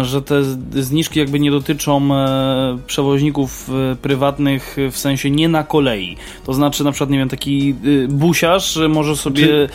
że 0.03 0.23
te 0.23 0.43
zniżki 0.83 1.19
jakby 1.19 1.41
nie 1.41 1.51
dotyczą 1.51 2.15
e, 2.15 2.79
przewoźników 2.87 3.71
e, 3.93 3.97
prywatnych 3.97 4.77
w 4.91 4.99
sensie 4.99 5.31
nie 5.31 5.49
na 5.49 5.65
kolei. 5.65 6.17
To 6.47 6.55
znaczy 6.55 6.85
na 6.85 6.93
przykład, 6.93 7.11
nie 7.11 7.19
wiem, 7.19 7.29
taki 7.29 7.75
busiarz 8.09 8.79
może 8.89 9.17
sobie 9.17 9.47
Czy... 9.47 9.69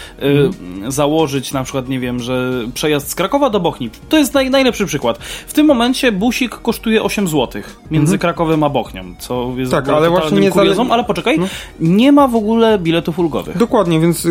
Założyć 0.88 1.54
na 1.54 1.64
przykład, 1.64 1.90
nie 1.90 2.00
wiem, 2.00 2.20
że 2.20 2.52
przejazd 2.74 3.10
z 3.10 3.16
Krakowa 3.16 3.50
do 3.50 3.60
Bochni. 3.60 3.90
To 4.10 4.18
jest 4.18 4.34
naj, 4.34 4.50
najlepszy 4.50 4.86
przykład. 4.86 5.18
W 5.48 5.54
tym 5.54 5.66
momencie 5.66 6.12
busik 6.12 6.56
kosztuje 6.56 7.04
8 7.04 7.28
zł 7.28 7.62
między 7.92 8.14
mhm. 8.14 8.20
Krakowem 8.20 8.64
a 8.64 8.70
Bochnią, 8.70 9.04
co 9.20 9.54
jest 9.58 9.72
tak, 9.72 9.90
ale 9.90 10.10
właśnie 10.10 10.40
nie 10.40 10.52
kuriozum, 10.52 10.92
ale 10.92 11.04
poczekaj, 11.04 11.40
no. 11.40 11.48
nie 11.80 12.12
ma 12.12 12.28
w 12.28 12.36
ogóle 12.36 12.80
biletów 12.80 13.20
ulgowych. 13.20 13.58
Dokładnie, 13.58 14.00
więc 14.00 14.28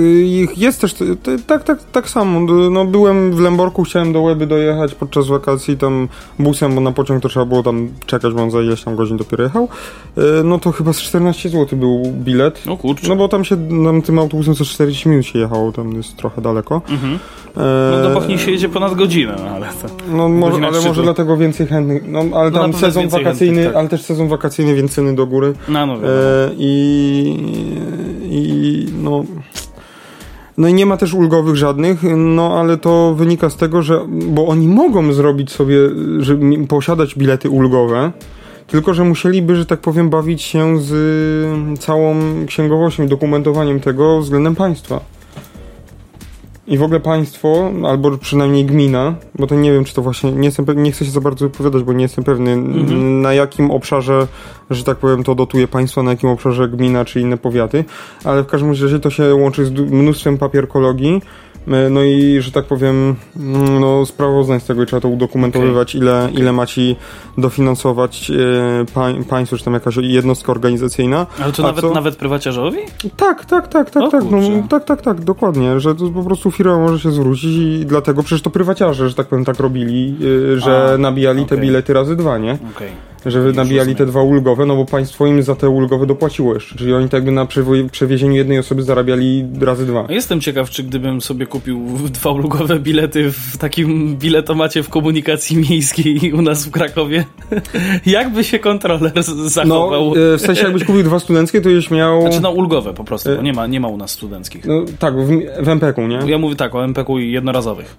jest 0.56 0.80
też 0.80 0.94
tak, 1.46 1.64
tak, 1.64 1.84
tak 1.92 2.10
samo. 2.10 2.40
No, 2.70 2.84
byłem 2.84 3.32
w 3.32 3.40
Lęborku, 3.40 3.82
chciałem 3.82 4.12
do 4.12 4.20
Łeby 4.20 4.46
dojechać 4.46 4.94
podczas 4.94 5.26
wakacji 5.26 5.61
i 5.68 5.76
tam 5.76 6.08
busem, 6.38 6.74
bo 6.74 6.80
na 6.80 6.92
pociąg 6.92 7.22
to 7.22 7.28
trzeba 7.28 7.46
było 7.46 7.62
tam 7.62 7.88
czekać, 8.06 8.34
bo 8.34 8.42
on 8.42 8.50
za 8.50 8.60
ileś 8.60 8.82
tam 8.82 8.96
godzin 8.96 9.16
dopiero 9.16 9.44
jechał, 9.44 9.68
e, 10.16 10.42
no 10.44 10.58
to 10.58 10.72
chyba 10.72 10.92
z 10.92 11.00
14 11.00 11.48
zł 11.48 11.78
był 11.78 12.02
bilet. 12.12 12.66
No 12.66 12.76
kurczę. 12.76 13.08
No 13.08 13.16
bo 13.16 13.28
tam 13.28 13.44
się, 13.44 13.56
tam 13.84 14.02
tym 14.02 14.18
autobusem 14.18 14.54
co 14.54 14.64
40 14.64 15.08
minut 15.08 15.26
się 15.26 15.38
jechało, 15.38 15.72
tam 15.72 15.92
jest 15.92 16.16
trochę 16.16 16.42
daleko. 16.42 16.82
Mhm. 16.88 17.18
E, 17.56 17.90
no 17.92 18.08
do 18.08 18.14
Bochni 18.14 18.38
się 18.38 18.50
jedzie 18.50 18.68
ponad 18.68 18.94
godzinę, 18.94 19.36
no, 19.38 19.50
ale 19.50 19.66
to... 19.66 20.12
No 20.16 20.28
może, 20.28 20.66
ale 20.66 20.80
może 20.80 21.02
dlatego 21.02 21.36
więcej 21.36 21.66
chętnych, 21.66 22.02
no 22.08 22.24
ale 22.34 22.50
no, 22.50 22.60
tam 22.60 22.72
sezon 22.72 23.08
wakacyjny, 23.08 23.54
chętnych, 23.54 23.66
tak. 23.66 23.76
ale 23.76 23.88
też 23.88 24.02
sezon 24.02 24.28
wakacyjny, 24.28 24.74
więc 24.74 24.92
ceny 24.92 25.14
do 25.14 25.26
góry. 25.26 25.54
No, 25.68 25.86
no, 25.86 25.94
e, 25.94 25.98
i, 26.58 27.36
I 28.30 28.86
no... 29.02 29.24
No 30.58 30.68
i 30.68 30.74
nie 30.74 30.86
ma 30.86 30.96
też 30.96 31.14
ulgowych 31.14 31.56
żadnych, 31.56 32.02
no 32.16 32.60
ale 32.60 32.76
to 32.76 33.14
wynika 33.14 33.50
z 33.50 33.56
tego, 33.56 33.82
że 33.82 34.00
bo 34.08 34.46
oni 34.46 34.68
mogą 34.68 35.12
zrobić 35.12 35.50
sobie, 35.50 35.76
że 36.18 36.38
posiadać 36.68 37.14
bilety 37.14 37.50
ulgowe, 37.50 38.12
tylko 38.66 38.94
że 38.94 39.04
musieliby, 39.04 39.56
że 39.56 39.66
tak 39.66 39.80
powiem, 39.80 40.10
bawić 40.10 40.42
się 40.42 40.80
z 40.80 40.90
całą 41.80 42.16
księgowością 42.46 43.06
dokumentowaniem 43.06 43.80
tego 43.80 44.20
względem 44.20 44.54
państwa. 44.54 45.00
I 46.72 46.78
w 46.78 46.82
ogóle 46.82 47.00
państwo, 47.00 47.70
albo 47.86 48.18
przynajmniej 48.18 48.64
gmina, 48.64 49.14
bo 49.38 49.46
to 49.46 49.54
nie 49.54 49.72
wiem, 49.72 49.84
czy 49.84 49.94
to 49.94 50.02
właśnie, 50.02 50.32
nie, 50.32 50.44
jestem, 50.44 50.66
nie 50.76 50.92
chcę 50.92 51.04
się 51.04 51.10
za 51.10 51.20
bardzo 51.20 51.48
wypowiadać, 51.48 51.82
bo 51.82 51.92
nie 51.92 52.02
jestem 52.02 52.24
pewny, 52.24 52.52
mhm. 52.52 53.22
na 53.22 53.34
jakim 53.34 53.70
obszarze, 53.70 54.26
że 54.70 54.84
tak 54.84 54.96
powiem, 54.96 55.24
to 55.24 55.34
dotuje 55.34 55.68
państwo, 55.68 56.02
na 56.02 56.10
jakim 56.10 56.28
obszarze 56.28 56.68
gmina 56.68 57.04
czy 57.04 57.20
inne 57.20 57.36
powiaty, 57.36 57.84
ale 58.24 58.42
w 58.42 58.46
każdym 58.46 58.70
razie 58.70 58.98
to 58.98 59.10
się 59.10 59.34
łączy 59.34 59.66
z 59.66 59.70
mnóstwem 59.70 60.38
papierkologii, 60.38 61.22
no 61.66 62.02
i, 62.02 62.40
że 62.40 62.52
tak 62.52 62.64
powiem, 62.64 63.16
mm, 63.36 63.80
no, 63.80 64.06
sprawozdań 64.06 64.60
z 64.60 64.64
tego 64.64 64.86
trzeba 64.86 65.00
to 65.00 65.08
udokumentowywać, 65.08 65.96
okay. 65.96 66.00
ile, 66.00 66.28
ile 66.32 66.52
ma 66.52 66.66
ci 66.66 66.96
dofinansować 67.38 68.30
e, 68.30 68.34
pa, 68.94 69.08
państwo, 69.28 69.56
czy 69.56 69.64
tam 69.64 69.74
jakaś 69.74 69.96
jednostka 69.96 70.52
organizacyjna. 70.52 71.26
Ale 71.42 71.52
to 71.52 71.62
nawet, 71.62 71.80
co... 71.80 71.90
nawet 71.90 72.16
prywaciarzowi? 72.16 72.78
Tak, 73.16 73.44
tak, 73.44 73.68
tak, 73.68 73.90
tak, 73.90 74.10
tak, 74.10 74.24
no, 74.30 74.38
tak, 74.70 74.84
tak, 74.84 75.02
tak, 75.02 75.20
dokładnie, 75.20 75.80
że 75.80 75.94
to 75.94 76.08
po 76.08 76.22
prostu 76.22 76.50
firma 76.50 76.78
może 76.78 77.00
się 77.00 77.10
zwrócić 77.10 77.56
i 77.56 77.86
dlatego 77.86 78.22
przecież 78.22 78.42
to 78.42 78.50
prywaciarze, 78.50 79.08
że 79.08 79.14
tak 79.14 79.26
powiem, 79.26 79.44
tak 79.44 79.60
robili, 79.60 80.16
e, 80.54 80.60
że 80.60 80.92
A, 80.94 80.98
nabijali 80.98 81.42
okay. 81.42 81.56
te 81.56 81.62
bilety 81.62 81.92
razy 81.92 82.16
dwa, 82.16 82.38
nie? 82.38 82.52
Okay 82.76 83.11
że 83.26 83.40
nabijali 83.40 83.96
te 83.96 84.06
dwa 84.06 84.22
ulgowe, 84.22 84.66
no 84.66 84.76
bo 84.76 84.84
państwo 84.84 85.26
im 85.26 85.42
za 85.42 85.54
te 85.54 85.68
ulgowe 85.68 86.06
dopłaciło 86.06 86.54
jeszcze, 86.54 86.78
czyli 86.78 86.94
oni 86.94 87.08
tak 87.08 87.12
jakby 87.12 87.32
na 87.32 87.46
przewiezieniu 87.90 88.32
jednej 88.34 88.58
osoby 88.58 88.82
zarabiali 88.82 89.44
razy 89.60 89.86
dwa. 89.86 90.06
Jestem 90.08 90.40
ciekaw, 90.40 90.70
czy 90.70 90.82
gdybym 90.82 91.20
sobie 91.20 91.46
kupił 91.46 91.86
dwa 92.10 92.30
ulgowe 92.30 92.78
bilety 92.78 93.32
w 93.32 93.58
takim 93.58 94.16
biletomacie 94.16 94.82
w 94.82 94.88
komunikacji 94.88 95.56
miejskiej 95.56 96.32
u 96.32 96.42
nas 96.42 96.66
w 96.66 96.70
Krakowie, 96.70 97.24
jakby 98.06 98.44
się 98.44 98.58
kontroler 98.58 99.22
zachował? 99.46 100.14
No, 100.14 100.36
w 100.38 100.40
sensie 100.40 100.62
jakbyś 100.62 100.84
kupił 100.84 101.02
dwa 101.02 101.20
studenckie, 101.20 101.60
to 101.60 101.68
już 101.68 101.90
miał... 101.90 102.20
Znaczy 102.20 102.40
no 102.40 102.50
ulgowe 102.50 102.94
po 102.94 103.04
prostu, 103.04 103.30
bo 103.36 103.42
nie 103.42 103.52
ma, 103.52 103.66
nie 103.66 103.80
ma 103.80 103.88
u 103.88 103.96
nas 103.96 104.10
studenckich. 104.10 104.64
No 104.66 104.84
tak, 104.98 105.16
w, 105.16 105.28
w 105.62 105.68
MPK-u, 105.68 106.06
nie? 106.06 106.18
Ja 106.26 106.38
mówię 106.38 106.56
tak, 106.56 106.74
o 106.74 106.84
MPK-u 106.84 107.18
jednorazowych. 107.18 107.96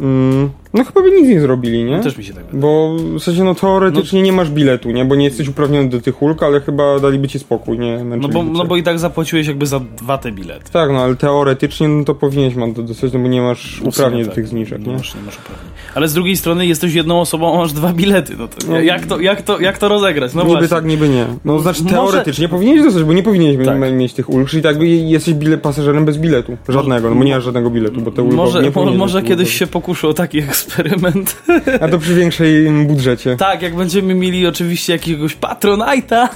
Mm, 0.00 0.50
no 0.74 0.84
chyba 0.84 1.02
by 1.02 1.10
nic 1.10 1.28
nie 1.28 1.40
zrobili, 1.40 1.84
nie? 1.84 2.00
Też 2.00 2.18
mi 2.18 2.24
się 2.24 2.34
tak 2.34 2.44
wydaje. 2.44 2.60
Bo 2.60 2.96
w 3.18 3.22
sensie 3.22 3.44
no 3.44 3.54
teoretycznie 3.54 4.20
no, 4.20 4.26
nie 4.26 4.32
masz 4.32 4.50
biletu, 4.50 4.90
nie? 4.90 5.04
Bo 5.04 5.16
nie 5.16 5.24
jesteś 5.24 5.48
uprawniony 5.48 5.88
do 5.88 6.00
tych 6.00 6.22
ulg, 6.22 6.42
ale 6.42 6.60
chyba 6.60 7.00
daliby 7.00 7.28
ci 7.28 7.38
spokój, 7.38 7.78
nie? 7.78 8.04
No 8.04 8.28
bo, 8.28 8.42
no 8.42 8.64
bo 8.64 8.76
i 8.76 8.82
tak 8.82 8.98
zapłaciłeś 8.98 9.46
jakby 9.46 9.66
za 9.66 9.80
dwa 9.80 10.18
te 10.18 10.32
bilety. 10.32 10.72
Tak, 10.72 10.90
no 10.92 11.02
ale 11.02 11.16
teoretycznie 11.16 11.88
no 11.88 12.04
to 12.04 12.14
powinieneś 12.14 12.54
mam 12.54 12.74
to 12.74 12.82
dostać, 12.82 13.12
no 13.12 13.18
bo 13.18 13.28
nie 13.28 13.42
masz 13.42 13.80
no 13.80 13.88
uprawnień 13.88 14.22
do 14.22 14.26
tak. 14.26 14.34
tych 14.34 14.48
zniżek, 14.48 14.80
nie? 14.80 14.86
nie? 14.86 14.92
Masz, 14.92 15.14
nie 15.14 15.22
masz 15.22 15.38
uprawnień. 15.38 15.70
Ale 15.94 16.08
z 16.08 16.14
drugiej 16.14 16.36
strony 16.36 16.66
jesteś 16.66 16.94
jedną 16.94 17.20
osobą, 17.20 17.56
masz 17.56 17.72
dwa 17.72 17.92
bilety, 17.92 18.36
no 18.38 18.48
to 18.48 18.56
no, 18.68 18.80
jak, 18.80 19.06
to, 19.06 19.20
jak, 19.20 19.42
to, 19.42 19.60
jak 19.60 19.78
to 19.78 19.88
rozegrać? 19.88 20.34
No 20.34 20.42
niby 20.42 20.52
właśnie. 20.52 20.68
tak, 20.68 20.84
niby 20.84 21.08
nie. 21.08 21.26
No 21.44 21.58
znaczy 21.58 21.84
teoretycznie 21.84 22.44
Może... 22.44 22.54
powinieneś 22.54 22.84
dostać, 22.84 23.04
bo 23.04 23.12
nie 23.12 23.22
powinieneś 23.22 23.66
tak. 23.66 23.92
mieć 23.92 24.12
tych 24.12 24.30
ulg, 24.30 24.48
czyli 24.48 24.62
tak 24.62 24.78
by 24.78 24.86
jesteś 24.86 25.34
bilet, 25.34 25.62
pasażerem 25.62 26.04
bez 26.04 26.18
biletu. 26.18 26.56
Żadnego, 26.68 27.10
no 27.10 27.16
bo 27.16 27.24
nie 27.24 27.34
masz 27.34 27.44
żadnego 27.44 27.70
biletu, 27.70 28.00
bo 28.00 28.10
te 28.10 28.22
ulgi 28.22 28.36
Może, 28.36 28.62
nie 28.62 28.96
może 28.96 29.22
kiedyś 29.22 29.58
się 29.58 29.66
pokuszę 29.86 30.08
o 30.08 30.14
taki 30.14 30.38
eksperyment. 30.38 31.42
A 31.82 31.88
to 31.88 31.98
przy 31.98 32.14
większym 32.14 32.86
budżecie. 32.86 33.36
Tak, 33.36 33.62
jak 33.62 33.76
będziemy 33.76 34.14
mieli 34.14 34.46
oczywiście 34.46 34.92
jakiegoś 34.92 35.36
Patronite'a. 35.36 36.28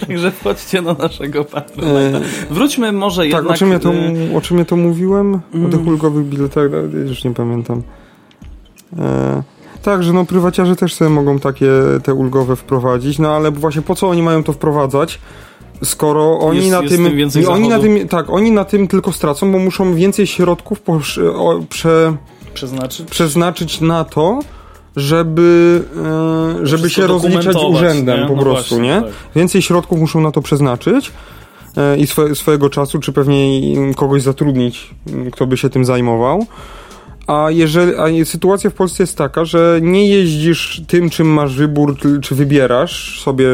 Także 0.00 0.30
wchodźcie 0.30 0.82
na 0.82 0.94
naszego 0.94 1.42
Patronite'a. 1.42 2.20
Wróćmy 2.50 2.92
może 2.92 3.26
jednak... 3.26 3.42
Tak, 3.42 3.52
o 3.52 3.58
czym 3.58 3.72
ja 3.72 3.78
to, 3.78 3.92
o 4.34 4.40
czym 4.40 4.58
ja 4.58 4.64
to 4.64 4.76
mówiłem? 4.76 5.34
O 5.34 5.68
tych 5.70 5.80
mm. 5.80 5.88
ulgowych 5.88 6.26
biletach? 6.26 6.70
No, 6.70 6.98
już 6.98 7.24
nie 7.24 7.34
pamiętam. 7.34 7.82
E, 8.98 9.42
tak, 9.82 10.02
że 10.02 10.12
no 10.12 10.24
prywaciarze 10.24 10.76
też 10.76 10.94
sobie 10.94 11.10
mogą 11.10 11.38
takie 11.38 11.70
te 12.02 12.14
ulgowe 12.14 12.56
wprowadzić, 12.56 13.18
no 13.18 13.36
ale 13.36 13.50
właśnie 13.50 13.82
po 13.82 13.94
co 13.94 14.08
oni 14.08 14.22
mają 14.22 14.44
to 14.44 14.52
wprowadzać? 14.52 15.18
skoro 15.84 16.38
oni 16.38 16.58
jest, 16.58 16.70
na 16.70 16.82
tym 16.82 17.06
oni 17.48 17.68
na 17.68 17.78
tym 17.78 18.08
tak, 18.08 18.30
oni 18.30 18.50
na 18.50 18.64
tym 18.64 18.88
tylko 18.88 19.12
stracą, 19.12 19.52
bo 19.52 19.58
muszą 19.58 19.94
więcej 19.94 20.26
środków 20.26 20.80
po, 20.80 21.00
o, 21.34 21.60
prze, 21.68 22.16
przeznaczyć? 22.52 23.10
przeznaczyć 23.10 23.80
na 23.80 24.04
to, 24.04 24.40
żeby, 24.96 25.82
e, 26.62 26.66
żeby 26.66 26.90
się 26.90 27.06
rozliczać 27.06 27.56
z 27.56 27.64
urzędem 27.64 28.20
nie? 28.20 28.26
po 28.26 28.36
no 28.36 28.42
prostu, 28.42 28.74
właśnie, 28.74 28.94
nie? 28.94 29.02
Tak. 29.02 29.12
Więcej 29.36 29.62
środków 29.62 29.98
muszą 29.98 30.20
na 30.20 30.30
to 30.30 30.42
przeznaczyć 30.42 31.12
e, 31.76 31.98
i 31.98 32.06
swe, 32.06 32.34
swojego 32.34 32.70
czasu, 32.70 32.98
czy 32.98 33.12
pewnie 33.12 33.60
kogoś 33.96 34.22
zatrudnić, 34.22 34.90
kto 35.32 35.46
by 35.46 35.56
się 35.56 35.70
tym 35.70 35.84
zajmował. 35.84 36.46
A 37.26 37.46
jeżeli 37.50 37.92
a 37.96 38.24
sytuacja 38.24 38.70
w 38.70 38.74
Polsce 38.74 39.02
jest 39.02 39.18
taka, 39.18 39.44
że 39.44 39.78
nie 39.82 40.08
jeździsz 40.08 40.82
tym, 40.88 41.10
czym 41.10 41.26
masz 41.26 41.56
wybór, 41.56 41.96
czy 42.22 42.34
wybierasz 42.34 43.20
sobie, 43.20 43.46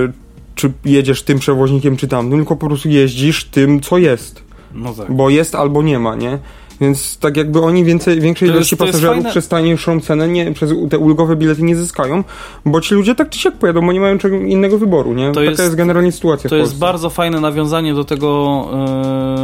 czy 0.55 0.73
jedziesz 0.85 1.23
tym 1.23 1.39
przewoźnikiem, 1.39 1.97
czy 1.97 2.09
tamtym, 2.09 2.39
tylko 2.39 2.57
po 2.57 2.67
prostu 2.67 2.89
jeździsz 2.89 3.45
tym, 3.45 3.81
co 3.81 3.99
jest. 3.99 4.43
No 4.75 4.95
tak. 4.95 5.13
Bo 5.13 5.31
jest 5.31 5.55
albo 5.55 5.83
nie 5.83 5.99
ma, 5.99 6.17
nie? 6.17 6.39
Więc 6.81 7.19
tak 7.19 7.37
jakby 7.37 7.61
oni 7.61 7.85
więcej, 7.85 8.21
większej 8.21 8.49
ilości 8.49 8.77
pasażerów 8.77 9.25
przez 9.25 9.49
taniejszą 9.49 10.01
cenę 10.01 10.29
nie, 10.29 10.53
przez 10.53 10.71
te 10.91 10.99
ulgowe 10.99 11.37
bilety 11.37 11.63
nie 11.63 11.77
zyskają, 11.77 12.25
bo 12.65 12.81
ci 12.81 12.95
ludzie 12.95 13.15
tak 13.15 13.31
czy 13.31 13.39
siak 13.39 13.55
pojadą, 13.55 13.87
bo 13.87 13.93
nie 13.93 14.01
mają 14.01 14.19
czego 14.19 14.37
innego 14.37 14.79
wyboru, 14.79 15.15
nie? 15.15 15.27
To 15.27 15.33
Taka 15.35 15.51
jest, 15.51 15.63
jest 15.63 15.75
generalnie 15.75 16.13
sytuacja 16.13 16.51
To 16.51 16.57
jest 16.57 16.79
bardzo 16.79 17.11
fajne 17.11 17.41
nawiązanie 17.41 17.95
do 17.95 18.05
tego 18.05 18.69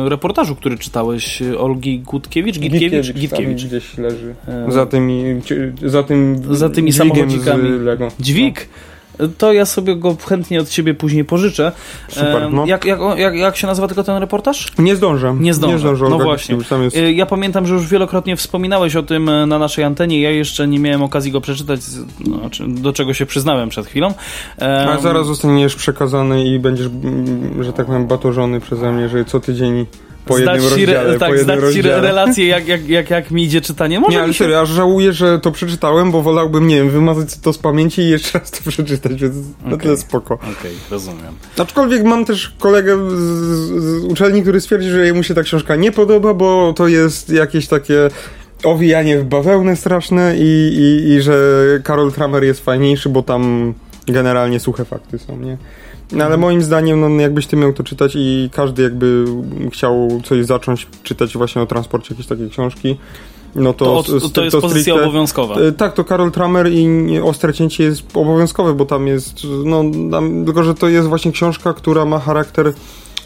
e, 0.05 0.09
reportażu, 0.09 0.57
który 0.57 0.79
czytałeś 0.79 1.43
Olgi 1.59 2.01
Gutkiewicz? 2.01 2.59
Gitkiewicz? 2.59 3.13
Gitkiewicz. 3.13 3.65
gdzieś 3.65 3.99
leży. 3.99 4.35
E, 4.49 4.73
za 4.73 4.87
tymi, 4.87 5.25
za 5.83 6.03
tym 6.03 6.43
za 6.51 6.71
tymi 6.71 6.93
samochodzikami. 6.93 7.71
Dźwig? 8.21 8.69
To 9.39 9.53
ja 9.53 9.67
sobie 9.67 9.97
go 9.97 10.17
chętnie 10.29 10.61
od 10.61 10.69
ciebie 10.69 10.95
później 10.95 11.25
pożyczę. 11.25 11.73
Super, 12.09 12.53
no. 12.53 12.67
jak, 12.67 12.85
jak, 12.85 12.99
jak, 13.17 13.35
jak 13.35 13.57
się 13.57 13.67
nazywa 13.67 13.89
tylko 13.89 14.05
ten 14.05 14.17
reportaż? 14.17 14.73
Nie 14.79 14.97
zdążę. 14.97 15.37
Nie 15.41 15.55
zdążę. 15.55 15.73
Nie 15.75 15.79
zdążę 15.79 16.07
no 16.11 16.19
właśnie. 16.19 16.57
Jest... 16.57 16.97
Y, 16.97 17.13
ja 17.13 17.27
pamiętam, 17.27 17.67
że 17.67 17.75
już 17.75 17.89
wielokrotnie 17.89 18.37
wspominałeś 18.37 18.97
o 18.97 19.03
tym 19.03 19.29
e, 19.29 19.47
na 19.47 19.59
naszej 19.59 19.85
antenie. 19.85 20.21
Ja 20.21 20.31
jeszcze 20.31 20.69
nie 20.69 20.79
miałem 20.79 21.03
okazji 21.03 21.33
go 21.33 21.41
przeczytać, 21.41 21.81
no, 22.27 22.41
do 22.69 22.93
czego 22.93 23.15
się 23.15 23.27
przyznałem 23.27 23.69
przed 23.69 23.87
chwilą. 23.87 24.15
A 24.89 24.99
zaraz 24.99 25.27
zostaniesz 25.27 25.75
przekazany 25.75 26.45
i 26.45 26.59
będziesz, 26.59 26.89
że 27.61 27.73
tak 27.73 27.87
powiem, 27.87 28.07
batorzony 28.07 28.61
przeze 28.61 28.93
mnie, 28.93 29.09
że 29.09 29.25
co 29.25 29.41
tydzień 29.41 29.87
po 30.25 30.39
jednym 30.39 30.61
zdać 30.61 30.73
ci, 30.73 30.87
rozdziale. 30.87 31.11
re, 31.11 31.19
tak, 31.19 31.29
po 31.29 31.35
jednym 31.35 31.59
zdać 31.61 31.75
ci 31.75 31.83
rozdziale. 31.83 32.09
relację, 32.09 32.47
jak, 32.47 32.69
jak, 32.69 32.89
jak, 32.89 33.11
jak 33.11 33.31
mi 33.31 33.45
idzie 33.45 33.61
czytanie. 33.61 34.01
Może 34.01 34.17
Nie, 34.17 34.23
ale 34.23 34.35
się... 34.35 34.39
serio, 34.39 34.61
aż 34.61 34.69
żałuję, 34.69 35.13
że 35.13 35.41
to 35.41 35.53
przeczytałem, 35.53 36.11
bo 36.11 36.23
wolałbym, 36.23 36.67
nie 36.67 36.77
wiem, 36.77 36.91
wymazać 36.91 37.39
to 37.43 37.53
z 37.53 37.59
pamięci 37.59 38.03
i 38.03 38.09
jeszcze 38.11 38.39
raz 38.39 38.51
to 38.51 38.71
przeczytać, 38.71 39.21
więc 39.21 39.37
na 39.37 39.67
Okej. 39.67 39.79
tyle 39.79 39.97
spoko. 39.97 40.35
Okej, 40.35 40.73
rozumiem. 40.91 41.35
Aczkolwiek 41.59 42.05
mam 42.05 42.25
też 42.25 42.55
kolegę 42.59 43.11
z, 43.11 43.13
z 43.83 44.05
uczelni, 44.05 44.43
który 44.43 44.61
stwierdzi, 44.61 44.89
że 44.89 45.07
jemu 45.07 45.23
się 45.23 45.35
ta 45.35 45.43
książka 45.43 45.77
nie 45.77 45.93
podoba, 45.93 46.35
bo 46.35 46.73
to 46.77 46.89
jest 46.89 47.31
jakieś 47.31 47.69
takie 47.69 48.11
owijanie 48.65 49.19
w 49.19 49.25
bawełnę 49.25 49.77
straszne 49.77 50.35
i, 50.39 50.43
i, 50.43 51.11
i 51.13 51.23
że 51.23 51.65
Karol 51.85 52.13
Tramer 52.13 52.45
jest 52.45 52.65
fajniejszy, 52.65 53.09
bo 53.09 53.23
tam 53.23 53.75
generalnie 54.07 54.61
suche 54.61 54.85
fakty 54.85 55.19
są, 55.19 55.37
nie? 55.37 55.57
No 56.13 56.25
ale 56.25 56.37
moim 56.37 56.63
zdaniem, 56.63 57.01
no 57.01 57.09
jakbyś 57.23 57.47
ty 57.47 57.57
miał 57.57 57.73
to 57.73 57.83
czytać 57.85 58.13
i 58.17 58.51
każdy 58.53 58.83
jakby 58.83 59.25
chciał 59.73 60.21
coś 60.25 60.45
zacząć 60.47 60.87
czytać 61.03 61.37
właśnie 61.37 61.63
o 61.63 61.67
transporcie, 61.67 62.15
jakieś 62.15 62.27
takie 62.27 62.49
książki, 62.49 62.97
no 63.55 63.73
to... 63.73 63.85
To, 63.85 64.03
to, 64.03 64.17
s- 64.17 64.33
to 64.33 64.45
jest 64.45 64.57
pozycja 64.61 64.95
stricte- 64.95 65.03
obowiązkowa. 65.03 65.55
E, 65.55 65.73
Tak, 65.73 65.93
to 65.93 66.05
Karol 66.05 66.31
Tramer 66.31 66.73
i 66.73 66.89
Ostre 67.25 67.53
Cięcie 67.53 67.85
jest 67.85 68.17
obowiązkowe, 68.17 68.75
bo 68.75 68.85
tam 68.87 69.07
jest, 69.07 69.37
no, 69.65 69.85
tam, 70.11 70.45
tylko 70.45 70.65
że 70.65 70.75
to 70.75 70.89
jest 70.89 71.09
właśnie 71.09 71.33
książka, 71.33 71.73
która 71.75 72.05
ma 72.05 72.19
charakter 72.19 72.73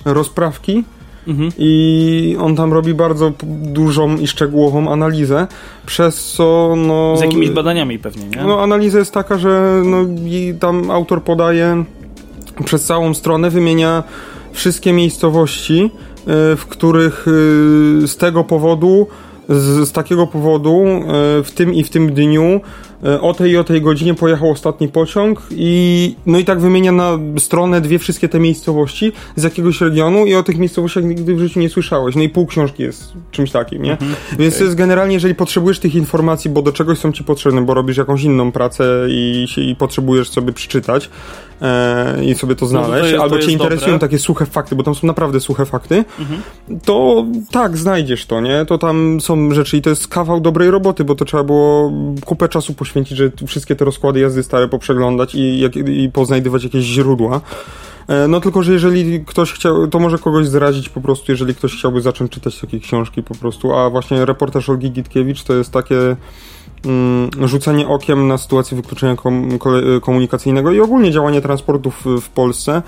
rozprawki 0.04 0.84
Mhm. 1.28 1.50
i 1.58 2.36
on 2.40 2.56
tam 2.56 2.72
robi 2.72 2.94
bardzo 2.94 3.32
dużą 3.62 4.16
i 4.16 4.26
szczegółową 4.26 4.92
analizę, 4.92 5.46
przez 5.86 6.32
co, 6.32 6.74
no... 6.76 7.16
Z 7.16 7.20
jakimiś 7.20 7.50
badaniami 7.50 7.98
pewnie, 7.98 8.26
nie? 8.26 8.42
No, 8.42 8.62
analiza 8.62 8.98
jest 8.98 9.12
taka, 9.14 9.38
że 9.38 9.82
no, 9.84 9.96
i 10.26 10.54
tam 10.60 10.90
autor 10.90 11.22
podaje 11.22 11.84
przez 12.64 12.84
całą 12.84 13.14
stronę, 13.14 13.50
wymienia 13.50 14.02
wszystkie 14.52 14.92
miejscowości, 14.92 15.90
y, 16.52 16.56
w 16.56 16.66
których 16.68 17.28
y, 17.28 18.08
z 18.08 18.16
tego 18.16 18.44
powodu, 18.44 19.06
z, 19.48 19.88
z 19.88 19.92
takiego 19.92 20.26
powodu, 20.26 20.84
y, 21.40 21.44
w 21.44 21.50
tym 21.50 21.74
i 21.74 21.84
w 21.84 21.90
tym 21.90 22.14
dniu, 22.14 22.60
o 23.20 23.34
tej 23.34 23.50
i 23.52 23.56
o 23.56 23.64
tej 23.64 23.82
godzinie 23.82 24.14
pojechał 24.14 24.50
ostatni 24.50 24.88
pociąg 24.88 25.42
i 25.50 26.16
no 26.26 26.38
i 26.38 26.44
tak 26.44 26.60
wymienia 26.60 26.92
na 26.92 27.18
stronę 27.38 27.80
dwie 27.80 27.98
wszystkie 27.98 28.28
te 28.28 28.40
miejscowości 28.40 29.12
z 29.36 29.42
jakiegoś 29.42 29.80
regionu 29.80 30.26
i 30.26 30.34
o 30.34 30.42
tych 30.42 30.58
miejscowościach 30.58 31.04
nigdy 31.04 31.34
w 31.34 31.38
życiu 31.38 31.60
nie 31.60 31.68
słyszałeś. 31.68 32.16
No 32.16 32.22
i 32.22 32.28
pół 32.28 32.46
książki 32.46 32.82
jest 32.82 33.12
czymś 33.30 33.50
takim, 33.50 33.82
nie? 33.82 33.96
Więc 34.38 34.58
to 34.58 34.64
jest 34.64 34.76
generalnie, 34.76 35.14
jeżeli 35.14 35.34
potrzebujesz 35.34 35.78
tych 35.78 35.94
informacji, 35.94 36.50
bo 36.50 36.62
do 36.62 36.72
czegoś 36.72 36.98
są 36.98 37.12
ci 37.12 37.24
potrzebne, 37.24 37.62
bo 37.62 37.74
robisz 37.74 37.96
jakąś 37.96 38.22
inną 38.22 38.52
pracę 38.52 39.06
i, 39.08 39.46
i 39.56 39.76
potrzebujesz 39.76 40.30
sobie 40.30 40.52
przeczytać 40.52 41.10
e, 41.62 42.24
i 42.24 42.34
sobie 42.34 42.54
to 42.56 42.66
No 42.66 42.70
to 42.80 42.86
znaleźć, 42.86 43.04
jest- 43.04 43.16
to 43.16 43.22
albo 43.22 43.34
cię 43.36 43.40
jest 43.40 43.52
interesują 43.52 43.92
dobre. 43.92 44.08
takie 44.08 44.18
suche 44.18 44.46
fakty, 44.46 44.76
bo 44.76 44.82
tam 44.82 44.94
są 44.94 45.06
naprawdę 45.06 45.40
suche 45.40 45.64
fakty, 45.66 46.04
to 46.84 47.24
tak, 47.50 47.76
znajdziesz 47.76 48.26
to, 48.26 48.40
nie? 48.40 48.64
To 48.66 48.78
tam 48.78 49.20
są 49.20 49.50
rzeczy 49.54 49.76
i 49.76 49.82
to 49.82 49.90
jest 49.90 50.08
kawał 50.08 50.40
dobrej 50.40 50.70
roboty, 50.70 51.04
bo 51.04 51.14
to 51.14 51.24
trzeba 51.24 51.44
było 51.44 51.92
kupę 52.24 52.48
czasu 52.48 52.74
poświęcić, 52.74 52.87
żeby 53.12 53.32
wszystkie 53.46 53.76
te 53.76 53.84
rozkłady 53.84 54.20
jazdy 54.20 54.42
stare 54.42 54.68
poprzeglądać 54.68 55.34
i, 55.34 55.60
jak, 55.60 55.76
i 55.76 56.10
poznajdywać 56.12 56.64
jakieś 56.64 56.84
źródła. 56.84 57.40
E, 58.08 58.28
No 58.28 58.40
tylko, 58.40 58.62
że 58.62 58.72
jeżeli 58.72 59.24
ktoś 59.24 59.52
chciał, 59.52 59.86
to 59.86 59.98
może 59.98 60.18
kogoś 60.18 60.46
zrazić 60.46 60.88
po 60.88 61.00
prostu, 61.00 61.32
jeżeli 61.32 61.54
ktoś 61.54 61.76
chciałby 61.78 62.00
zacząć 62.00 62.32
czytać 62.32 62.60
takie 62.60 62.80
książki 62.80 63.22
po 63.22 63.34
prostu, 63.34 63.74
a 63.74 63.90
właśnie 63.90 64.24
reportaż 64.24 64.68
Olgi 64.68 64.90
Gitkiewicz 64.90 65.42
to 65.42 65.54
jest 65.54 65.72
takie 65.72 66.16
mm, 66.84 67.30
rzucenie 67.44 67.88
okiem 67.88 68.28
na 68.28 68.38
sytuację 68.38 68.76
wykluczenia 68.76 69.16
kom, 69.16 69.58
komunikacyjnego 70.02 70.72
i 70.72 70.80
ogólnie 70.80 71.10
działanie 71.10 71.40
transportów 71.40 72.04
w 72.22 72.28
Polsce 72.28 72.82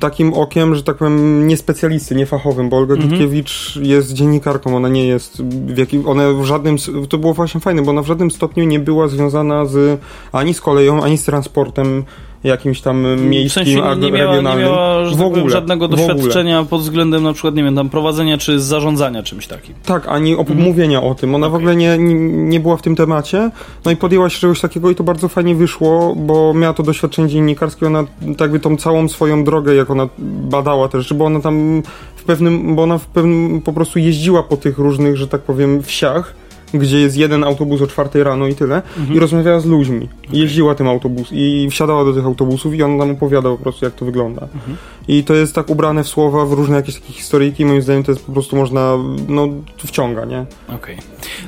takim 0.00 0.34
okiem, 0.34 0.74
że 0.74 0.82
tak 0.82 0.96
powiem, 0.96 1.48
niespecjalisty, 1.48 2.14
niefachowym, 2.14 2.68
bo 2.68 2.76
Olga 2.76 2.96
Gitkiewicz 2.96 3.78
jest 3.82 4.12
dziennikarką, 4.12 4.76
ona 4.76 4.88
nie 4.88 5.06
jest 5.06 5.42
w 5.42 5.78
jakim, 5.78 6.08
ona 6.08 6.32
w 6.32 6.44
żadnym, 6.44 6.76
to 7.08 7.18
było 7.18 7.34
właśnie 7.34 7.60
fajne, 7.60 7.82
bo 7.82 7.90
ona 7.90 8.02
w 8.02 8.06
żadnym 8.06 8.30
stopniu 8.30 8.64
nie 8.64 8.78
była 8.78 9.08
związana 9.08 9.64
z, 9.64 10.00
ani 10.32 10.54
z 10.54 10.60
koleją, 10.60 11.02
ani 11.02 11.18
z 11.18 11.24
transportem 11.24 12.04
jakimś 12.44 12.80
tam 12.80 13.16
w 13.16 13.20
miejskim, 13.24 13.64
sensie 13.64 13.96
nie, 13.96 13.96
nie, 13.96 14.12
miała, 14.12 14.36
nie 14.36 14.42
miała 14.42 15.04
w 15.04 15.08
tak 15.08 15.18
powiem, 15.18 15.32
ogóle, 15.38 15.52
żadnego 15.52 15.88
w 15.88 15.90
doświadczenia 15.90 16.64
pod 16.64 16.80
względem 16.80 17.22
na 17.22 17.32
przykład, 17.32 17.54
nie 17.54 17.64
wiem, 17.64 17.76
tam 17.76 17.88
prowadzenia 17.88 18.38
czy 18.38 18.60
zarządzania 18.60 19.22
czymś 19.22 19.46
takim. 19.46 19.74
Tak, 19.84 20.08
ani 20.08 20.36
op- 20.36 20.54
mówienia 20.54 21.02
o 21.02 21.14
tym. 21.14 21.34
Ona 21.34 21.48
w 21.48 21.54
ogóle 21.54 21.76
nie, 21.76 21.98
nie, 21.98 22.60
była 22.60 22.76
w 22.76 22.82
tym 22.82 22.96
temacie. 22.96 23.50
No 23.84 23.90
i 23.90 23.96
podjęła 23.96 24.30
się 24.30 24.38
czegoś 24.40 24.60
takiego 24.60 24.90
i 24.90 24.94
to 24.94 25.04
bardzo 25.04 25.28
fajnie 25.28 25.54
wyszło, 25.54 26.14
bo 26.16 26.54
miała 26.54 26.74
to 26.74 26.82
doświadczenie 26.82 27.28
dziennikarskie. 27.28 27.86
Ona 27.86 28.04
tak 28.20 28.40
jakby 28.40 28.60
tą 28.60 28.76
całą 28.76 29.08
swoją 29.08 29.44
drogę, 29.44 29.74
jak 29.74 29.90
ona 29.90 30.08
badała 30.50 30.88
też, 30.88 31.12
bo 31.14 31.24
ona 31.24 31.40
tam 31.40 31.82
w 32.16 32.24
pewnym, 32.24 32.76
bo 32.76 32.82
ona 32.82 32.98
w 32.98 33.06
pewnym 33.06 33.60
po 33.64 33.72
prostu 33.72 33.98
jeździła 33.98 34.42
po 34.42 34.56
tych 34.56 34.78
różnych, 34.78 35.16
że 35.16 35.28
tak 35.28 35.40
powiem, 35.40 35.82
wsiach 35.82 36.34
gdzie 36.74 36.98
jest 37.00 37.16
jeden 37.16 37.44
autobus 37.44 37.82
o 37.82 37.86
czwartej 37.86 38.22
rano 38.24 38.46
i 38.46 38.54
tyle, 38.54 38.82
i 39.14 39.18
rozmawiała 39.18 39.60
z 39.60 39.66
ludźmi. 39.66 40.08
Jeździła 40.32 40.74
tym 40.74 40.88
autobus 40.88 41.28
i 41.32 41.68
wsiadała 41.70 42.04
do 42.04 42.12
tych 42.12 42.24
autobusów 42.26 42.74
i 42.74 42.82
on 42.82 42.96
nam 42.96 43.10
opowiada 43.10 43.50
po 43.50 43.58
prostu, 43.58 43.84
jak 43.84 43.94
to 43.94 44.04
wygląda. 44.04 44.48
I 45.08 45.24
to 45.24 45.34
jest 45.34 45.54
tak 45.54 45.70
ubrane 45.70 46.04
w 46.04 46.08
słowa, 46.08 46.44
w 46.46 46.52
różne 46.52 46.76
jakieś 46.76 46.94
takie 46.94 47.12
historyjki, 47.12 47.64
moim 47.64 47.82
zdaniem 47.82 48.04
to 48.04 48.12
jest 48.12 48.26
po 48.26 48.32
prostu 48.32 48.56
można, 48.56 48.98
no, 49.28 49.48
wciąga, 49.76 50.24
nie? 50.24 50.44
Okej. 50.68 50.96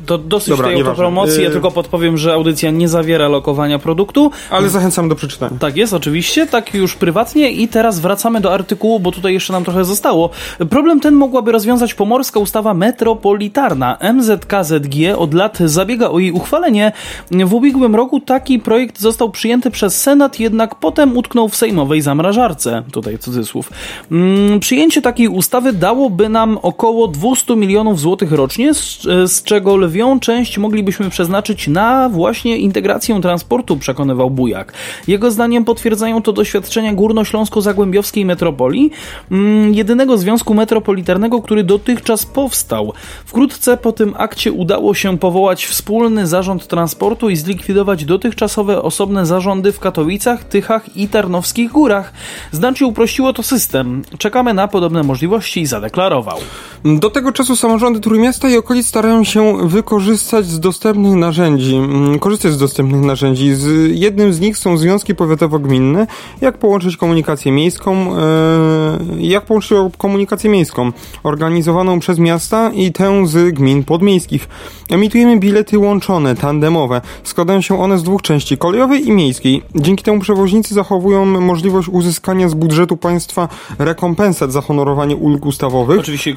To 0.06 0.18
dosyć 0.18 0.48
Dobra, 0.48 0.66
tej 0.66 0.76
autopromocji. 0.76 1.42
Ja 1.42 1.48
Y- 1.48 1.52
tylko 1.52 1.70
podpowiem, 1.70 2.18
że 2.18 2.34
audycja 2.34 2.70
nie 2.70 2.88
zawiera 2.88 3.28
lokowania 3.28 3.78
produktu. 3.78 4.30
Ale 4.50 4.68
zachęcam 4.68 5.08
do 5.08 5.14
przeczytania. 5.14 5.56
Tak 5.58 5.76
jest, 5.76 5.92
oczywiście, 5.92 6.46
tak 6.46 6.74
już 6.74 6.94
prywatnie 6.94 7.50
i 7.50 7.68
teraz 7.68 8.00
wracamy 8.00 8.40
do 8.40 8.52
artykułu, 8.52 9.00
bo 9.00 9.12
tutaj 9.12 9.32
jeszcze 9.32 9.52
nam 9.52 9.64
trochę 9.64 9.84
zostało. 9.84 10.30
Problem 10.70 11.00
ten 11.00 11.14
mogłaby 11.14 11.52
rozwiązać 11.52 11.94
pomorska 11.94 12.40
ustawa 12.40 12.74
metropolitarna. 12.74 13.98
MZKZG 14.14 15.13
od 15.16 15.34
lat 15.34 15.58
zabiega 15.58 16.10
o 16.10 16.18
jej 16.18 16.32
uchwalenie. 16.32 16.92
W 17.30 17.54
ubiegłym 17.54 17.94
roku 17.94 18.20
taki 18.20 18.58
projekt 18.58 19.00
został 19.00 19.30
przyjęty 19.30 19.70
przez 19.70 20.02
Senat, 20.02 20.40
jednak 20.40 20.74
potem 20.74 21.16
utknął 21.16 21.48
w 21.48 21.56
sejmowej 21.56 22.00
zamrażarce. 22.00 22.82
Tutaj 22.92 23.18
cudzysłów. 23.18 23.70
Mm, 24.12 24.60
Przyjęcie 24.60 25.02
takiej 25.02 25.28
ustawy 25.28 25.72
dałoby 25.72 26.28
nam 26.28 26.58
około 26.62 27.08
200 27.08 27.56
milionów 27.56 28.00
złotych 28.00 28.32
rocznie, 28.32 28.74
z, 28.74 29.02
z 29.26 29.42
czego 29.42 29.76
lwią 29.76 30.20
część 30.20 30.58
moglibyśmy 30.58 31.10
przeznaczyć 31.10 31.68
na 31.68 32.08
właśnie 32.08 32.58
integrację 32.58 33.20
transportu, 33.20 33.76
przekonywał 33.76 34.30
Bujak. 34.30 34.72
Jego 35.08 35.30
zdaniem 35.30 35.64
potwierdzają 35.64 36.22
to 36.22 36.32
doświadczenia 36.32 36.94
górnośląsko-zagłębiowskiej 36.94 38.24
metropolii, 38.24 38.90
mm, 39.30 39.74
jedynego 39.74 40.18
związku 40.18 40.54
metropolitarnego, 40.54 41.42
który 41.42 41.64
dotychczas 41.64 42.26
powstał. 42.26 42.92
Wkrótce 43.24 43.76
po 43.76 43.92
tym 43.92 44.14
akcie 44.16 44.52
udało 44.52 44.94
się 44.94 45.03
powołać 45.12 45.66
wspólny 45.66 46.26
zarząd 46.26 46.66
transportu 46.66 47.30
i 47.30 47.36
zlikwidować 47.36 48.04
dotychczasowe 48.04 48.82
osobne 48.82 49.26
zarządy 49.26 49.72
w 49.72 49.80
Katowicach, 49.80 50.44
Tychach 50.44 50.96
i 50.96 51.08
Tarnowskich 51.08 51.72
Górach. 51.72 52.12
Znacznie 52.52 52.86
uprościło 52.86 53.32
to 53.32 53.42
system. 53.42 54.02
Czekamy 54.18 54.54
na 54.54 54.68
podobne 54.68 55.02
możliwości, 55.02 55.66
zadeklarował. 55.66 56.38
Do 56.84 57.10
tego 57.10 57.32
czasu 57.32 57.56
samorządy 57.56 58.00
Trójmiasta 58.00 58.48
i 58.48 58.56
okolic 58.56 58.86
starają 58.86 59.24
się 59.24 59.68
wykorzystać 59.68 60.46
z 60.46 60.60
dostępnych 60.60 61.14
narzędzi, 61.14 61.76
mm, 61.76 62.18
korzystać 62.18 62.52
z 62.52 62.58
dostępnych 62.58 63.00
narzędzi. 63.00 63.54
Z, 63.54 63.90
jednym 63.98 64.32
z 64.32 64.40
nich 64.40 64.58
są 64.58 64.76
związki 64.76 65.14
powiatowo-gminne, 65.14 66.06
jak 66.40 66.58
połączyć 66.58 66.96
komunikację 66.96 67.52
miejską, 67.52 68.16
e, 68.16 68.98
jak 69.18 69.44
połączyć 69.44 69.78
komunikację 69.98 70.50
miejską, 70.50 70.92
organizowaną 71.22 72.00
przez 72.00 72.18
miasta 72.18 72.70
i 72.74 72.92
tę 72.92 73.26
z 73.26 73.54
gmin 73.54 73.84
podmiejskich. 73.84 74.48
Emitujemy 74.94 75.36
bilety 75.36 75.78
łączone, 75.78 76.34
tandemowe. 76.34 77.00
Składają 77.24 77.60
się 77.60 77.80
one 77.80 77.98
z 77.98 78.02
dwóch 78.02 78.22
części, 78.22 78.58
kolejowej 78.58 79.08
i 79.08 79.12
miejskiej. 79.12 79.62
Dzięki 79.74 80.04
temu 80.04 80.20
przewoźnicy 80.20 80.74
zachowują 80.74 81.24
możliwość 81.24 81.88
uzyskania 81.88 82.48
z 82.48 82.54
budżetu 82.54 82.96
państwa 82.96 83.48
rekompensat 83.78 84.52
za 84.52 84.60
honorowanie 84.60 85.16
ulg 85.16 85.46
ustawowych. 85.46 86.00
Oczywiście 86.00 86.34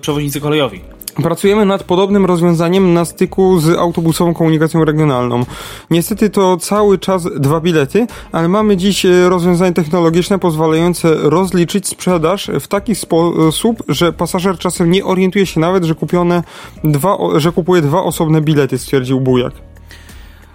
przewoźnicy 0.00 0.40
kolejowi. 0.40 0.80
Pracujemy 1.22 1.66
nad 1.66 1.84
podobnym 1.84 2.26
rozwiązaniem 2.26 2.94
na 2.94 3.04
styku 3.04 3.60
z 3.60 3.78
autobusową 3.78 4.34
komunikacją 4.34 4.84
regionalną. 4.84 5.44
Niestety 5.90 6.30
to 6.30 6.56
cały 6.56 6.98
czas 6.98 7.28
dwa 7.36 7.60
bilety, 7.60 8.06
ale 8.32 8.48
mamy 8.48 8.76
dziś 8.76 9.06
e, 9.06 9.28
rozwiązanie 9.28 9.72
technologiczne 9.72 10.38
pozwalające 10.38 11.14
rozliczyć 11.14 11.88
sprzedaż 11.88 12.50
w 12.60 12.68
taki 12.68 12.94
sposób, 12.94 13.82
że 13.88 14.12
pasażer 14.12 14.58
czasem 14.58 14.90
nie 14.90 15.04
orientuje 15.04 15.46
się 15.46 15.60
nawet, 15.60 15.84
że 15.84 15.94
kupione 15.94 16.42
dwa, 16.84 17.16
że 17.36 17.52
kupuje 17.52 17.82
dwa 17.82 18.02
osobne 18.02 18.40
bilety, 18.40 18.78
stwierdził 18.78 19.20
Bujak. 19.20 19.69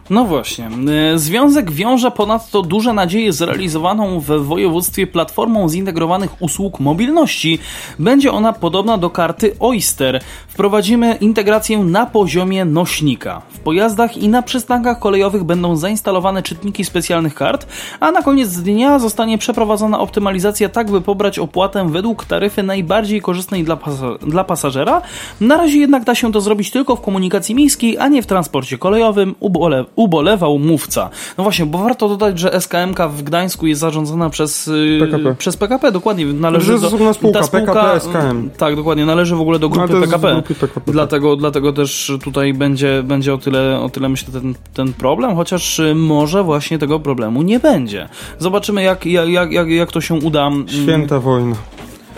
No 0.09 0.25
właśnie. 0.25 0.69
E, 1.13 1.19
Związek 1.19 1.71
wiąże 1.71 2.11
ponadto 2.11 2.61
duże 2.61 2.93
nadzieje 2.93 3.33
z 3.33 3.41
realizowaną 3.41 4.19
w 4.19 4.25
województwie 4.25 5.07
platformą 5.07 5.69
zintegrowanych 5.69 6.41
usług 6.41 6.79
mobilności. 6.79 7.59
Będzie 7.99 8.31
ona 8.31 8.53
podobna 8.53 8.97
do 8.97 9.09
karty 9.09 9.55
Oyster. 9.59 10.21
Wprowadzimy 10.47 11.17
integrację 11.21 11.77
na 11.77 12.05
poziomie 12.05 12.65
nośnika. 12.65 13.41
W 13.49 13.59
pojazdach 13.59 14.17
i 14.17 14.29
na 14.29 14.41
przystankach 14.41 14.99
kolejowych 14.99 15.43
będą 15.43 15.75
zainstalowane 15.75 16.43
czytniki 16.43 16.85
specjalnych 16.85 17.35
kart, 17.35 17.67
a 17.99 18.11
na 18.11 18.21
koniec 18.21 18.57
dnia 18.57 18.99
zostanie 18.99 19.37
przeprowadzona 19.37 19.99
optymalizacja 19.99 20.69
tak, 20.69 20.91
by 20.91 21.01
pobrać 21.01 21.39
opłatę 21.39 21.89
według 21.89 22.25
taryfy 22.25 22.63
najbardziej 22.63 23.21
korzystnej 23.21 23.63
dla, 23.63 23.77
pasa 23.77 24.17
dla 24.27 24.43
pasażera. 24.43 25.01
Na 25.41 25.57
razie 25.57 25.77
jednak 25.77 26.03
da 26.03 26.15
się 26.15 26.31
to 26.31 26.41
zrobić 26.41 26.71
tylko 26.71 26.95
w 26.95 27.01
komunikacji 27.01 27.55
miejskiej, 27.55 27.97
a 27.97 28.07
nie 28.07 28.21
w 28.21 28.27
transporcie 28.27 28.77
kolejowym. 28.77 29.35
Ubole 29.39 29.85
ubolewał 29.95 30.59
mówca. 30.59 31.09
No 31.37 31.43
właśnie, 31.43 31.65
bo 31.65 31.77
warto 31.77 32.09
dodać, 32.09 32.39
że 32.39 32.61
SKMK 32.61 32.99
w 33.09 33.23
Gdańsku 33.23 33.67
jest 33.67 33.81
zarządzana 33.81 34.29
przez 34.29 34.69
PKP, 34.99 35.35
przez 35.35 35.57
PKP 35.57 35.91
dokładnie. 35.91 36.25
Należy 36.25 36.65
to 36.67 36.71
jest 36.71 36.97
do, 36.97 37.13
spółka, 37.13 37.39
ta 37.39 37.45
spółka, 37.45 37.73
PKP 37.73 37.99
SKM. 37.99 38.49
Tak, 38.57 38.75
dokładnie, 38.75 39.05
należy 39.05 39.35
w 39.35 39.41
ogóle 39.41 39.59
do 39.59 39.69
grupy 39.69 40.01
PKP. 40.01 40.33
grupy 40.33 40.55
PKP. 40.55 40.91
Dlatego, 40.91 41.35
dlatego 41.35 41.73
też 41.73 42.11
tutaj 42.23 42.53
będzie, 42.53 43.03
będzie 43.03 43.33
o, 43.33 43.37
tyle, 43.37 43.79
o 43.79 43.89
tyle, 43.89 44.09
myślę, 44.09 44.33
ten, 44.41 44.53
ten 44.73 44.93
problem, 44.93 45.35
chociaż 45.35 45.79
y, 45.79 45.95
może 45.95 46.43
właśnie 46.43 46.79
tego 46.79 46.99
problemu 46.99 47.41
nie 47.41 47.59
będzie. 47.59 48.09
Zobaczymy, 48.39 48.83
jak, 48.83 49.05
jak, 49.05 49.51
jak, 49.51 49.69
jak 49.69 49.91
to 49.91 50.01
się 50.01 50.13
uda. 50.13 50.47
mm, 50.47 50.67
Święta 50.69 51.19
wojna. 51.19 51.55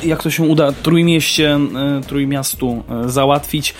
Jak 0.03 0.23
to 0.23 0.29
się 0.29 0.43
uda 0.43 0.71
Trójmieście, 0.71 1.59
y, 1.99 2.07
Trójmiastu 2.07 2.83
y, 3.05 3.09
załatwić. 3.09 3.75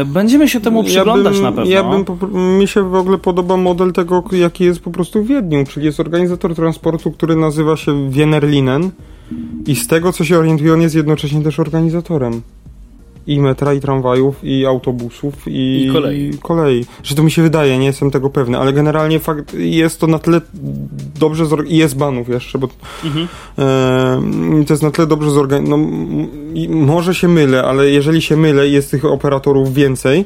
Y, 0.00 0.04
Będziemy 0.04 0.48
się 0.48 0.60
temu 0.60 0.84
przyglądać 0.84 1.34
bym, 1.34 1.42
na 1.42 1.52
pewno. 1.52 1.70
Ja 1.70 1.84
bym, 1.84 2.58
mi 2.58 2.68
się 2.68 2.90
w 2.90 2.94
ogóle 2.94 3.18
podoba 3.18 3.56
model 3.56 3.92
tego, 3.92 4.24
jaki 4.32 4.64
jest 4.64 4.80
po 4.80 4.90
prostu 4.90 5.22
w 5.22 5.26
Wiedniu, 5.26 5.64
czyli 5.64 5.86
jest 5.86 6.00
organizator 6.00 6.54
transportu, 6.54 7.12
który 7.12 7.36
nazywa 7.36 7.76
się 7.76 8.10
Wienerlinen 8.10 8.90
i 9.66 9.76
z 9.76 9.86
tego, 9.86 10.12
co 10.12 10.24
się 10.24 10.38
orientuję, 10.38 10.72
on 10.72 10.82
jest 10.82 10.94
jednocześnie 10.94 11.42
też 11.42 11.60
organizatorem. 11.60 12.42
I 13.26 13.40
metra, 13.40 13.74
i 13.74 13.80
tramwajów, 13.80 14.36
i 14.42 14.66
autobusów, 14.66 15.34
i, 15.46 15.86
I 15.88 15.92
kolei. 15.92 16.30
kolei. 16.42 16.84
Że 17.02 17.14
to 17.14 17.22
mi 17.22 17.30
się 17.30 17.42
wydaje, 17.42 17.78
nie 17.78 17.86
jestem 17.86 18.10
tego 18.10 18.30
pewny, 18.30 18.58
ale 18.58 18.72
generalnie 18.72 19.18
fakt 19.20 19.54
jest 19.54 20.00
to 20.00 20.06
na 20.06 20.18
tyle 20.18 20.40
dobrze. 21.20 21.44
I 21.66 21.76
jest 21.76 21.96
banów 21.96 22.28
jeszcze, 22.28 22.58
bo 22.58 22.68
Mhm. 23.04 23.28
e, 23.58 24.64
to 24.66 24.72
jest 24.72 24.82
na 24.82 24.90
tyle 24.90 25.06
dobrze 25.06 25.30
zorganizowane. 25.30 25.84
No, 25.84 25.90
może 26.76 27.14
się 27.14 27.28
mylę, 27.28 27.64
ale 27.64 27.90
jeżeli 27.90 28.22
się 28.22 28.36
mylę 28.36 28.68
i 28.68 28.72
jest 28.72 28.90
tych 28.90 29.04
operatorów 29.04 29.74
więcej, 29.74 30.24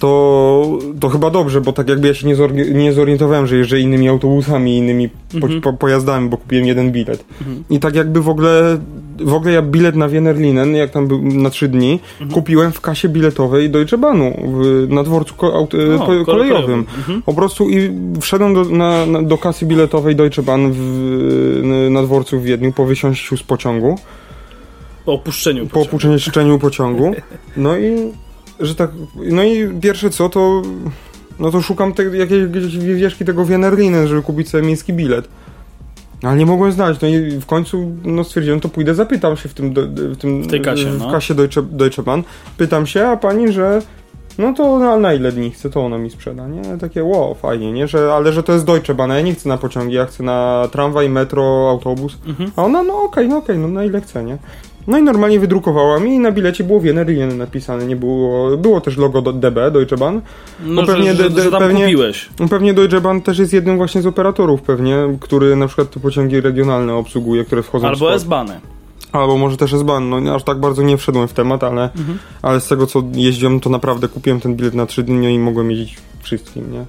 to, 0.00 0.78
to 1.00 1.08
chyba 1.08 1.30
dobrze, 1.30 1.60
bo 1.60 1.72
tak 1.72 1.88
jakby 1.88 2.08
ja 2.08 2.14
się 2.14 2.26
nie, 2.26 2.34
nie 2.74 2.92
zorientowałem, 2.92 3.46
że 3.46 3.56
jeżdżę 3.56 3.80
innymi 3.80 4.08
autobusami, 4.08 4.76
innymi 4.76 5.08
po, 5.08 5.36
Mhm. 5.36 5.60
po, 5.60 5.72
pojazdami, 5.72 6.28
bo 6.28 6.36
kupiłem 6.36 6.66
jeden 6.66 6.92
bilet. 6.92 7.24
I 7.70 7.78
tak 7.80 7.94
jakby 7.94 8.20
w 8.20 8.28
ogóle, 8.28 8.78
w 9.20 9.34
ogóle 9.34 9.52
ja 9.52 9.62
bilet 9.62 9.96
na 9.96 10.08
Wienerlinen, 10.08 10.74
jak 10.74 10.90
tam 10.90 11.06
był 11.08 11.22
na 11.22 11.50
trzy 11.50 11.68
dni, 11.68 12.00
Mhm. 12.12 12.30
kupiłem 12.30 12.72
w 12.72 12.80
kasie 12.80 13.08
biletowej 13.08 13.70
Deutsche 13.70 13.98
Bahnu 13.98 14.32
w, 14.46 14.86
na 14.88 15.02
dworcu 15.02 15.34
ko, 15.34 15.54
aut, 15.54 15.74
O, 15.74 15.98
ko, 15.98 16.04
kolej- 16.06 16.24
kolejowym. 16.24 16.84
Mhm. 16.98 17.22
Po 17.22 17.34
prostu 17.34 17.70
i 17.70 17.90
wszedłem 18.20 18.54
do, 18.54 18.64
na, 18.64 19.06
na, 19.06 19.22
do 19.22 19.38
kasy 19.38 19.66
biletowej 19.66 20.16
Deutsche 20.16 20.42
Bahn 20.42 20.62
w, 20.72 21.88
na 21.90 22.02
dworcu 22.02 22.40
w 22.40 22.42
Wiedniu 22.42 22.72
po 22.72 22.84
wysiąściu 22.86 23.36
z 23.36 23.42
pociągu 23.42 23.98
Po 25.04 25.12
opuszczeniu. 25.12 25.66
po 25.66 25.80
opuszczeniu 25.80 26.58
pociągu. 26.58 27.14
No 27.56 27.78
i 27.78 28.12
że 28.60 28.74
tak. 28.74 28.90
No 29.16 29.44
i 29.44 29.68
pierwsze 29.80 30.10
co 30.10 30.28
to. 30.28 30.62
No 31.38 31.50
to 31.50 31.62
szukam 31.62 31.92
te, 31.92 32.04
jakiejś 32.16 32.42
wywieszki 32.78 33.24
tego 33.24 33.44
Wienerlinen, 33.44 34.08
żeby 34.08 34.22
kupić 34.22 34.48
sobie 34.48 34.62
miejski 34.66 34.92
bilet. 34.92 35.28
Ale 36.22 36.36
nie 36.36 36.46
mogłem 36.46 36.72
znaleźć. 36.72 37.00
No 37.00 37.08
i 37.08 37.30
w 37.30 37.46
końcu 37.46 37.92
no 38.04 38.24
stwierdziłem, 38.24 38.60
to 38.60 38.68
pójdę, 38.68 38.94
zapytam 38.94 39.36
się 39.36 39.48
w 39.48 39.54
tym, 39.54 39.72
do, 39.72 39.82
w, 39.86 40.16
tym 40.16 40.42
W 40.42 40.46
tej 40.46 40.60
kasie, 40.60 40.90
w 40.90 40.98
no. 40.98 41.12
kasie 41.12 41.34
Deutsche, 41.34 41.62
Deutsche 41.62 42.02
Bahn. 42.02 42.22
Pytam 42.56 42.86
się, 42.86 43.06
a 43.06 43.16
pani, 43.16 43.52
że 43.52 43.82
no 44.38 44.52
to 44.52 44.78
na, 44.78 44.96
na 44.96 45.14
ile 45.14 45.32
dni 45.32 45.50
chce, 45.50 45.70
to 45.70 45.84
ona 45.84 45.98
mi 45.98 46.10
sprzeda, 46.10 46.48
nie? 46.48 46.62
Takie, 46.78 47.04
wow, 47.04 47.34
fajnie, 47.34 47.72
nie? 47.72 47.88
Że, 47.88 48.12
ale 48.14 48.32
że 48.32 48.42
to 48.42 48.52
jest 48.52 48.64
Deutsche 48.64 48.94
Bahn, 48.94 49.10
a 49.10 49.16
ja 49.16 49.20
nie 49.20 49.34
chcę 49.34 49.48
na 49.48 49.58
pociągi, 49.58 49.94
ja 49.94 50.06
chcę 50.06 50.22
na 50.22 50.68
tramwaj, 50.72 51.08
metro, 51.08 51.70
autobus. 51.70 52.18
Mhm. 52.26 52.50
A 52.56 52.64
ona, 52.64 52.82
no 52.82 53.02
okej, 53.02 53.28
no 53.28 53.36
okej, 53.36 53.58
no 53.58 53.68
na 53.68 53.84
ile 53.84 54.00
chce, 54.00 54.24
nie? 54.24 54.38
No 54.88 54.98
i 54.98 55.02
normalnie 55.02 55.40
wydrukowała 55.40 56.00
mi 56.00 56.14
i 56.14 56.18
na 56.18 56.32
bilecie 56.32 56.64
było 56.64 56.80
Wienerlinen 56.80 57.38
napisane, 57.38 57.86
nie 57.86 57.96
było, 57.96 58.56
było 58.56 58.80
też 58.80 58.96
logo 58.96 59.22
do 59.22 59.32
DB, 59.32 59.70
Deutsche 59.70 59.96
Bahn. 59.96 60.18
No, 60.66 60.80
że, 60.86 60.92
pewnie 60.92 61.14
że, 61.14 61.30
że 61.30 61.50
tam 61.50 61.60
pewnie- 61.60 61.84
kupiłeś. 61.84 62.28
Pewnie 62.50 62.74
Deutsche 62.74 63.00
Bahn 63.00 63.20
też 63.20 63.38
jest 63.38 63.52
jednym 63.52 63.76
właśnie 63.76 64.02
z 64.02 64.06
operatorów 64.06 64.62
pewnie, 64.62 64.96
który 65.20 65.56
na 65.56 65.66
przykład 65.66 65.90
te 65.90 66.00
pociągi 66.00 66.40
regionalne 66.40 66.94
obsługuje, 66.94 67.44
które 67.44 67.62
wchodzą 67.62 67.88
Albo. 67.88 68.14
S-bany. 68.14 68.60
Albo 69.12 69.38
może 69.38 69.56
też 69.56 69.72
S-Bahn, 69.72 70.08
no 70.24 70.34
aż 70.34 70.42
tak 70.44 70.60
bardzo 70.60 70.82
nie 70.82 70.96
wszedłem 70.96 71.28
w 71.28 71.32
temat, 71.32 71.64
ale, 71.64 71.82
Mhm. 71.82 72.18
ale 72.42 72.60
z 72.60 72.68
tego 72.68 72.86
co 72.86 73.02
jeździłem, 73.12 73.60
to 73.60 73.70
naprawdę 73.70 74.08
kupiłem 74.08 74.40
ten 74.40 74.56
bilet 74.56 74.74
na 74.74 74.86
3 74.86 75.02
dni 75.02 75.16
no 75.16 75.28
i 75.28 75.38
mogłem 75.38 75.70
jeździć 75.70 75.96
wszystkim, 76.22 76.72
nie? 76.72 76.84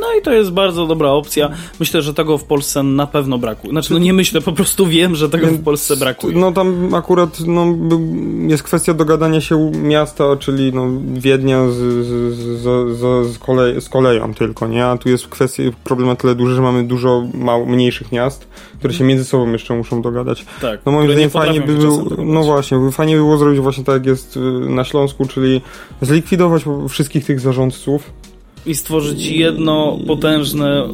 No 0.00 0.06
i 0.18 0.22
to 0.22 0.32
jest 0.32 0.50
bardzo 0.50 0.86
dobra 0.86 1.10
opcja. 1.10 1.50
Myślę, 1.80 2.02
że 2.02 2.14
tego 2.14 2.38
w 2.38 2.44
Polsce 2.44 2.82
na 2.82 3.06
pewno 3.06 3.38
brakuje. 3.38 3.70
Znaczy, 3.70 3.92
no 3.92 3.98
nie 3.98 4.12
myślę, 4.12 4.40
po 4.40 4.52
prostu 4.52 4.86
wiem, 4.86 5.14
że 5.14 5.28
tego 5.28 5.46
w 5.46 5.62
Polsce 5.62 5.96
brakuje. 5.96 6.36
No 6.36 6.52
tam 6.52 6.94
akurat 6.94 7.40
no, 7.46 7.66
jest 8.48 8.62
kwestia 8.62 8.94
dogadania 8.94 9.40
się 9.40 9.70
miasta, 9.70 10.24
czyli 10.36 10.72
no, 10.72 10.86
Wiednia 11.14 11.68
z, 11.68 11.74
z, 11.74 12.32
z, 12.60 13.26
z, 13.32 13.38
kolej, 13.38 13.80
z 13.80 13.88
koleją 13.88 14.34
tylko, 14.34 14.66
nie? 14.66 14.86
A 14.86 14.96
tu 14.96 15.08
jest 15.08 15.28
kwestia, 15.28 15.62
problem 15.84 16.08
na 16.08 16.16
tyle 16.16 16.34
duży, 16.34 16.54
że 16.54 16.62
mamy 16.62 16.84
dużo 16.84 17.24
mał, 17.34 17.66
mniejszych 17.66 18.12
miast, 18.12 18.48
które 18.78 18.94
się 18.94 19.04
między 19.04 19.24
sobą 19.24 19.52
jeszcze 19.52 19.74
muszą 19.74 20.02
dogadać. 20.02 20.46
Tak, 20.60 20.80
No 20.86 20.92
moim 20.92 21.10
zdaniem 21.10 21.30
fajnie 21.30 21.60
by 21.60 21.74
było, 21.74 22.04
no 22.24 22.42
właśnie, 22.42 22.78
fajnie 22.92 23.14
by 23.14 23.20
było 23.20 23.38
zrobić 23.38 23.60
właśnie 23.60 23.84
tak 23.84 23.94
jak 23.94 24.06
jest 24.06 24.36
y, 24.36 24.40
na 24.70 24.84
Śląsku, 24.84 25.26
czyli 25.26 25.60
zlikwidować 26.02 26.62
wszystkich 26.88 27.24
tych 27.24 27.40
zarządców. 27.40 28.10
I 28.68 28.74
stworzyć 28.74 29.26
jedno 29.26 29.98
potężne 30.06 30.88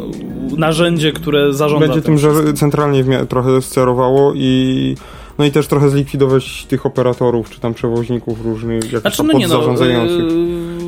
narzędzie, 0.56 1.12
które 1.12 1.52
zarządza 1.52 1.86
Będzie 1.86 2.02
tym 2.02 2.18
tym, 2.18 2.18
że 2.18 2.52
centralnie 2.52 3.04
trochę 3.28 3.62
sterowało 3.62 4.32
i 4.34 4.94
no 5.38 5.44
i 5.44 5.50
też 5.50 5.66
trochę 5.66 5.90
zlikwidować 5.90 6.66
tych 6.68 6.86
operatorów, 6.86 7.50
czy 7.50 7.60
tam 7.60 7.74
przewoźników 7.74 8.44
różnych, 8.44 8.84
jakichś 8.92 9.00
Znaczy, 9.00 9.22
no 9.22 9.38
nie 9.38 9.48
no... 9.48 9.54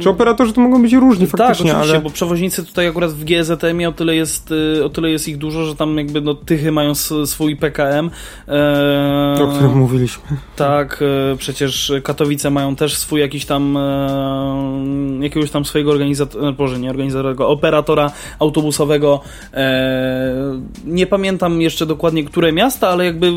Czy 0.07 0.11
operatorzy 0.11 0.53
to 0.53 0.61
mogą 0.61 0.83
być 0.83 0.93
różni 0.93 1.27
tak, 1.27 1.41
faktycznie, 1.41 1.73
oczywiście, 1.73 1.93
ale 1.95 2.03
bo 2.03 2.11
przewoźnicy 2.11 2.65
tutaj 2.65 2.89
akurat 2.89 3.11
w 3.11 3.25
GZM-ie 3.25 3.89
o 3.89 3.93
tyle 3.93 4.17
jest, 4.17 4.53
y, 4.53 4.85
o 4.85 4.89
tyle 4.89 5.11
jest 5.11 5.29
ich 5.29 5.39
dużo, 5.39 5.65
że 5.65 5.77
tam 5.77 5.99
jakby 5.99 6.21
no 6.21 6.35
tychy 6.35 6.73
mają 6.73 6.95
swój 7.25 7.57
PKM. 7.57 8.11
E, 8.49 9.43
o 9.43 9.47
którym 9.47 9.79
mówiliśmy. 9.79 10.23
Tak, 10.57 11.03
e, 11.33 11.37
przecież 11.37 11.93
Katowice 12.03 12.51
mają 12.51 12.77
też 12.77 12.97
swój 12.97 13.21
jakiś 13.21 13.45
tam 13.45 13.77
e, 13.77 15.19
jakiegoś 15.21 15.51
tam 15.51 15.65
swojego 15.65 15.91
organizatora, 15.91 16.53
boże 16.53 16.79
nie 16.79 16.91
organizatora, 16.91 17.47
operatora 17.47 18.13
autobusowego. 18.39 19.21
E, 19.55 20.61
nie 20.85 21.07
pamiętam 21.07 21.61
jeszcze 21.61 21.87
dokładnie, 21.87 22.25
które 22.25 22.53
miasta, 22.53 22.89
ale 22.89 23.05
jakby 23.05 23.33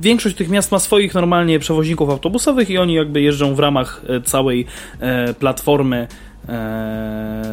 większość 0.00 0.36
tych 0.36 0.48
miast 0.48 0.72
ma 0.72 0.78
swoich 0.78 1.14
normalnie 1.14 1.58
przewoźników 1.58 2.10
autobusowych 2.10 2.70
i 2.70 2.78
oni 2.78 2.94
jakby 2.94 3.22
jeżdżą 3.22 3.54
w 3.54 3.58
ramach 3.58 4.02
e, 4.08 4.20
całej 4.20 4.66
e, 5.00 5.34
platformy 5.34 5.97
e, 6.02 6.08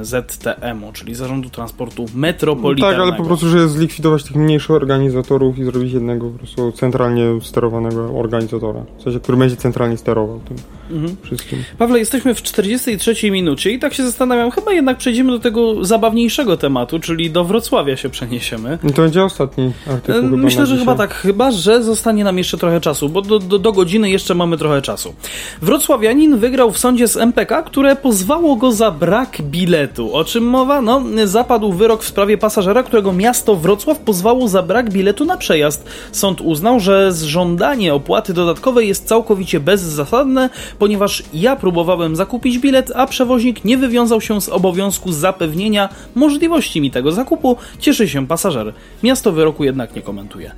ZTM-u, 0.01 0.91
czyli 0.93 1.15
Zarządu 1.15 1.49
Transportu 1.49 2.05
Metropolitalnego. 2.15 3.03
Tak, 3.03 3.09
ale 3.13 3.17
po 3.17 3.27
prostu, 3.27 3.49
że 3.49 3.69
zlikwidować 3.69 4.23
tych 4.23 4.35
mniejszych 4.35 4.71
organizatorów 4.71 5.57
i 5.57 5.63
zrobić 5.63 5.93
jednego 5.93 6.29
po 6.29 6.37
prostu 6.37 6.71
centralnie 6.71 7.23
sterowanego 7.41 8.19
organizatora. 8.19 8.85
W 8.99 9.03
sensie, 9.03 9.19
który 9.19 9.37
będzie 9.37 9.55
centralnie 9.55 9.97
sterował 9.97 10.39
tym 10.39 10.57
Mhm. 10.91 11.15
wszystkim. 11.23 11.63
Pawle, 11.77 11.99
jesteśmy 11.99 12.35
w 12.35 12.41
43 12.41 13.31
minucie 13.31 13.71
i 13.71 13.79
tak 13.79 13.93
się 13.93 14.03
zastanawiam, 14.03 14.51
chyba 14.51 14.73
jednak 14.73 14.97
przejdziemy 14.97 15.31
do 15.31 15.39
tego 15.39 15.85
zabawniejszego 15.85 16.57
tematu, 16.57 16.99
czyli 16.99 17.31
do 17.31 17.43
Wrocławia 17.43 17.97
się 17.97 18.09
przeniesiemy. 18.09 18.77
I 18.89 18.93
to 18.93 19.01
będzie 19.01 19.23
ostatni 19.23 19.71
artykuł 19.91 20.21
chyba 20.21 20.37
Myślę, 20.37 20.59
na 20.59 20.65
że 20.65 20.71
dzisiaj. 20.73 20.85
chyba 20.85 20.95
tak, 20.97 21.13
chyba 21.13 21.51
że 21.51 21.83
zostanie 21.83 22.23
nam 22.23 22.37
jeszcze 22.37 22.57
trochę 22.57 22.81
czasu, 22.81 23.09
bo 23.09 23.21
do, 23.21 23.39
do, 23.39 23.59
do 23.59 23.71
godziny 23.71 24.09
jeszcze 24.09 24.35
mamy 24.35 24.57
trochę 24.57 24.81
czasu. 24.81 25.13
Wrocławianin 25.61 26.37
wygrał 26.37 26.71
w 26.71 26.77
sądzie 26.77 27.07
z 27.07 27.17
MPK, 27.17 27.63
które 27.63 27.95
pozwało 27.95 28.55
go 28.55 28.71
za 28.71 28.84
brak 28.91 29.41
biletu. 29.41 30.13
O 30.13 30.23
czym 30.23 30.43
mowa? 30.43 30.81
No, 30.81 31.01
zapadł 31.25 31.73
wyrok 31.73 32.03
w 32.03 32.07
sprawie 32.07 32.37
pasażera, 32.37 32.83
którego 32.83 33.13
miasto 33.13 33.55
Wrocław 33.55 33.99
pozwało 33.99 34.47
za 34.47 34.63
brak 34.63 34.89
biletu 34.89 35.25
na 35.25 35.37
przejazd. 35.37 35.89
Sąd 36.11 36.41
uznał, 36.41 36.79
że 36.79 37.11
żądanie 37.25 37.93
opłaty 37.93 38.33
dodatkowej 38.33 38.87
jest 38.87 39.07
całkowicie 39.07 39.59
bezzasadne, 39.59 40.49
ponieważ 40.79 41.23
ja 41.33 41.55
próbowałem 41.55 42.15
zakupić 42.15 42.59
bilet, 42.59 42.91
a 42.95 43.07
przewoźnik 43.07 43.65
nie 43.65 43.77
wywiązał 43.77 44.21
się 44.21 44.41
z 44.41 44.49
obowiązku 44.49 45.11
zapewnienia 45.11 45.89
możliwości 46.15 46.81
mi 46.81 46.91
tego 46.91 47.11
zakupu. 47.11 47.57
Cieszy 47.79 48.09
się 48.09 48.27
pasażer. 48.27 48.73
Miasto 49.03 49.31
wyroku 49.31 49.63
jednak 49.63 49.95
nie 49.95 50.01
komentuje. 50.01 50.51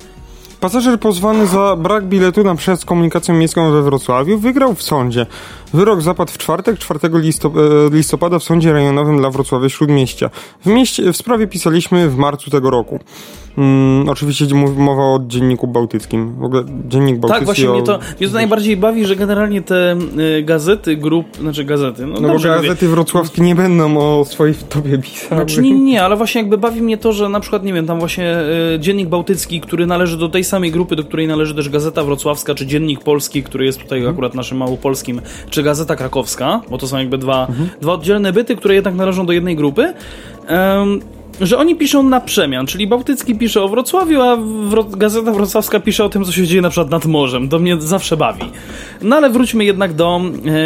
Pasażer 0.60 1.00
pozwany 1.00 1.46
za 1.46 1.76
brak 1.76 2.04
biletu 2.04 2.44
na 2.44 2.54
przejazd 2.54 2.84
komunikacją 2.84 3.34
miejską 3.34 3.70
we 3.70 3.82
Wrocławiu 3.82 4.38
wygrał 4.38 4.74
w 4.74 4.82
sądzie. 4.82 5.26
Wyrok 5.74 6.02
zapadł 6.02 6.32
w 6.32 6.38
czwartek, 6.38 6.78
4 6.78 7.00
e, 7.04 7.10
listopada 7.90 8.38
w 8.38 8.42
Sądzie 8.42 8.72
Rejonowym 8.72 9.18
dla 9.18 9.30
Wrocławia 9.30 9.68
Śródmieścia. 9.68 10.30
W, 10.60 10.66
mieście, 10.66 11.12
w 11.12 11.16
sprawie 11.16 11.46
pisaliśmy 11.46 12.08
w 12.08 12.16
marcu 12.16 12.50
tego 12.50 12.70
roku. 12.70 12.98
Mm, 13.58 14.08
oczywiście 14.08 14.46
mowa 14.76 15.02
o 15.02 15.20
dzienniku 15.26 15.66
bałtyckim. 15.66 16.34
W 16.34 16.44
ogóle 16.44 16.64
dziennik 16.88 17.16
bałtycki. 17.16 17.38
Tak, 17.38 17.44
właśnie 17.44 17.70
o... 17.70 17.72
mnie 17.72 17.82
to, 17.82 17.98
mnie 18.20 18.28
to 18.28 18.34
najbardziej 18.34 18.76
bawi, 18.76 19.06
że 19.06 19.16
generalnie 19.16 19.62
te 19.62 19.96
y, 20.38 20.42
gazety, 20.42 20.96
grup, 20.96 21.26
znaczy 21.40 21.64
gazety. 21.64 22.06
No, 22.06 22.20
no 22.20 22.28
bo 22.28 22.38
gazety 22.38 22.68
mówię. 22.68 22.88
wrocławskie 22.88 23.42
nie 23.42 23.54
będą 23.54 23.98
o 23.98 24.24
swojej 24.24 24.54
tobie 24.54 24.98
pisały. 24.98 25.36
Znaczy 25.36 25.62
nie, 25.62 25.78
nie, 25.78 26.04
ale 26.04 26.16
właśnie 26.16 26.40
jakby 26.40 26.58
bawi 26.58 26.82
mnie 26.82 26.98
to, 26.98 27.12
że 27.12 27.28
na 27.28 27.40
przykład, 27.40 27.64
nie 27.64 27.72
wiem, 27.72 27.86
tam 27.86 27.98
właśnie 27.98 28.36
y, 28.74 28.78
dziennik 28.80 29.08
bałtycki, 29.08 29.60
który 29.60 29.86
należy 29.86 30.16
do 30.16 30.28
tej 30.28 30.44
samej 30.48 30.72
grupy, 30.72 30.96
do 30.96 31.04
której 31.04 31.26
należy 31.26 31.54
też 31.54 31.68
Gazeta 31.68 32.04
Wrocławska, 32.04 32.54
czy 32.54 32.66
dziennik 32.66 33.00
polski, 33.00 33.42
który 33.42 33.64
jest 33.64 33.78
tutaj 33.78 33.98
mhm. 33.98 34.14
akurat 34.14 34.34
naszym 34.34 34.58
małopolskim, 34.58 35.20
czy 35.50 35.62
Gazeta 35.62 35.96
Krakowska, 35.96 36.60
bo 36.70 36.78
to 36.78 36.88
są 36.88 36.98
jakby 36.98 37.18
dwa, 37.18 37.46
mhm. 37.46 37.68
dwa 37.80 37.92
oddzielne 37.92 38.32
byty, 38.32 38.56
które 38.56 38.74
jednak 38.74 38.94
należą 38.94 39.26
do 39.26 39.32
jednej 39.32 39.56
grupy. 39.56 39.94
Um, 40.48 41.00
że 41.40 41.58
oni 41.58 41.76
piszą 41.76 42.02
na 42.02 42.20
przemian, 42.20 42.66
czyli 42.66 42.86
Bałtycki 42.86 43.34
pisze 43.34 43.62
o 43.62 43.68
Wrocławiu, 43.68 44.22
a 44.22 44.36
Wro 44.68 44.84
Gazeta 44.84 45.32
Wrocławska 45.32 45.80
pisze 45.80 46.04
o 46.04 46.08
tym, 46.08 46.24
co 46.24 46.32
się 46.32 46.46
dzieje 46.46 46.62
na 46.62 46.70
przykład 46.70 46.90
nad 46.90 47.06
morzem. 47.06 47.48
To 47.48 47.58
mnie 47.58 47.80
zawsze 47.80 48.16
bawi. 48.16 48.44
No 49.02 49.16
ale 49.16 49.30
wróćmy 49.30 49.64
jednak 49.64 49.92
do, 49.92 50.20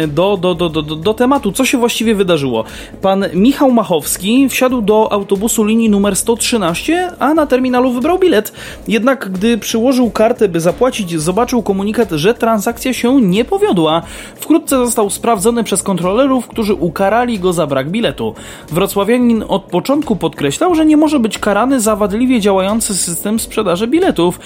do, 0.07 0.37
do, 0.37 0.55
do, 0.55 0.69
do, 0.69 0.81
do 0.81 1.13
tematu. 1.13 1.51
Co 1.51 1.65
się 1.65 1.77
właściwie 1.77 2.15
wydarzyło? 2.15 2.63
Pan 3.01 3.25
Michał 3.33 3.71
Machowski 3.71 4.49
wsiadł 4.49 4.81
do 4.81 5.11
autobusu 5.11 5.63
linii 5.63 5.89
numer 5.89 6.15
113, 6.15 7.09
a 7.19 7.33
na 7.33 7.47
terminalu 7.47 7.91
wybrał 7.91 8.19
bilet. 8.19 8.53
Jednak 8.87 9.31
gdy 9.31 9.57
przyłożył 9.57 10.11
kartę, 10.11 10.49
by 10.49 10.59
zapłacić, 10.59 11.21
zobaczył 11.21 11.63
komunikat, 11.63 12.11
że 12.11 12.33
transakcja 12.33 12.93
się 12.93 13.21
nie 13.21 13.45
powiodła. 13.45 14.01
Wkrótce 14.35 14.77
został 14.77 15.09
sprawdzony 15.09 15.63
przez 15.63 15.83
kontrolerów, 15.83 16.47
którzy 16.47 16.73
ukarali 16.73 17.39
go 17.39 17.53
za 17.53 17.67
brak 17.67 17.89
biletu. 17.89 18.33
Wrocławianin 18.71 19.43
od 19.47 19.63
początku 19.63 20.15
podkreślał, 20.15 20.62
Pisał, 20.63 20.75
że 20.75 20.85
nie 20.85 20.97
może 20.97 21.19
być 21.19 21.39
karany 21.39 21.79
za 21.79 21.95
wadliwie 21.95 22.39
działający 22.39 22.93
system 22.93 23.39
sprzedaży 23.39 23.87
biletów. 23.87 24.39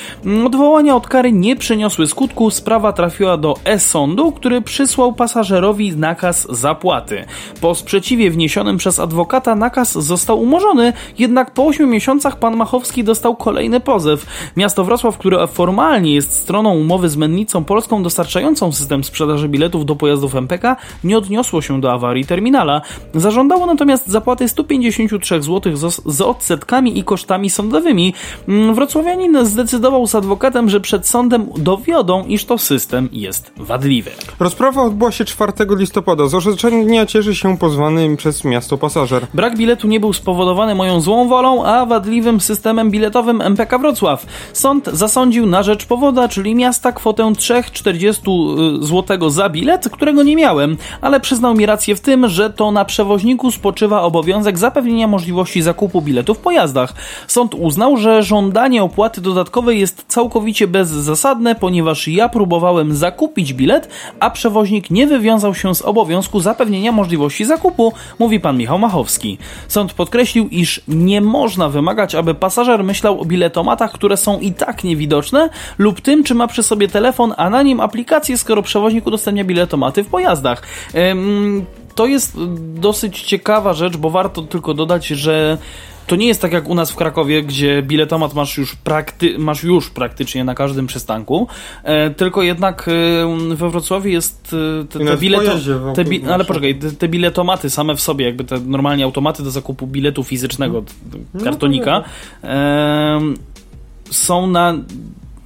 Odwołania 0.46 0.96
od 0.96 1.08
kary 1.08 1.32
nie 1.32 1.56
przyniosły 1.56 2.08
skutku, 2.08 2.52
sprawa 2.52 2.94
trafiła 2.94 3.38
do 3.38 3.56
e-sądu, 3.66 4.32
który 4.32 4.62
przysłał 4.62 5.14
pasażerowi 5.14 5.98
nakaz 5.98 6.48
zapłaty. 6.50 7.26
Po 7.62 7.76
sprzeciwie 7.76 8.32
wniesionym 8.32 8.78
przez 8.78 9.00
adwokata 9.00 9.56
nakaz 9.56 9.92
został 9.92 10.42
umorzony, 10.42 10.94
jednak 11.20 11.54
po 11.54 11.66
8 11.66 11.90
miesiącach 11.90 12.40
pan 12.40 12.56
Machowski 12.56 13.04
dostał 13.04 13.36
kolejny 13.36 13.80
pozew. 13.80 14.26
Miasto 14.56 14.84
Wrocław, 14.84 15.18
które 15.18 15.48
formalnie 15.48 16.14
jest 16.14 16.34
stroną 16.34 16.76
umowy 16.76 17.10
z 17.10 17.18
Mennicą 17.18 17.64
Polską 17.64 18.04
dostarczającą 18.04 18.72
system 18.72 19.04
sprzedaży 19.04 19.50
biletów 19.50 19.86
do 19.86 19.96
pojazdów 19.96 20.36
MPK, 20.36 20.76
nie 21.04 21.18
odniosło 21.18 21.62
się 21.62 21.82
do 21.82 21.92
awarii 21.92 22.26
terminala. 22.26 22.82
Zażądało 23.14 23.66
natomiast 23.66 24.08
zapłaty 24.08 24.50
153 24.50 25.42
zł 25.42 25.74
z 26.08 26.22
odsetkami 26.22 27.00
i 27.00 27.04
kosztami 27.04 27.50
sądowymi. 27.50 28.14
Mm, 28.48 28.76
wrocławianin 28.76 29.46
zdecydował 29.46 30.08
z 30.08 30.16
adwokatem, 30.16 30.70
że 30.70 30.80
przed 30.80 31.08
sądem 31.08 31.50
dowiodą, 31.58 32.26
iż 32.28 32.46
to 32.46 32.58
system 32.58 33.10
jest 33.12 33.52
wadliwy. 33.58 34.12
Rozprawa 34.40 34.84
odbyła 34.84 35.12
się 35.12 35.26
4 35.26 35.54
listopada. 35.70 36.28
Z 36.28 36.34
orzeczenia 36.34 37.06
cieszy 37.06 37.36
się 37.36 37.58
pozwany 37.58 38.18
przez 38.18 38.44
miasto 38.44 38.78
pasażer. 38.78 39.28
Brak 39.34 39.58
biletu 39.58 39.88
nie 39.88 40.00
był 40.00 40.14
spowodowany 40.14 40.76
moją 40.76 41.02
złą 41.02 41.28
wolą, 41.28 41.66
a 41.66 41.86
wadliwym 41.86 42.42
systemem 42.42 42.92
biletowym 42.92 43.42
MPK 43.42 43.80
Wrocław. 43.80 44.26
Sąd 44.54 44.90
zasądził 44.94 45.46
na 45.46 45.64
rzecz 45.64 45.86
powoda, 45.86 46.28
czyli 46.28 46.56
miasta, 46.56 46.92
kwotę 46.92 47.24
3,40 47.24 48.84
y, 48.84 48.86
zł 48.86 49.30
za 49.30 49.50
bilet, 49.50 49.90
którego 49.90 50.24
nie 50.24 50.36
miałem, 50.36 50.78
ale 51.02 51.20
przyznał 51.20 51.56
mi 51.56 51.66
rację 51.66 51.96
w 51.96 52.02
tym, 52.02 52.28
że 52.30 52.50
to 52.50 52.72
na 52.72 52.86
przewoźniku 52.86 53.52
spoczywa 53.52 54.02
obowiązek 54.02 54.58
zapewnienia 54.58 55.08
możliwości 55.08 55.62
zakupu 55.62 55.97
zakupu 55.98 56.02
biletu 56.02 56.34
w 56.34 56.40
pojazdach. 56.40 56.94
Sąd 57.28 57.56
uznał, 57.56 57.98
że 57.98 58.24
żądanie 58.24 58.84
opłaty 58.84 59.22
dodatkowej 59.22 59.80
jest 59.80 60.06
całkowicie 60.08 60.68
bezzasadne, 60.68 61.56
ponieważ 61.56 62.08
ja 62.08 62.30
próbowałem 62.30 62.96
zakupić 62.96 63.54
bilet, 63.54 63.90
a 64.20 64.30
przewoźnik 64.30 64.90
nie 64.90 65.08
wywiązał 65.08 65.56
się 65.56 65.76
z 65.76 65.82
obowiązku 65.82 66.40
zapewnienia 66.40 66.92
możliwości 66.92 67.46
zakupu, 67.46 67.94
mówi 68.20 68.40
pan 68.40 68.58
Michał 68.58 68.80
Machowski. 68.80 69.38
Sąd 69.68 69.94
podkreślił, 69.94 70.48
iż 70.52 70.82
nie 70.88 71.22
można 71.22 71.70
wymagać, 71.70 72.16
aby 72.16 72.36
pasażer 72.36 72.84
myślał 72.84 73.22
o 73.22 73.26
biletomatach, 73.26 73.92
które 73.92 74.18
są 74.18 74.40
i 74.40 74.52
tak 74.54 74.84
niewidoczne, 74.84 75.50
lub 75.78 76.02
tym, 76.02 76.24
czy 76.24 76.36
ma 76.36 76.48
przy 76.48 76.64
sobie 76.64 76.88
telefon, 76.88 77.34
a 77.38 77.50
na 77.50 77.64
nim 77.64 77.80
aplikację, 77.80 78.38
skoro 78.38 78.62
przewoźnik 78.62 79.08
udostępnia 79.08 79.44
biletomaty 79.44 80.04
w 80.04 80.08
pojazdach. 80.08 80.64
Ym, 80.96 81.66
to 81.98 82.06
jest 82.06 82.38
dosyć 82.76 83.22
ciekawa 83.22 83.74
rzecz, 83.74 83.98
bo 83.98 84.10
warto 84.10 84.42
tylko 84.42 84.74
dodać, 84.74 85.08
że 85.08 85.58
to 86.08 86.16
nie 86.16 86.28
jest 86.28 86.42
tak 86.42 86.54
jak 86.54 86.70
u 86.70 86.76
nas 86.76 86.92
w 86.92 86.96
Krakowie, 86.96 87.44
gdzie 87.44 87.82
biletomat 87.82 88.34
masz 88.34 88.58
już, 88.58 88.76
prakty 88.76 89.40
masz 89.40 89.64
już 89.64 89.90
praktycznie 89.90 90.44
na 90.44 90.56
każdym 90.56 90.88
przystanku, 90.88 91.48
e, 91.84 92.10
tylko 92.10 92.44
jednak 92.44 92.88
e, 92.88 93.56
we 93.56 93.70
Wrocławiu 93.70 94.10
jest 94.10 94.56
e, 94.82 94.86
te, 94.86 95.00
te 95.00 95.18
bileto, 95.18 95.52
te 95.96 96.06
bi 96.06 96.26
ale 96.26 96.46
poczekaj, 96.46 96.76
te, 96.76 96.92
te, 96.92 97.08
biletomaty 97.08 97.70
same 97.70 97.96
w 97.96 98.02
sobie, 98.02 98.26
jakby 98.26 98.44
te 98.44 98.60
normalnie 98.60 99.04
automaty 99.04 99.44
do 99.44 99.52
zakupu 99.52 99.88
biletu 99.88 100.24
fizycznego, 100.24 100.84
no 101.34 101.44
kartonika, 101.44 102.04
e, 102.44 103.20
są 104.12 104.48
na 104.48 104.76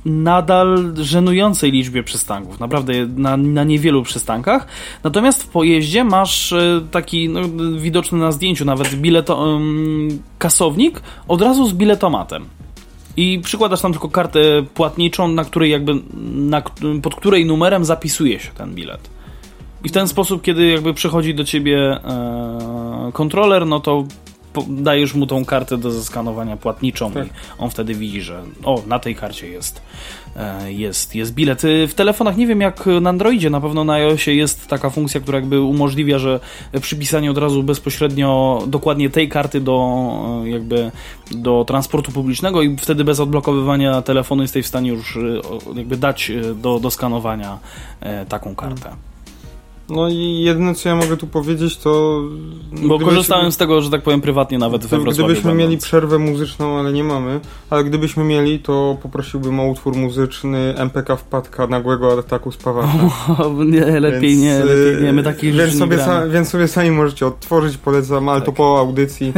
nadal 0.06 0.94
żenującej 0.96 1.72
liczbie 1.72 2.04
przystanków, 2.04 2.60
naprawdę 2.60 2.94
na, 3.16 3.38
na 3.38 3.64
niewielu 3.64 4.04
przystankach. 4.04 4.68
Natomiast 5.04 5.44
w 5.44 5.48
pojeździe 5.48 6.04
masz 6.04 6.54
e, 6.54 6.82
taki 6.92 7.30
no, 7.30 7.42
widoczny 7.78 8.18
na 8.18 8.32
zdjęciu 8.32 8.66
nawet 8.66 8.96
bileto, 8.96 9.60
kasownik 10.38 11.02
od 11.28 11.42
razu 11.42 11.68
z 11.68 11.74
biletomatem. 11.74 12.46
I 13.18 13.40
przykładasz 13.44 13.82
tam 13.82 13.92
tylko 13.92 14.10
kartę 14.10 14.40
płatniczą, 14.74 15.28
na 15.28 15.46
której 15.46 15.72
jakby, 15.72 15.94
na, 16.34 16.62
pod 17.02 17.16
której 17.16 17.46
numerem 17.46 17.86
zapisuje 17.86 18.40
się 18.40 18.52
ten 18.52 18.76
bilet. 18.76 19.10
I 19.84 19.90
w 19.90 19.92
ten 19.92 20.08
sposób, 20.08 20.42
kiedy 20.42 20.66
jakby 20.68 20.94
przychodzi 20.94 21.36
do 21.36 21.44
ciebie 21.44 21.78
e, 21.78 23.12
kontroler, 23.14 23.66
no 23.66 23.80
to 23.80 24.04
dajesz 24.70 25.14
mu 25.14 25.28
tą 25.28 25.46
kartę 25.46 25.78
do 25.78 25.92
zeskanowania 25.92 26.58
płatniczą 26.58 27.12
tak. 27.12 27.28
i 27.28 27.30
on 27.58 27.70
wtedy 27.70 27.96
widzi, 27.96 28.22
że 28.22 28.44
o, 28.64 28.82
na 28.88 29.00
tej 29.00 29.16
karcie 29.16 29.48
jest, 29.48 29.82
e, 30.36 30.74
jest, 30.74 31.16
jest 31.16 31.34
bilet. 31.34 31.64
Y, 31.64 31.88
w 31.88 31.94
telefonach 31.94 32.38
nie 32.38 32.48
wiem 32.48 32.62
jak 32.62 32.86
na 33.02 33.10
Androidzie, 33.10 33.50
na 33.50 33.62
pewno 33.62 33.84
na 33.84 33.94
iOSie 33.94 34.36
jest 34.36 34.68
taka 34.68 34.90
funkcja, 34.90 35.22
która 35.22 35.38
jakby 35.38 35.62
umożliwia, 35.62 36.20
że 36.20 36.40
przypisanie 36.82 37.32
od 37.32 37.38
razu 37.38 37.64
bezpośrednio 37.64 38.64
dokładnie 38.68 39.10
tej 39.10 39.30
karty 39.30 39.62
do 39.62 40.08
e, 40.46 40.50
jakby 40.50 40.92
do 41.32 41.66
transportu 41.68 42.12
publicznego 42.12 42.62
i 42.62 42.78
wtedy 42.78 43.04
bez 43.04 43.20
odblokowywania 43.20 44.02
telefonu 44.02 44.42
jesteś 44.42 44.66
w 44.66 44.70
stanie 44.70 44.90
już 44.90 45.18
e, 45.18 45.20
jakby 45.76 45.98
dać 45.98 46.32
do, 46.56 46.80
do 46.80 46.92
skanowania 46.92 47.60
taką 48.30 48.56
kartę. 48.56 49.11
No 49.92 50.10
i 50.10 50.42
jedyne 50.44 50.76
co 50.76 50.90
ja 50.90 50.96
mogę 50.96 51.18
tu 51.18 51.28
powiedzieć 51.28 51.78
to... 51.78 52.22
Bo 52.72 53.00
korzystałem 53.00 53.52
z 53.52 53.58
tego, 53.58 53.82
że 53.82 53.90
tak 53.90 54.02
powiem 54.02 54.22
prywatnie 54.22 54.58
nawet 54.58 54.82
we 54.86 55.00
Wrocławiu. 55.00 55.26
Gdybyśmy 55.26 55.50
będąc. 55.50 55.70
mieli 55.70 55.78
przerwę 55.78 56.20
muzyczną, 56.20 56.80
ale 56.80 56.94
nie 56.94 57.04
mamy, 57.04 57.40
ale 57.70 57.84
gdybyśmy 57.84 58.24
mieli, 58.24 58.60
to 58.60 58.98
poprosiłbym 59.02 59.60
o 59.60 59.66
utwór 59.66 59.96
muzyczny 59.96 60.74
MPK 60.78 61.16
wpadka 61.16 61.68
nagłego 61.68 62.20
ataku 62.20 62.52
spawacza. 62.52 62.94
nie, 63.66 64.00
lepiej 64.00 64.30
więc, 64.30 64.42
nie, 64.42 64.60
lepiej 64.60 65.04
nie, 65.04 65.14
my 65.14 65.24
takich 65.24 65.56
więc 65.56 65.78
sobie, 65.78 65.98
więc 66.30 66.50
sobie 66.50 66.68
sami 66.68 66.92
możecie 66.92 67.28
odtworzyć, 67.28 67.78
polecam, 67.78 68.30
ale 68.30 68.40
tak. 68.40 68.46
to 68.46 68.52
po 68.52 68.80
audycji 68.80 69.34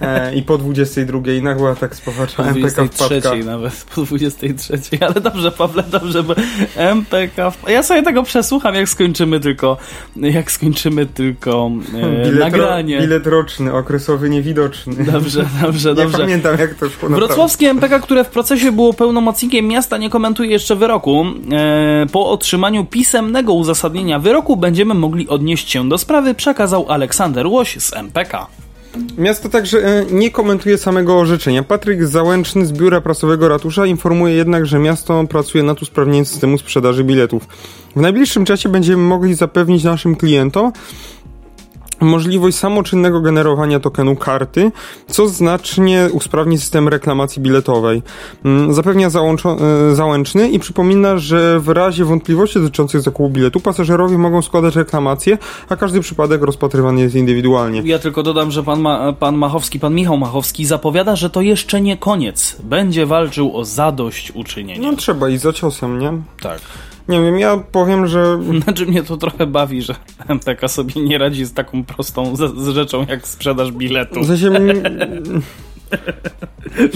e, 0.00 0.34
i 0.34 0.42
po 0.42 0.58
22 0.58 1.20
nagły 1.42 1.70
atak 1.70 1.96
spawacza 1.96 2.42
po 2.42 2.48
MPK 2.48 2.84
wpadka. 2.84 3.34
nawet, 3.44 3.86
po 3.94 4.02
23, 4.02 4.80
ale 5.00 5.20
dobrze 5.20 5.52
Pawle, 5.52 5.82
dobrze, 5.82 6.22
bo 6.22 6.34
MPK. 6.76 7.52
Ja 7.68 7.82
sobie 7.82 8.02
tego 8.02 8.22
przesłucham, 8.22 8.74
jak 8.74 8.88
skończymy 8.88 9.40
tylko 9.40 9.76
jak 10.36 10.50
skończymy 10.50 11.06
tylko 11.06 11.70
e, 11.94 12.24
bilet 12.24 12.40
nagranie. 12.40 12.96
Ro, 12.96 13.02
bilet 13.02 13.26
roczny, 13.26 13.72
okresowy 13.72 14.30
niewidoczny. 14.30 15.04
Dobrze, 15.04 15.46
dobrze, 15.62 15.94
dobrze. 16.02 16.18
Nie 16.18 16.24
pamiętam 16.24 16.58
jak 16.58 16.74
to 16.74 16.88
szło. 16.90 17.08
Wrocławskie 17.08 17.70
MPK, 17.70 18.00
które 18.00 18.24
w 18.24 18.28
procesie 18.28 18.72
było 18.72 18.92
pełnomocnikiem 18.92 19.68
miasta, 19.68 19.96
nie 19.96 20.10
komentuje 20.10 20.50
jeszcze 20.50 20.76
wyroku. 20.76 21.24
E, 21.52 22.06
po 22.12 22.30
otrzymaniu 22.30 22.84
pisemnego 22.84 23.52
uzasadnienia 23.52 24.18
wyroku 24.18 24.56
będziemy 24.56 24.94
mogli 24.94 25.28
odnieść 25.28 25.70
się 25.70 25.88
do 25.88 25.98
sprawy, 25.98 26.34
przekazał 26.34 26.86
Aleksander 26.88 27.46
Łoś 27.46 27.76
z 27.78 27.92
MPK. 27.92 28.46
Miasto 29.18 29.48
także 29.48 29.78
e, 29.78 30.04
nie 30.10 30.30
komentuje 30.30 30.78
samego 30.78 31.18
orzeczenia. 31.18 31.62
Patryk 31.62 32.06
Załęczny 32.06 32.66
z 32.66 32.72
biura 32.72 33.00
prasowego 33.00 33.48
ratusza 33.48 33.86
informuje 33.86 34.34
jednak, 34.34 34.66
że 34.66 34.78
miasto 34.78 35.24
pracuje 35.24 35.64
nad 35.64 35.82
usprawnieniem 35.82 36.26
systemu 36.26 36.58
sprzedaży 36.58 37.04
biletów. 37.04 37.48
W 37.96 38.00
najbliższym 38.00 38.44
czasie 38.44 38.68
będziemy 38.68 39.02
mogli 39.02 39.34
zapewnić 39.34 39.84
naszym 39.84 40.16
klientom, 40.16 40.72
możliwość 42.00 42.56
samoczynnego 42.56 43.20
generowania 43.20 43.80
tokenu 43.80 44.16
karty, 44.16 44.72
co 45.08 45.28
znacznie 45.28 46.08
usprawni 46.12 46.58
system 46.58 46.88
reklamacji 46.88 47.42
biletowej. 47.42 48.02
Mm, 48.44 48.74
zapewnia 48.74 49.06
e, 49.06 49.10
załączny 49.94 50.48
i 50.50 50.58
przypomina, 50.58 51.18
że 51.18 51.60
w 51.60 51.68
razie 51.68 52.04
wątpliwości 52.04 52.58
dotyczących 52.60 53.00
zakupu 53.00 53.30
biletu 53.30 53.60
pasażerowie 53.60 54.18
mogą 54.18 54.42
składać 54.42 54.76
reklamację, 54.76 55.38
a 55.68 55.76
każdy 55.76 56.00
przypadek 56.00 56.42
rozpatrywany 56.42 57.00
jest 57.00 57.14
indywidualnie. 57.14 57.82
Ja 57.84 57.98
tylko 57.98 58.22
dodam, 58.22 58.50
że 58.50 58.62
pan, 58.62 58.80
Ma 58.80 59.12
pan 59.12 59.36
Machowski, 59.36 59.80
pan 59.80 59.94
Michał 59.94 60.18
Machowski 60.18 60.66
zapowiada, 60.66 61.16
że 61.16 61.30
to 61.30 61.40
jeszcze 61.40 61.80
nie 61.80 61.96
koniec. 61.96 62.56
Będzie 62.62 63.06
walczył 63.06 63.56
o 63.56 63.64
zadość 63.64 64.32
uczynienie. 64.34 64.90
No 64.90 64.96
trzeba 64.96 65.28
i 65.28 65.38
za 65.38 65.52
ciosem, 65.52 65.98
nie? 65.98 66.12
Tak. 66.40 66.60
Nie 67.08 67.20
wiem, 67.20 67.38
ja 67.38 67.56
powiem, 67.72 68.06
że... 68.06 68.38
Znaczy 68.62 68.86
mnie 68.86 69.02
to 69.02 69.16
trochę 69.16 69.46
bawi, 69.46 69.82
że 69.82 69.94
MPK 70.28 70.68
sobie 70.68 71.02
nie 71.02 71.18
radzi 71.18 71.44
z 71.44 71.52
taką 71.52 71.84
prostą 71.84 72.36
z, 72.36 72.58
z 72.58 72.68
rzeczą 72.68 73.06
jak 73.08 73.28
sprzedaż 73.28 73.72
biletu. 73.72 74.20
W 74.20 74.26
sensie... 74.26 74.50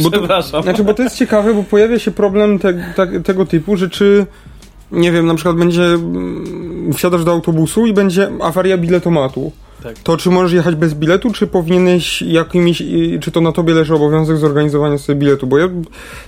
bo 0.03 0.11
Przepraszam. 0.11 0.63
znaczy, 0.63 0.85
bo 0.85 0.95
to 0.95 1.03
jest 1.03 1.17
ciekawe, 1.17 1.55
bo 1.55 1.63
pojawia 1.63 1.99
się 1.99 2.11
problem 2.11 2.59
te, 2.59 2.93
te, 2.97 3.21
tego 3.21 3.47
typu, 3.47 3.77
że 3.77 3.91
czy 3.91 4.27
nie 4.93 5.13
wiem, 5.13 5.27
na 5.27 5.35
przykład 5.35 5.57
będzie 5.57 5.85
mm, 5.85 6.93
wsiadasz 6.93 7.25
do 7.25 7.33
autobusu 7.33 7.87
i 7.87 7.93
będzie 7.93 8.31
awaria 8.41 8.79
biletomatu 8.79 9.53
tak. 9.83 9.99
To 9.99 10.17
czy 10.17 10.31
możesz 10.31 10.53
jechać 10.53 10.75
bez 10.75 10.95
biletu, 10.95 11.33
czy 11.33 11.47
powinieneś 11.47 12.23
jakimiś, 12.23 12.83
czy 13.21 13.31
to 13.31 13.41
na 13.41 13.53
tobie 13.53 13.75
leży 13.75 13.95
obowiązek 13.95 14.37
zorganizowania 14.37 14.99
sobie 14.99 15.19
biletu? 15.19 15.47
Bo 15.47 15.59
ja 15.59 15.69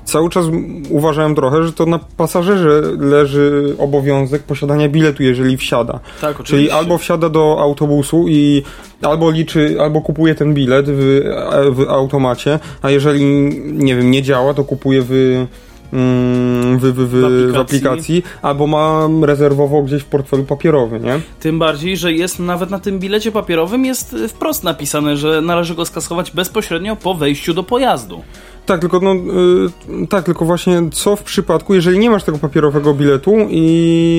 cały 0.05 0.31
czas 0.31 0.47
uważałem 0.91 1.35
trochę, 1.35 1.65
że 1.65 1.73
to 1.73 1.87
na 1.87 1.99
pasażerze 2.17 2.83
leży 2.99 3.75
obowiązek 3.79 4.43
posiadania 4.43 4.89
biletu, 4.89 5.23
jeżeli 5.23 5.57
wsiada. 5.57 6.01
Tak, 6.21 6.31
oczywiście. 6.41 6.57
Czyli 6.57 6.71
albo 6.71 6.99
wsiada 6.99 7.29
do 7.29 7.57
autobusu 7.61 8.29
i 8.29 8.63
albo 9.03 9.31
liczy, 9.31 9.77
albo 9.81 10.01
kupuje 10.01 10.35
ten 10.35 10.55
bilet 10.55 10.87
w, 10.89 11.23
w 11.71 11.89
automacie, 11.89 12.59
a 12.83 12.91
jeżeli, 12.91 13.25
nie 13.73 13.97
wiem, 13.97 14.11
nie 14.11 14.23
działa, 14.23 14.55
to 14.55 14.65
kupuje 14.65 15.03
w 15.09 15.47
w, 15.93 16.81
w, 16.81 16.93
w, 16.93 17.11
w, 17.11 17.25
aplikacji. 17.25 17.53
w, 17.53 17.57
aplikacji. 17.57 18.23
albo 18.43 18.67
ma 18.67 19.09
rezerwowo 19.23 19.83
gdzieś 19.83 20.03
w 20.03 20.07
portfelu 20.07 20.45
papierowy, 20.45 21.01
nie? 21.01 21.21
Tym 21.41 21.59
bardziej, 21.59 21.97
że 21.97 22.13
jest 22.13 22.39
nawet 22.39 22.71
na 22.71 22.79
tym 22.79 22.99
bilecie 22.99 23.33
papierowym 23.33 23.85
jest 23.85 24.17
wprost 24.29 24.65
napisane, 24.65 25.17
że 25.17 25.41
należy 25.41 25.75
go 25.75 25.85
skasować 25.85 26.31
bezpośrednio 26.31 26.97
po 26.97 27.15
wejściu 27.15 27.55
do 27.55 27.63
pojazdu. 27.63 28.23
Tak, 28.67 28.81
tylko 28.81 29.01
no, 29.01 29.15
yy, 29.15 30.07
tak, 30.07 30.25
tylko 30.25 30.45
właśnie 30.45 30.83
co 30.93 31.17
w 31.17 31.23
przypadku, 31.23 31.75
jeżeli 31.75 31.99
nie 31.99 32.11
masz 32.11 32.25
tego 32.25 32.39
papierowego 32.39 32.95
biletu 32.95 33.37
i, 33.51 33.59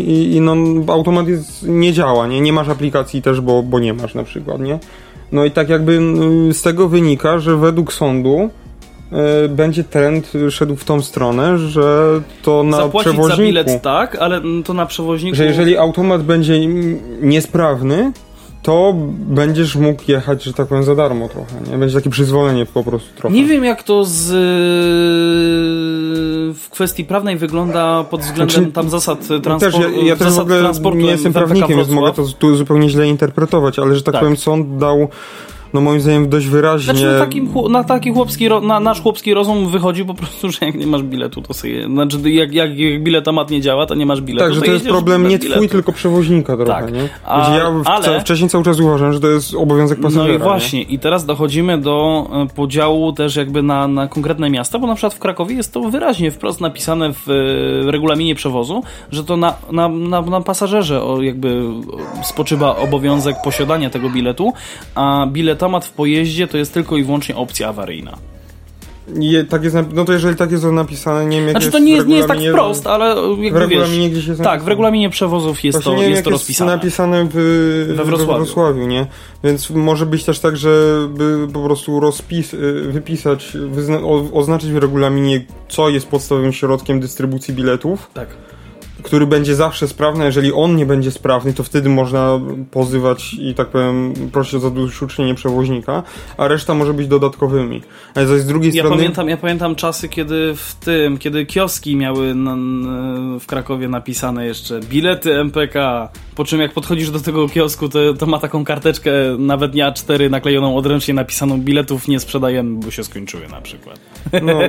i, 0.08 0.36
i 0.36 0.42
no, 0.42 0.56
automat 0.94 1.28
jest, 1.28 1.64
nie 1.68 1.94
działa, 1.94 2.28
nie? 2.28 2.42
Nie 2.42 2.54
masz 2.54 2.70
aplikacji 2.70 3.22
też, 3.22 3.42
bo, 3.42 3.64
bo 3.64 3.80
nie 3.80 3.94
masz 3.94 4.16
na 4.16 4.24
przykład, 4.24 4.62
nie? 4.62 4.80
No 5.32 5.46
i 5.46 5.52
tak 5.52 5.70
jakby 5.70 5.94
yy, 5.94 6.54
z 6.54 6.62
tego 6.62 6.88
wynika, 6.88 7.40
że 7.40 7.58
według 7.58 7.94
sądu 7.94 8.50
będzie 9.50 9.84
trend 9.84 10.32
szedł 10.50 10.76
w 10.76 10.84
tą 10.84 11.02
stronę, 11.02 11.58
że 11.58 12.08
to 12.42 12.64
na 12.64 12.78
Zapłacić 12.78 13.12
przewoźniku... 13.12 13.38
za 13.38 13.44
bilet 13.44 13.82
tak, 13.82 14.16
ale 14.16 14.42
to 14.66 14.74
na 14.74 14.86
przewoźniku... 14.86 15.36
Że 15.36 15.46
jeżeli 15.46 15.78
automat 15.78 16.24
będzie 16.24 16.68
niesprawny, 17.22 18.12
to 18.62 18.94
będziesz 19.20 19.76
mógł 19.76 20.04
jechać, 20.08 20.44
że 20.44 20.54
tak 20.54 20.68
powiem, 20.68 20.84
za 20.84 20.96
darmo 20.96 21.30
trochę, 21.30 21.72
nie? 21.72 21.78
Będzie 21.78 21.96
takie 21.96 22.10
przyzwolenie 22.10 22.66
po 22.66 22.84
prostu 22.84 23.10
trochę. 23.16 23.36
Nie 23.36 23.46
wiem, 23.46 23.64
jak 23.64 23.84
to 23.84 24.06
z... 24.06 24.30
w 26.58 26.70
kwestii 26.70 27.06
prawnej 27.06 27.38
wygląda 27.38 28.04
pod 28.04 28.22
względem 28.22 28.50
znaczy, 28.50 28.72
tam 28.72 28.90
zasad 28.90 29.28
transportu. 29.44 29.80
Też, 29.80 29.98
ja, 29.98 30.04
ja 30.04 30.16
też 30.16 30.34
w 30.34 30.40
ogóle 30.40 31.04
nie 31.04 31.12
jestem 31.12 31.34
prawnikiem, 31.34 31.78
więc 31.78 31.90
mogę 31.90 32.14
to 32.14 32.24
tu 32.40 32.56
zupełnie 32.56 32.90
źle 32.90 33.08
interpretować, 33.08 33.80
ale 33.80 33.96
że 33.96 34.04
tak, 34.04 34.14
tak. 34.14 34.22
powiem, 34.22 34.38
sąd 34.38 34.78
dał 34.78 35.08
no 35.74 35.82
moim 35.82 36.02
zdaniem 36.02 36.30
dość 36.30 36.48
wyraźnie... 36.48 36.94
Znaczy 36.94 37.14
na 37.14 37.20
taki, 37.20 37.42
na 37.70 37.84
taki 37.84 38.14
chłopski, 38.14 38.50
na 38.62 38.80
nasz 38.80 39.02
chłopski 39.02 39.34
rozum 39.34 39.70
wychodzi 39.70 40.06
po 40.06 40.14
prostu, 40.14 40.50
że 40.52 40.66
jak 40.66 40.76
nie 40.76 40.88
masz 40.88 41.04
biletu, 41.04 41.42
to 41.42 41.54
sobie... 41.54 41.86
Znaczy 41.86 42.32
jak, 42.32 42.54
jak, 42.54 42.80
jak 42.80 43.04
biletomat 43.04 43.50
nie 43.50 43.62
działa, 43.62 43.86
to 43.86 43.96
nie 43.96 44.06
masz 44.06 44.22
biletu. 44.22 44.46
Tak, 44.46 44.54
że 44.54 44.62
to, 44.62 44.72
jest 44.72 44.88
problem 44.88 45.28
nie 45.28 45.40
twój, 45.40 45.70
tylko 45.70 45.92
przewoźnika 45.92 46.56
trochę, 46.56 46.72
tak. 46.72 46.94
nie? 46.94 47.10
A, 47.26 47.58
ja 47.58 47.74
ale... 47.86 48.22
wcześniej 48.22 48.50
cały 48.50 48.64
czas 48.64 48.80
uważam, 48.80 49.14
że 49.14 49.20
to 49.20 49.28
jest 49.28 49.54
obowiązek 49.54 50.00
pasażera. 50.02 50.28
No 50.28 50.34
i 50.34 50.38
właśnie, 50.38 50.80
nie? 50.80 50.86
i 50.86 51.00
teraz 51.00 51.26
dochodzimy 51.26 51.78
do 51.78 52.28
e, 52.34 52.56
podziału 52.56 53.14
też 53.14 53.36
jakby 53.36 53.64
na, 53.64 53.88
na 53.88 54.08
konkretne 54.08 54.50
miasta, 54.50 54.80
bo 54.80 54.88
na 54.88 54.96
przykład 54.96 55.14
w 55.14 55.20
Krakowie 55.20 55.56
jest 55.56 55.74
to 55.74 55.82
wyraźnie 55.82 56.32
wprost 56.32 56.62
napisane 56.62 57.14
w, 57.14 57.24
w 57.86 57.90
regulaminie 57.90 58.36
przewozu, 58.36 58.84
że 59.12 59.24
to 59.24 59.38
na, 59.38 59.54
na, 59.72 59.90
na, 59.90 60.22
na 60.22 60.42
pasażerze 60.42 61.02
jakby 61.22 61.64
spoczywa 62.24 62.76
obowiązek 62.76 63.36
posiadania 63.44 63.90
tego 63.90 64.10
biletu, 64.10 64.54
a 64.96 65.28
biletomat 65.64 65.86
w 65.86 65.92
pojeździe 65.92 66.48
to 66.48 66.58
jest 66.58 66.74
tylko 66.74 66.98
i 66.98 67.04
wyłącznie 67.04 67.36
opcja 67.36 67.70
awaryjna. 67.70 68.18
Je, 69.20 69.44
tak 69.44 69.64
jest, 69.64 69.76
no 69.94 70.06
to 70.06 70.14
jeżeli 70.14 70.36
tak 70.36 70.52
jest 70.52 70.64
napisane, 70.64 71.26
nie 71.26 71.38
wiem 71.38 71.48
jak 71.48 71.58
Znaczy 71.58 71.72
to 71.72 71.80
nie 71.80 71.94
jest, 71.94 72.08
nie 72.08 72.16
jest 72.16 72.28
tak 72.28 72.40
wprost, 72.40 72.88
ale 72.88 73.16
jakby 73.30 73.60
w 73.60 73.62
regulaminie 73.62 74.10
wiesz, 74.10 74.26
gdzieś 74.26 74.38
Tak, 74.38 74.64
w 74.64 74.68
regulaminie 74.68 75.10
przewozów 75.10 75.64
jest 75.64 75.78
Właśnie 75.78 75.96
to, 75.96 76.02
nie 76.02 76.10
jest 76.10 76.24
to 76.24 76.30
rozpisane. 76.30 76.72
jest 76.72 76.84
napisane 76.84 77.26
w, 77.26 77.34
we, 77.98 78.04
Wrocławiu. 78.04 78.32
we 78.32 78.46
Wrocławiu, 78.46 78.88
nie? 78.88 79.08
Więc 79.44 79.70
może 79.70 80.06
być 80.06 80.24
też 80.24 80.40
tak, 80.40 80.58
żeby 80.58 81.48
po 81.54 81.64
prostu 81.64 82.00
rozpis, 82.00 82.54
y, 82.54 82.58
wypisać, 82.92 83.58
wyzna, 83.70 84.00
oznaczyć 84.34 84.72
w 84.72 84.78
regulaminie, 84.78 85.46
co 85.70 85.90
jest 85.90 86.08
podstawowym 86.08 86.54
środkiem 86.54 87.00
dystrybucji 87.00 87.54
biletów. 87.54 88.10
Tak 88.14 88.28
który 89.04 89.28
będzie 89.28 89.56
zawsze 89.56 89.88
sprawny, 89.88 90.26
jeżeli 90.26 90.54
on 90.54 90.76
nie 90.76 90.86
będzie 90.86 91.12
sprawny, 91.12 91.54
to 91.54 91.64
wtedy 91.64 91.90
można 91.90 92.40
pozywać 92.72 93.34
i 93.34 93.54
tak 93.54 93.68
powiem 93.68 94.14
prosić 94.32 94.56
o 94.56 94.60
zadośćuczynienie 94.60 95.36
przewoźnika, 95.36 96.04
a 96.38 96.48
reszta 96.48 96.74
może 96.74 96.94
być 96.94 97.08
dodatkowymi. 97.08 97.82
Ale 98.16 98.28
zaś 98.28 98.40
z 98.40 98.46
drugiej 98.46 98.74
ja 98.74 98.84
strony... 98.84 98.96
Pamiętam, 98.96 99.30
ja 99.30 99.38
pamiętam 99.38 99.76
czasy, 99.76 100.10
kiedy 100.10 100.56
w 100.56 100.76
tym, 100.76 101.18
kiedy 101.18 101.46
kioski 101.46 101.96
miały 101.96 102.36
na, 102.36 102.56
w 103.40 103.46
Krakowie 103.46 103.88
napisane 103.88 104.46
jeszcze 104.46 104.80
bilety 104.80 105.40
MPK, 105.40 106.10
po 106.36 106.46
czym 106.46 106.62
jak 106.62 106.74
podchodzisz 106.74 107.12
do 107.12 107.20
tego 107.20 107.50
kiosku, 107.50 107.90
to, 107.90 108.14
to 108.14 108.26
ma 108.26 108.40
taką 108.40 108.66
karteczkę, 108.66 109.12
nawet 109.38 109.74
nie 109.74 109.84
A4 109.84 110.30
naklejoną 110.30 110.76
odręcznie 110.78 111.14
napisaną 111.14 111.62
biletów 111.62 112.08
nie 112.08 112.20
sprzedajemy, 112.20 112.80
bo 112.80 112.92
się 112.92 113.04
skończyły 113.04 113.48
na 113.48 113.62
przykład. 113.62 114.00
No, 114.42 114.60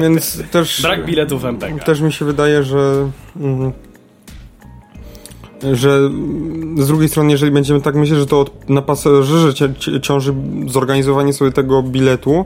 więc 0.00 0.42
też... 0.52 0.82
Brak 0.82 1.06
biletów 1.06 1.44
MPK. 1.44 1.84
Też 1.84 2.00
mi 2.00 2.12
się 2.12 2.24
wydaje, 2.24 2.62
że... 2.62 3.10
Że 5.72 6.10
z 6.78 6.86
drugiej 6.86 7.08
strony, 7.08 7.30
jeżeli 7.30 7.52
będziemy 7.52 7.80
tak 7.80 7.94
myśleć, 7.94 8.20
że 8.20 8.26
to 8.26 8.44
na 8.68 8.82
pasażerze 8.82 9.54
ciąży 10.02 10.34
zorganizowanie 10.66 11.32
sobie 11.32 11.52
tego 11.52 11.82
biletu, 11.82 12.44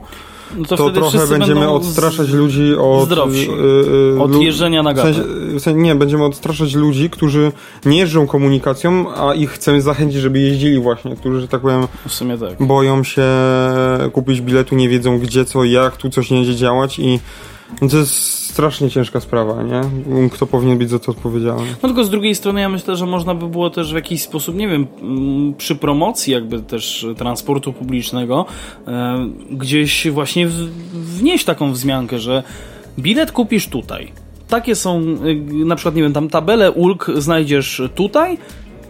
no 0.55 0.65
to, 0.65 0.77
to 0.77 0.91
trochę 0.91 1.27
będziemy 1.27 1.69
odstraszać 1.69 2.29
ludzi 2.29 2.75
od, 2.75 3.09
yy, 3.09 4.23
od 4.23 4.41
jeżdżenia 4.41 4.83
na 4.83 4.93
gatę. 4.93 5.11
W 5.11 5.15
sensie, 5.15 5.31
w 5.59 5.61
sensie, 5.61 5.81
nie, 5.81 5.95
będziemy 5.95 6.25
odstraszać 6.25 6.75
ludzi, 6.75 7.09
którzy 7.09 7.51
nie 7.85 7.97
jeżdżą 7.97 8.27
komunikacją, 8.27 9.05
a 9.15 9.33
ich 9.33 9.51
chcemy 9.51 9.81
zachęcić, 9.81 10.21
żeby 10.21 10.39
jeździli 10.39 10.79
właśnie, 10.79 11.15
którzy, 11.15 11.41
że 11.41 11.47
tak 11.47 11.61
powiem, 11.61 11.87
tak. 12.39 12.67
boją 12.67 13.03
się 13.03 13.23
kupić 14.13 14.41
biletu, 14.41 14.75
nie 14.75 14.89
wiedzą 14.89 15.19
gdzie, 15.19 15.45
co, 15.45 15.63
jak, 15.63 15.97
tu 15.97 16.09
coś 16.09 16.31
nie 16.31 16.37
będzie 16.37 16.55
działać 16.55 16.99
i 16.99 17.19
no 17.81 17.87
to 17.87 17.97
jest 17.97 18.13
strasznie 18.57 18.89
ciężka 18.89 19.19
sprawa, 19.19 19.63
nie? 19.63 19.81
Kto 20.29 20.47
powinien 20.47 20.77
być 20.77 20.89
za 20.89 20.99
to 20.99 21.11
odpowiedzialny? 21.11 21.75
No 21.83 21.89
tylko 21.89 22.03
z 22.03 22.09
drugiej 22.09 22.35
strony 22.35 22.61
ja 22.61 22.69
myślę, 22.69 22.95
że 22.95 23.05
można 23.05 23.35
by 23.35 23.47
było 23.47 23.69
też 23.69 23.91
w 23.91 23.95
jakiś 23.95 24.21
sposób, 24.21 24.55
nie 24.55 24.67
wiem, 24.67 24.87
mm, 25.01 25.53
przy 25.53 25.75
promocji 25.75 26.33
jakby 26.33 26.59
też 26.59 27.05
transportu 27.17 27.73
publicznego 27.73 28.45
e, 28.87 29.27
gdzieś 29.51 30.09
właśnie 30.09 30.47
wnieść 30.93 31.45
taką 31.45 31.71
wzmiankę, 31.71 32.19
że 32.19 32.43
bilet 32.99 33.31
kupisz 33.31 33.67
tutaj. 33.67 34.11
Takie 34.47 34.75
są, 34.75 34.99
e, 34.99 35.35
na 35.65 35.75
przykład, 35.75 35.95
nie 35.95 36.03
wiem, 36.03 36.13
tam 36.13 36.29
tabelę 36.29 36.71
ulg 36.71 37.11
znajdziesz 37.17 37.81
tutaj 37.95 38.37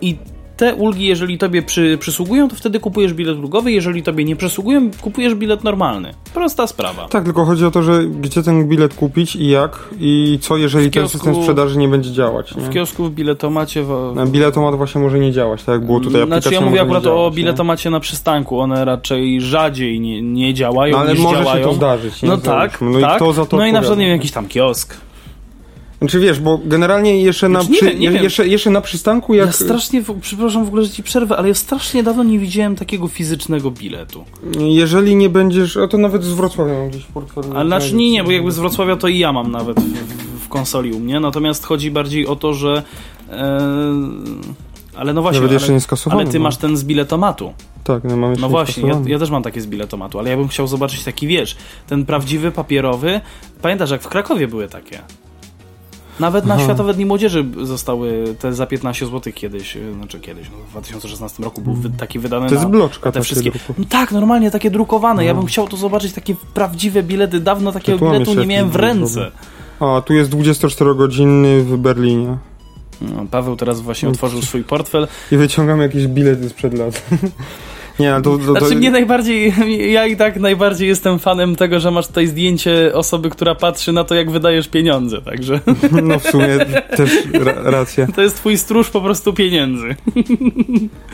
i 0.01 0.15
te 0.57 0.75
ulgi, 0.75 1.05
jeżeli 1.05 1.37
tobie 1.37 1.61
przy, 1.61 1.97
przysługują, 1.97 2.49
to 2.49 2.55
wtedy 2.55 2.79
kupujesz 2.79 3.13
bilet 3.13 3.37
ulgowy, 3.37 3.71
jeżeli 3.71 4.03
tobie 4.03 4.23
nie 4.25 4.35
przysługują, 4.35 4.91
kupujesz 5.01 5.35
bilet 5.35 5.63
normalny. 5.63 6.13
Prosta 6.33 6.67
sprawa. 6.67 7.07
Tak, 7.07 7.23
tylko 7.23 7.45
chodzi 7.45 7.65
o 7.65 7.71
to, 7.71 7.83
że 7.83 8.03
gdzie 8.05 8.43
ten 8.43 8.67
bilet 8.67 8.93
kupić 8.93 9.35
i 9.35 9.47
jak 9.47 9.89
i 9.99 10.39
co, 10.41 10.57
jeżeli 10.57 10.91
kiosku, 10.91 10.99
ten 10.99 11.09
system 11.09 11.35
sprzedaży 11.35 11.77
nie 11.77 11.87
będzie 11.87 12.11
działać. 12.11 12.55
Nie? 12.55 12.61
W 12.61 12.69
kiosku, 12.69 13.05
w 13.05 13.11
biletomacie... 13.11 13.83
W... 13.83 14.11
Na 14.15 14.25
biletomat 14.25 14.75
właśnie 14.75 15.01
może 15.01 15.19
nie 15.19 15.31
działać, 15.31 15.63
tak 15.63 15.73
jak 15.73 15.85
było 15.85 15.99
tutaj. 15.99 16.25
Znaczy 16.25 16.53
ja 16.53 16.61
mówię 16.61 16.81
akurat 16.81 17.03
działać, 17.03 17.19
o 17.19 17.31
biletomacie 17.31 17.89
nie? 17.89 17.93
na 17.93 17.99
przystanku, 17.99 18.59
one 18.59 18.85
raczej 18.85 19.41
rzadziej 19.41 19.99
nie, 19.99 20.21
nie 20.21 20.53
działają 20.53 20.91
no, 20.91 20.99
ale 20.99 21.15
może 21.15 21.37
działają. 21.37 21.63
się 21.63 21.69
to 21.69 21.73
zdarzyć. 21.73 22.21
No 22.23 22.37
tak, 22.37 22.81
no 22.81 22.99
tak. 22.99 23.13
I 23.13 23.15
kto 23.15 23.33
za 23.33 23.45
to 23.45 23.57
no 23.57 23.65
i 23.65 23.73
na 23.73 23.79
przykład 23.79 23.99
nie 23.99 24.05
wiem, 24.05 24.15
jakiś 24.15 24.31
tam 24.31 24.47
kiosk 24.47 25.06
znaczy 25.99 26.19
wiesz, 26.19 26.39
bo 26.39 26.59
generalnie 26.65 27.21
jeszcze 27.21 27.49
na, 27.49 27.61
znaczy, 27.61 27.77
przy, 27.77 27.95
nie, 27.95 28.09
nie 28.09 28.23
jeszcze, 28.23 28.47
jeszcze 28.47 28.69
na 28.69 28.81
przystanku 28.81 29.33
jak... 29.33 29.45
Ja 29.45 29.51
strasznie, 29.51 30.03
przepraszam 30.21 30.65
w 30.65 30.67
ogóle, 30.67 30.83
że 30.83 30.89
ci 30.89 31.03
przerwę, 31.03 31.37
ale 31.37 31.47
ja 31.47 31.53
strasznie 31.53 32.03
dawno 32.03 32.23
nie 32.23 32.39
widziałem 32.39 32.75
takiego 32.75 33.07
fizycznego 33.07 33.71
biletu. 33.71 34.25
Jeżeli 34.59 35.15
nie 35.15 35.29
będziesz, 35.29 35.77
a 35.77 35.87
to 35.87 35.97
nawet 35.97 36.23
z 36.23 36.33
Wrocławia 36.33 36.73
mam 36.73 36.89
gdzieś 36.89 37.03
w 37.03 37.07
portfelu. 37.07 37.47
Ale 37.55 37.67
znaczy 37.67 37.95
nie, 37.95 38.11
nie, 38.11 38.23
bo 38.23 38.31
jakby 38.31 38.51
z 38.51 38.59
Wrocławia 38.59 38.95
to 38.95 39.07
i 39.07 39.19
ja 39.19 39.33
mam 39.33 39.51
nawet 39.51 39.79
w, 39.79 40.45
w 40.45 40.47
konsoli 40.49 40.93
u 40.93 40.99
mnie, 40.99 41.19
natomiast 41.19 41.65
chodzi 41.65 41.91
bardziej 41.91 42.27
o 42.27 42.35
to, 42.35 42.53
że... 42.53 42.83
E, 43.29 43.61
Ale 44.95 45.13
no 45.13 45.21
właśnie, 45.21 45.41
Nawet 45.41 45.53
jeszcze 45.53 45.73
ale, 46.05 46.13
ale 46.13 46.25
ty 46.25 46.39
no. 46.39 46.43
masz 46.43 46.57
ten 46.57 46.77
z 46.77 46.83
biletomatu. 46.83 47.53
Tak, 47.83 48.03
no 48.03 48.17
mam 48.17 48.33
No 48.33 48.47
nie 48.47 48.51
właśnie, 48.51 48.89
ja, 48.89 49.01
ja 49.05 49.19
też 49.19 49.29
mam 49.29 49.43
takie 49.43 49.61
z 49.61 49.67
biletomatu, 49.67 50.19
ale 50.19 50.29
ja 50.29 50.37
bym 50.37 50.47
chciał 50.47 50.67
zobaczyć 50.67 51.03
taki, 51.03 51.27
wiesz, 51.27 51.57
ten 51.87 52.05
prawdziwy, 52.05 52.51
papierowy. 52.51 53.21
Pamiętasz, 53.61 53.91
jak 53.91 54.01
w 54.01 54.07
Krakowie 54.07 54.47
były 54.47 54.67
takie? 54.67 55.01
Nawet 56.19 56.45
na 56.45 56.53
Aha. 56.53 56.63
Światowe 56.63 56.93
Dni 56.93 57.05
Młodzieży 57.05 57.45
zostały 57.63 58.35
te 58.39 58.53
za 58.53 58.65
15 58.65 59.05
zł 59.05 59.33
kiedyś, 59.35 59.75
y, 59.75 59.93
znaczy 59.93 60.19
kiedyś, 60.19 60.49
no 60.49 60.57
w 60.67 60.71
2016 60.71 61.43
roku 61.43 61.61
był 61.61 61.73
wy, 61.73 61.89
taki 61.89 62.19
wydany 62.19 62.47
To 62.49 62.55
jest 62.55 62.67
bloczka 62.67 63.11
te 63.11 63.21
wszystkie. 63.21 63.51
No 63.77 63.85
tak, 63.89 64.11
normalnie 64.11 64.51
takie 64.51 64.71
drukowane. 64.71 65.25
Ja 65.25 65.33
No. 65.33 65.39
bym 65.39 65.47
chciał 65.47 65.67
to 65.67 65.77
zobaczyć, 65.77 66.13
takie 66.13 66.35
prawdziwe 66.53 67.03
bilety. 67.03 67.39
Dawno 67.39 67.71
takiego 67.71 67.97
Tytułem 67.97 68.13
biletu 68.23 68.39
nie 68.39 68.47
miałem 68.47 68.69
w 68.69 68.75
ręce. 68.75 69.31
A, 69.79 70.01
tu 70.01 70.13
jest 70.13 70.31
24-godzinny 70.31 71.63
w 71.63 71.77
Berlinie. 71.77 72.37
No, 73.01 73.25
Paweł 73.31 73.55
teraz 73.55 73.81
właśnie 73.81 74.09
otworzył 74.09 74.41
swój 74.41 74.63
portfel. 74.63 75.07
I 75.31 75.37
wyciągam 75.37 75.81
jakieś 75.81 76.07
bilety 76.07 76.49
sprzed 76.49 76.73
lat. 76.73 77.01
nie, 77.99 78.13
ale 78.13 78.23
to... 78.23 78.37
to, 78.37 78.45
to 78.45 78.59
Znaczy 78.59 78.75
mnie 78.75 78.91
najbardziej, 78.91 79.53
ja 79.93 80.05
i 80.05 80.17
tak 80.17 80.39
najbardziej 80.39 80.87
jestem 80.87 81.19
fanem 81.19 81.55
tego, 81.55 81.79
że 81.79 81.91
masz 81.91 82.07
tutaj 82.07 82.27
zdjęcie 82.27 82.91
osoby, 82.93 83.29
która 83.29 83.55
patrzy 83.55 83.91
na 83.93 84.03
to, 84.03 84.15
jak 84.15 84.31
wydajesz 84.31 84.67
pieniądze, 84.67 85.21
także 85.21 85.59
No 86.03 86.19
w 86.19 86.23
sumie 86.23 86.47
też 86.97 87.11
ra 87.33 87.53
racja. 87.71 88.07
to 88.15 88.21
jest 88.21 88.35
twój 88.35 88.57
stróż 88.57 88.89
po 88.89 89.01
prostu 89.01 89.33
pieniędzy. 89.33 89.95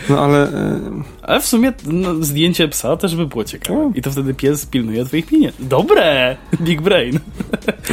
No 0.10 0.20
ale... 0.20 0.44
e, 0.44 0.80
Ale 1.22 1.42
w 1.42 1.46
sumie 1.46 1.74
no, 1.88 2.16
zdjęcie 2.24 2.68
psa 2.68 2.98
też 2.98 3.16
by 3.16 3.28
było 3.28 3.44
ciekawe. 3.44 3.92
I 3.96 4.02
to 4.02 4.12
wtedy 4.12 4.34
pies 4.34 4.66
pilnuje 4.66 5.06
twoich 5.06 5.26
pieniędzy. 5.26 5.58
Dobre! 5.60 6.38
Big 6.62 6.82
brain. 6.82 7.20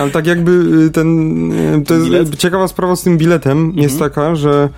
Ale 0.00 0.10
tak 0.10 0.26
jakby 0.26 0.50
y, 0.86 0.90
ten... 0.90 1.52
y, 1.52 1.84
To 1.84 1.94
jest 1.94 2.06
Bilet? 2.06 2.36
ciekawa 2.36 2.68
sprawa 2.68 2.96
z 2.96 3.02
tym 3.02 3.18
biletem 3.18 3.58
Mhm. 3.58 3.78
jest 3.82 3.98
taka, 3.98 4.34
że 4.34 4.68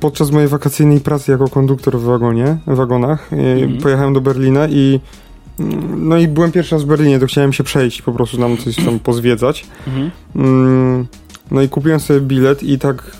podczas 0.00 0.30
mojej 0.30 0.48
wakacyjnej 0.48 1.00
pracy 1.00 1.32
jako 1.32 1.48
konduktor 1.48 1.98
w 1.98 2.02
wagonie, 2.02 2.56
w 2.66 2.74
wagonach, 2.76 3.32
e, 3.32 3.36
Mhm. 3.36 3.78
pojechałem 3.82 4.14
do 4.14 4.20
Berlina 4.20 4.68
i 4.68 5.00
mm, 5.60 6.08
no 6.08 6.16
i 6.16 6.28
byłem 6.28 6.52
pierwszy 6.52 6.74
raz 6.74 6.84
w 6.84 6.86
Berlinie, 6.86 7.18
to 7.18 7.26
chciałem 7.26 7.52
się 7.52 7.64
przejść, 7.64 8.02
po 8.02 8.12
prostu 8.12 8.36
tam 8.38 8.56
coś 8.56 8.76
tam 8.76 8.98
pozwiedzać. 9.10 9.66
Mhm. 9.86 10.10
Mm, 10.36 11.06
No 11.50 11.62
i 11.62 11.68
kupiłem 11.68 12.00
sobie 12.00 12.20
bilet 12.20 12.62
i 12.62 12.78
tak, 12.78 13.16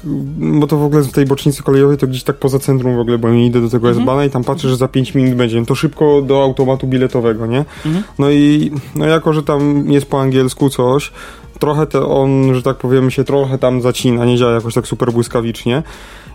bo 0.60 0.66
to 0.66 0.76
w 0.76 0.82
ogóle 0.84 1.02
z 1.02 1.12
tej 1.12 1.26
bocznicy 1.26 1.62
kolejowej 1.62 1.96
to 1.98 2.06
gdzieś 2.06 2.22
tak 2.22 2.36
poza 2.36 2.58
centrum 2.58 2.96
w 2.96 2.98
ogóle, 2.98 3.18
bo 3.18 3.28
idę 3.30 3.60
do 3.60 3.68
tego 3.68 3.88
Mhm. 3.88 4.02
S-Bana 4.04 4.24
i 4.24 4.30
tam 4.30 4.44
patrzę, 4.44 4.68
że 4.68 4.76
za 4.76 4.88
5 4.88 5.14
minut 5.14 5.34
będzie. 5.34 5.60
No 5.60 5.66
to 5.66 5.74
szybko 5.74 6.22
do 6.22 6.42
automatu 6.42 6.86
biletowego, 6.86 7.46
nie? 7.46 7.64
Mhm. 7.86 8.04
No 8.18 8.30
i 8.30 8.70
no 8.96 9.06
jako, 9.06 9.32
że 9.32 9.42
tam 9.42 9.90
jest 9.90 10.06
po 10.06 10.20
angielsku 10.20 10.70
coś, 10.70 11.12
trochę 11.59 11.86
te 11.86 12.07
on, 12.07 12.55
że 12.55 12.62
tak 12.62 12.76
powiem, 12.76 13.11
się 13.11 13.24
trochę 13.24 13.59
tam 13.59 13.80
zacina, 13.82 14.24
nie 14.24 14.36
działa 14.36 14.52
jakoś 14.52 14.74
tak 14.74 14.86
super 14.86 15.12
błyskawicznie. 15.12 15.82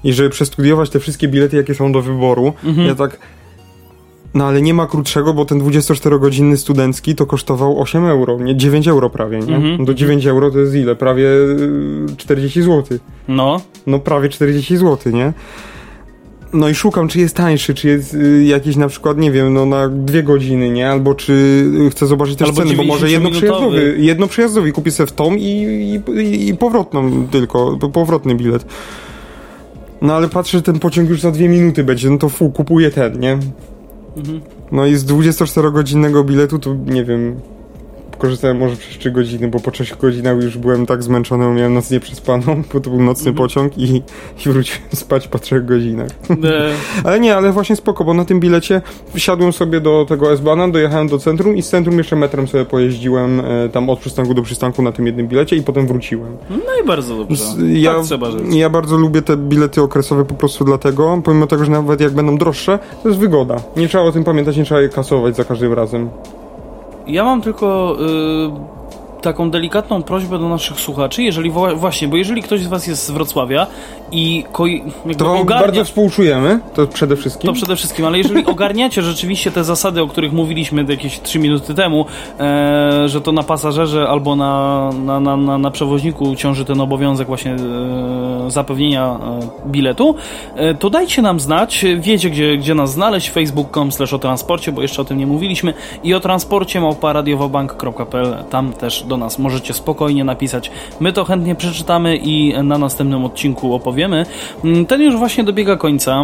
I 0.03 0.13
żeby 0.13 0.29
przestudiować 0.29 0.89
te 0.89 0.99
wszystkie 0.99 1.27
bilety, 1.27 1.57
jakie 1.57 1.75
są 1.75 1.91
do 1.91 2.01
wyboru, 2.01 2.53
Mhm. 2.65 2.87
ja 2.87 2.95
tak... 2.95 3.19
No 4.33 4.45
ale 4.45 4.61
nie 4.61 4.73
ma 4.73 4.87
krótszego, 4.87 5.33
bo 5.33 5.45
ten 5.45 5.59
24-godzinny 5.61 6.57
studencki 6.57 7.15
to 7.15 7.25
kosztował 7.25 7.81
8 7.81 8.05
euro, 8.05 8.37
nie 8.39 8.55
9 8.55 8.87
euro 8.87 9.09
prawie, 9.09 9.39
nie? 9.39 9.55
Mhm. 9.55 9.85
To 9.85 9.93
9 9.93 10.25
euro 10.25 10.51
to 10.51 10.59
jest 10.59 10.75
ile? 10.75 10.95
Prawie 10.95 11.25
y, 11.27 12.05
40 12.17 12.61
zł. 12.61 12.97
No, 13.27 13.61
No 13.87 13.99
prawie 13.99 14.29
40 14.29 14.77
zł, 14.77 15.13
nie? 15.13 15.33
No 16.53 16.69
i 16.69 16.75
szukam, 16.75 17.07
czy 17.07 17.19
jest 17.19 17.35
tańszy, 17.35 17.73
czy 17.73 17.87
jest 17.87 18.13
y, 18.13 18.43
jakiś 18.43 18.75
na 18.75 18.87
przykład, 18.87 19.17
nie 19.17 19.31
wiem, 19.31 19.53
no 19.53 19.65
na 19.65 19.89
dwie 19.89 20.23
godziny, 20.23 20.69
nie? 20.69 20.89
Albo 20.89 21.15
czy 21.15 21.33
y, 21.87 21.89
chcę 21.89 22.07
zobaczyć 22.07 22.35
też 22.35 22.47
Albo 22.47 22.61
ceny, 22.61 22.75
bo 22.75 22.83
może 22.83 23.07
90-minutowy. 23.07 23.11
jednoprzyjazdowy, 23.11 23.95
jednoprzyjazdowy 23.99 24.71
kupię 24.71 24.91
sobie 24.91 25.07
w 25.07 25.11
tą 25.11 25.35
i, 25.35 25.43
i, 25.45 26.11
i, 26.21 26.49
i 26.49 26.57
powrotną 26.57 27.27
tylko, 27.27 27.77
powrotny 27.93 28.35
bilet. 28.35 28.65
No 30.01 30.13
ale 30.15 30.29
patrzę, 30.29 30.57
że 30.57 30.61
ten 30.61 30.79
pociąg 30.79 31.09
już 31.09 31.21
za 31.21 31.31
dwie 31.31 31.49
minuty 31.49 31.83
będzie, 31.83 32.09
no 32.09 32.17
to 32.17 32.29
fu, 32.29 32.49
kupuję 32.49 32.91
ten, 32.91 33.19
nie? 33.19 33.37
Mhm. 34.17 34.41
No 34.71 34.85
i 34.85 34.95
z 34.95 35.05
24-godzinnego 35.05 36.25
biletu 36.25 36.59
to 36.59 36.75
nie 36.85 37.03
wiem. 37.03 37.35
Korzystałem 38.19 38.57
może 38.57 38.75
przez 38.75 38.97
3 38.97 39.11
godziny, 39.11 39.47
bo 39.47 39.59
po 39.59 39.71
3 39.71 39.85
godzinach 40.01 40.35
już 40.43 40.57
byłem 40.57 40.85
tak 40.85 41.03
zmęczony, 41.03 41.53
miałem 41.53 41.73
noc 41.73 41.91
nieprzespaną, 41.91 42.61
bo 42.73 42.79
to 42.79 42.89
był 42.89 43.01
nocny 43.01 43.29
Mhm. 43.29 43.35
pociąg 43.47 43.77
i, 43.77 43.95
i 44.45 44.49
wróciłem 44.49 44.81
spać 44.93 45.27
po 45.27 45.39
3 45.39 45.61
godzinach. 45.61 46.09
e, 46.29 46.73
Ale 47.07 47.19
nie, 47.19 47.35
ale 47.35 47.51
właśnie 47.51 47.75
spoko, 47.75 48.03
bo 48.03 48.13
na 48.13 48.25
tym 48.25 48.39
bilecie 48.39 48.81
wsiadłem 49.15 49.53
sobie 49.53 49.81
do 49.81 50.05
tego 50.09 50.31
S-Bana, 50.31 50.67
dojechałem 50.69 51.07
do 51.07 51.17
centrum 51.19 51.55
i 51.57 51.61
z 51.61 51.69
centrum 51.69 51.97
jeszcze 51.97 52.15
metrem 52.15 52.47
sobie 52.47 52.65
pojeździłem 52.65 53.39
e, 53.39 53.69
tam 53.69 53.89
od 53.89 53.99
przystanku 53.99 54.33
do 54.33 54.41
przystanku 54.41 54.81
na 54.81 54.91
tym 54.91 55.05
jednym 55.05 55.27
bilecie 55.27 55.55
i 55.55 55.63
potem 55.63 55.87
wróciłem. 55.87 56.37
no 56.49 56.83
i 56.83 56.87
bardzo 56.87 57.17
dobrze. 57.17 57.35
Z- 57.35 57.57
Ja, 57.73 57.93
tak 57.93 58.03
trzeba 58.03 58.31
żyć. 58.31 58.41
ja 58.55 58.69
bardzo 58.69 58.97
lubię 58.97 59.21
te 59.21 59.37
bilety 59.37 59.81
okresowe 59.81 60.25
po 60.25 60.33
prostu 60.33 60.65
dlatego, 60.65 61.21
pomimo 61.23 61.47
tego, 61.47 61.65
że 61.65 61.71
nawet 61.71 62.01
jak 62.01 62.13
będą 62.13 62.37
droższe, 62.37 62.79
to 63.03 63.09
jest 63.09 63.21
wygoda. 63.21 63.55
Nie 63.77 63.87
trzeba 63.87 64.03
o 64.03 64.11
tym 64.11 64.23
pamiętać, 64.23 64.57
nie 64.57 64.65
trzeba 64.65 64.81
je 64.81 64.89
kasować 64.89 65.35
za 65.35 65.43
każdym 65.43 65.73
razem. 65.73 66.09
Ja 67.09 67.23
mam 67.23 67.41
tylko 67.41 67.95
y, 67.99 68.98
taką 69.21 69.51
delikatną 69.51 70.03
prośbę 70.03 70.39
do 70.39 70.49
naszych 70.49 70.79
słuchaczy, 70.79 71.23
jeżeli 71.23 71.51
właśnie, 71.75 72.07
bo 72.07 72.17
jeżeli 72.17 72.43
ktoś 72.43 72.61
z 72.61 72.67
was 72.67 72.87
jest 72.87 73.05
z 73.05 73.11
Wrocławia 73.11 73.67
i 74.11 74.45
koi, 74.51 74.83
To 75.17 75.33
ogarnia, 75.33 75.65
bardzo 75.65 75.85
współczujemy, 75.85 76.59
to 76.73 76.87
przede 76.87 77.15
wszystkim. 77.15 77.47
to 77.47 77.53
przede 77.53 77.75
wszystkim, 77.75 78.05
ale 78.05 78.17
jeżeli 78.17 78.45
ogarniacie 78.55 79.01
rzeczywiście 79.01 79.51
te 79.51 79.63
zasady, 79.63 80.01
o 80.01 80.07
których 80.07 80.33
mówiliśmy 80.33 80.85
jakieś 80.89 81.19
3 81.19 81.39
minuty 81.39 81.73
temu, 81.73 82.05
e, 82.39 83.03
że 83.09 83.21
to 83.21 83.31
na 83.31 83.43
pasażerze 83.43 84.07
albo 84.09 84.35
na, 84.35 84.89
na, 85.05 85.19
na, 85.19 85.37
na, 85.37 85.57
na 85.57 85.71
przewoźniku 85.71 86.35
ciąży 86.35 86.65
ten 86.65 86.81
obowiązek 86.81 87.27
właśnie 87.27 87.51
e, 87.53 88.51
zapewnienia 88.51 89.19
e, 89.65 89.69
biletu, 89.69 90.15
e, 90.55 90.73
to 90.73 90.89
dajcie 90.89 91.21
nam 91.21 91.39
znać, 91.39 91.85
wiecie 91.99 92.29
gdzie, 92.29 92.57
gdzie 92.57 92.75
nas 92.75 92.91
znaleźć, 92.91 93.29
facebook.com 93.29 93.91
slash 93.91 94.13
o 94.13 94.19
transporcie, 94.19 94.71
bo 94.71 94.81
jeszcze 94.81 95.01
o 95.01 95.05
tym 95.05 95.17
nie 95.17 95.27
mówiliśmy. 95.27 95.73
I 96.03 96.13
o 96.13 96.19
transporcie 96.19 96.81
małpa 96.81 97.13
radiowobank.pl, 97.13 98.43
tam 98.49 98.73
też 98.73 99.03
do 99.09 99.17
nas 99.17 99.39
możecie 99.39 99.73
spokojnie 99.73 100.23
napisać. 100.23 100.71
My 100.99 101.13
to 101.13 101.25
chętnie 101.25 101.55
przeczytamy 101.55 102.17
i 102.17 102.53
na 102.63 102.77
następnym 102.77 103.25
odcinku 103.25 103.73
opowiemy. 103.73 104.25
Mm, 104.63 104.85
Ten 104.85 105.01
już 105.01 105.15
właśnie 105.15 105.43
dobiega 105.43 105.77
końca. 105.77 106.23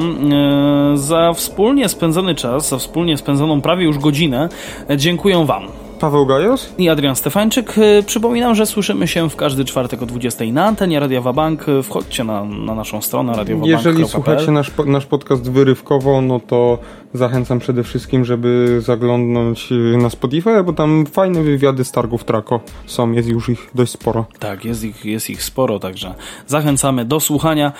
E, 0.94 0.98
Za 0.98 1.34
wspólnie 1.34 1.90
spędzony 1.90 2.36
czas, 2.36 2.70
za 2.70 2.78
wspólnie 2.78 3.18
spędzoną 3.18 3.62
prawie 3.62 3.86
już 3.86 3.98
godzinę 4.00 4.50
e, 4.90 4.98
dziękuję 4.98 5.46
Wam. 5.46 5.85
Paweł 6.06 6.26
Gajos? 6.26 6.74
I 6.78 6.90
Adrian 6.90 7.16
Stefańczyk. 7.16 7.78
E, 7.78 8.04
Przypominam, 8.04 8.56
że 8.56 8.66
słyszymy 8.66 9.08
się 9.08 9.30
w 9.30 9.36
każdy 9.36 9.66
czwartek 9.66 10.02
o 10.02 10.06
20 10.06 10.46
na 10.46 10.66
antenie 10.66 11.00
Radiowa 11.00 11.34
Bank. 11.34 11.70
E, 11.70 11.84
Wchodźcie 11.84 12.24
na, 12.24 12.44
na 12.44 12.76
naszą 12.76 13.02
stronę 13.02 13.34
radiowabank.pl. 13.34 13.94
Jeżeli 13.94 14.08
słuchacie 14.08 14.52
nasz, 14.52 14.72
nasz 14.86 15.06
podcast 15.06 15.52
wyrywkowo, 15.52 16.22
no 16.22 16.40
to 16.40 16.80
zachęcam 17.18 17.60
przede 17.60 17.84
wszystkim, 17.84 18.26
żeby 18.26 18.82
zaglądnąć 18.82 19.72
y, 19.72 19.98
na 19.98 20.10
Spotify, 20.10 20.64
bo 20.64 20.74
tam 20.74 21.06
fajne 21.06 21.44
wywiady 21.44 21.84
z 21.84 21.92
targów 21.92 22.24
Trako 22.24 22.60
są, 22.86 23.12
jest 23.12 23.28
już 23.30 23.50
ich 23.50 23.70
dość 23.76 23.92
sporo. 23.92 24.26
Tak, 24.40 24.66
jest 24.66 24.84
ich, 24.84 25.06
jest 25.06 25.30
ich 25.30 25.44
sporo, 25.44 25.80
także 25.80 26.14
zachęcamy 26.48 27.06
do 27.06 27.20
słuchania. 27.20 27.72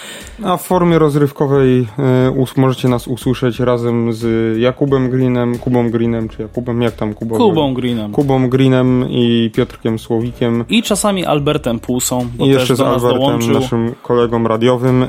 A 0.44 0.58
w 0.58 0.62
formie 0.64 1.00
rozrywkowej 1.00 1.80
y, 1.80 2.62
możecie 2.62 2.88
nas 2.88 3.08
usłyszeć 3.08 3.60
razem 3.60 4.14
z 4.14 4.58
Jakubem 4.60 5.10
Greenem, 5.10 5.58
Kubą 5.58 5.90
Greenem, 5.90 6.30
czy 6.30 6.42
Jakubem, 6.42 6.82
jak 6.82 6.96
tam 6.96 7.14
Kuba? 7.14 7.38
Kubą 7.38 7.74
Greenem. 7.74 8.12
Kubą 8.16 8.50
Greenem 8.50 9.06
i 9.10 9.52
Piotrkiem 9.56 10.00
Słowikiem. 10.00 10.66
I 10.70 10.84
czasami 10.84 11.26
Albertem 11.26 11.80
Pulsą, 11.80 12.28
I 12.40 12.48
jeszcze 12.48 12.76
z 12.76 12.82
Albertem, 12.82 13.20
dołączył. 13.20 13.54
naszym 13.54 13.96
kolegą 14.04 14.44
radiowym, 14.44 15.04
y, 15.04 15.08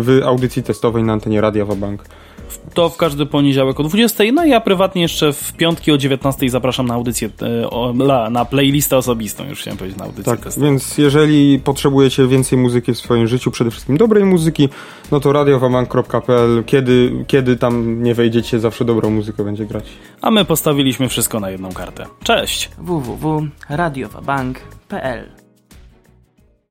w 0.00 0.20
audycji 0.24 0.62
testowej 0.62 1.02
na 1.02 1.12
antenie 1.12 1.40
Radia 1.40 1.64
Wabank. 1.64 2.04
To 2.74 2.88
w 2.88 2.96
każdy 2.96 3.26
poniedziałek 3.26 3.80
o 3.80 3.82
20. 3.82 4.24
No 4.32 4.44
i 4.44 4.50
ja 4.50 4.60
prywatnie 4.60 5.02
jeszcze 5.02 5.32
w 5.32 5.52
piątki 5.52 5.92
o 5.92 5.98
19 5.98 6.50
zapraszam 6.50 6.86
na 6.86 6.94
audycję, 6.94 7.30
e, 7.42 7.68
na 8.30 8.44
playlistę 8.44 8.96
osobistą, 8.96 9.44
już 9.48 9.60
chciałem 9.60 9.78
powiedzieć 9.78 9.98
na 9.98 10.04
audycję 10.04 10.24
Tak, 10.24 10.40
testową. 10.40 10.66
więc 10.66 10.98
jeżeli 10.98 11.58
potrzebujecie 11.58 12.26
więcej 12.26 12.58
muzyki 12.58 12.94
w 12.94 12.98
swoim 12.98 13.26
życiu, 13.26 13.50
przede 13.50 13.70
wszystkim 13.70 13.96
dobrej 13.96 14.24
muzyki, 14.24 14.68
no 15.12 15.20
to 15.20 15.32
radiowabank.pl, 15.32 16.64
kiedy, 16.66 17.24
kiedy 17.26 17.56
tam 17.56 18.02
nie 18.02 18.14
wejdziecie, 18.14 18.60
zawsze 18.60 18.84
dobrą 18.84 19.10
muzykę 19.10 19.44
będzie 19.44 19.66
grać. 19.66 19.84
A 20.22 20.30
my 20.30 20.44
postawiliśmy 20.44 21.08
wszystko 21.08 21.40
na 21.40 21.50
jedną 21.50 21.72
kartę. 21.72 22.06
Cześć! 22.24 22.70
www.radiowabank.pl 22.78 25.41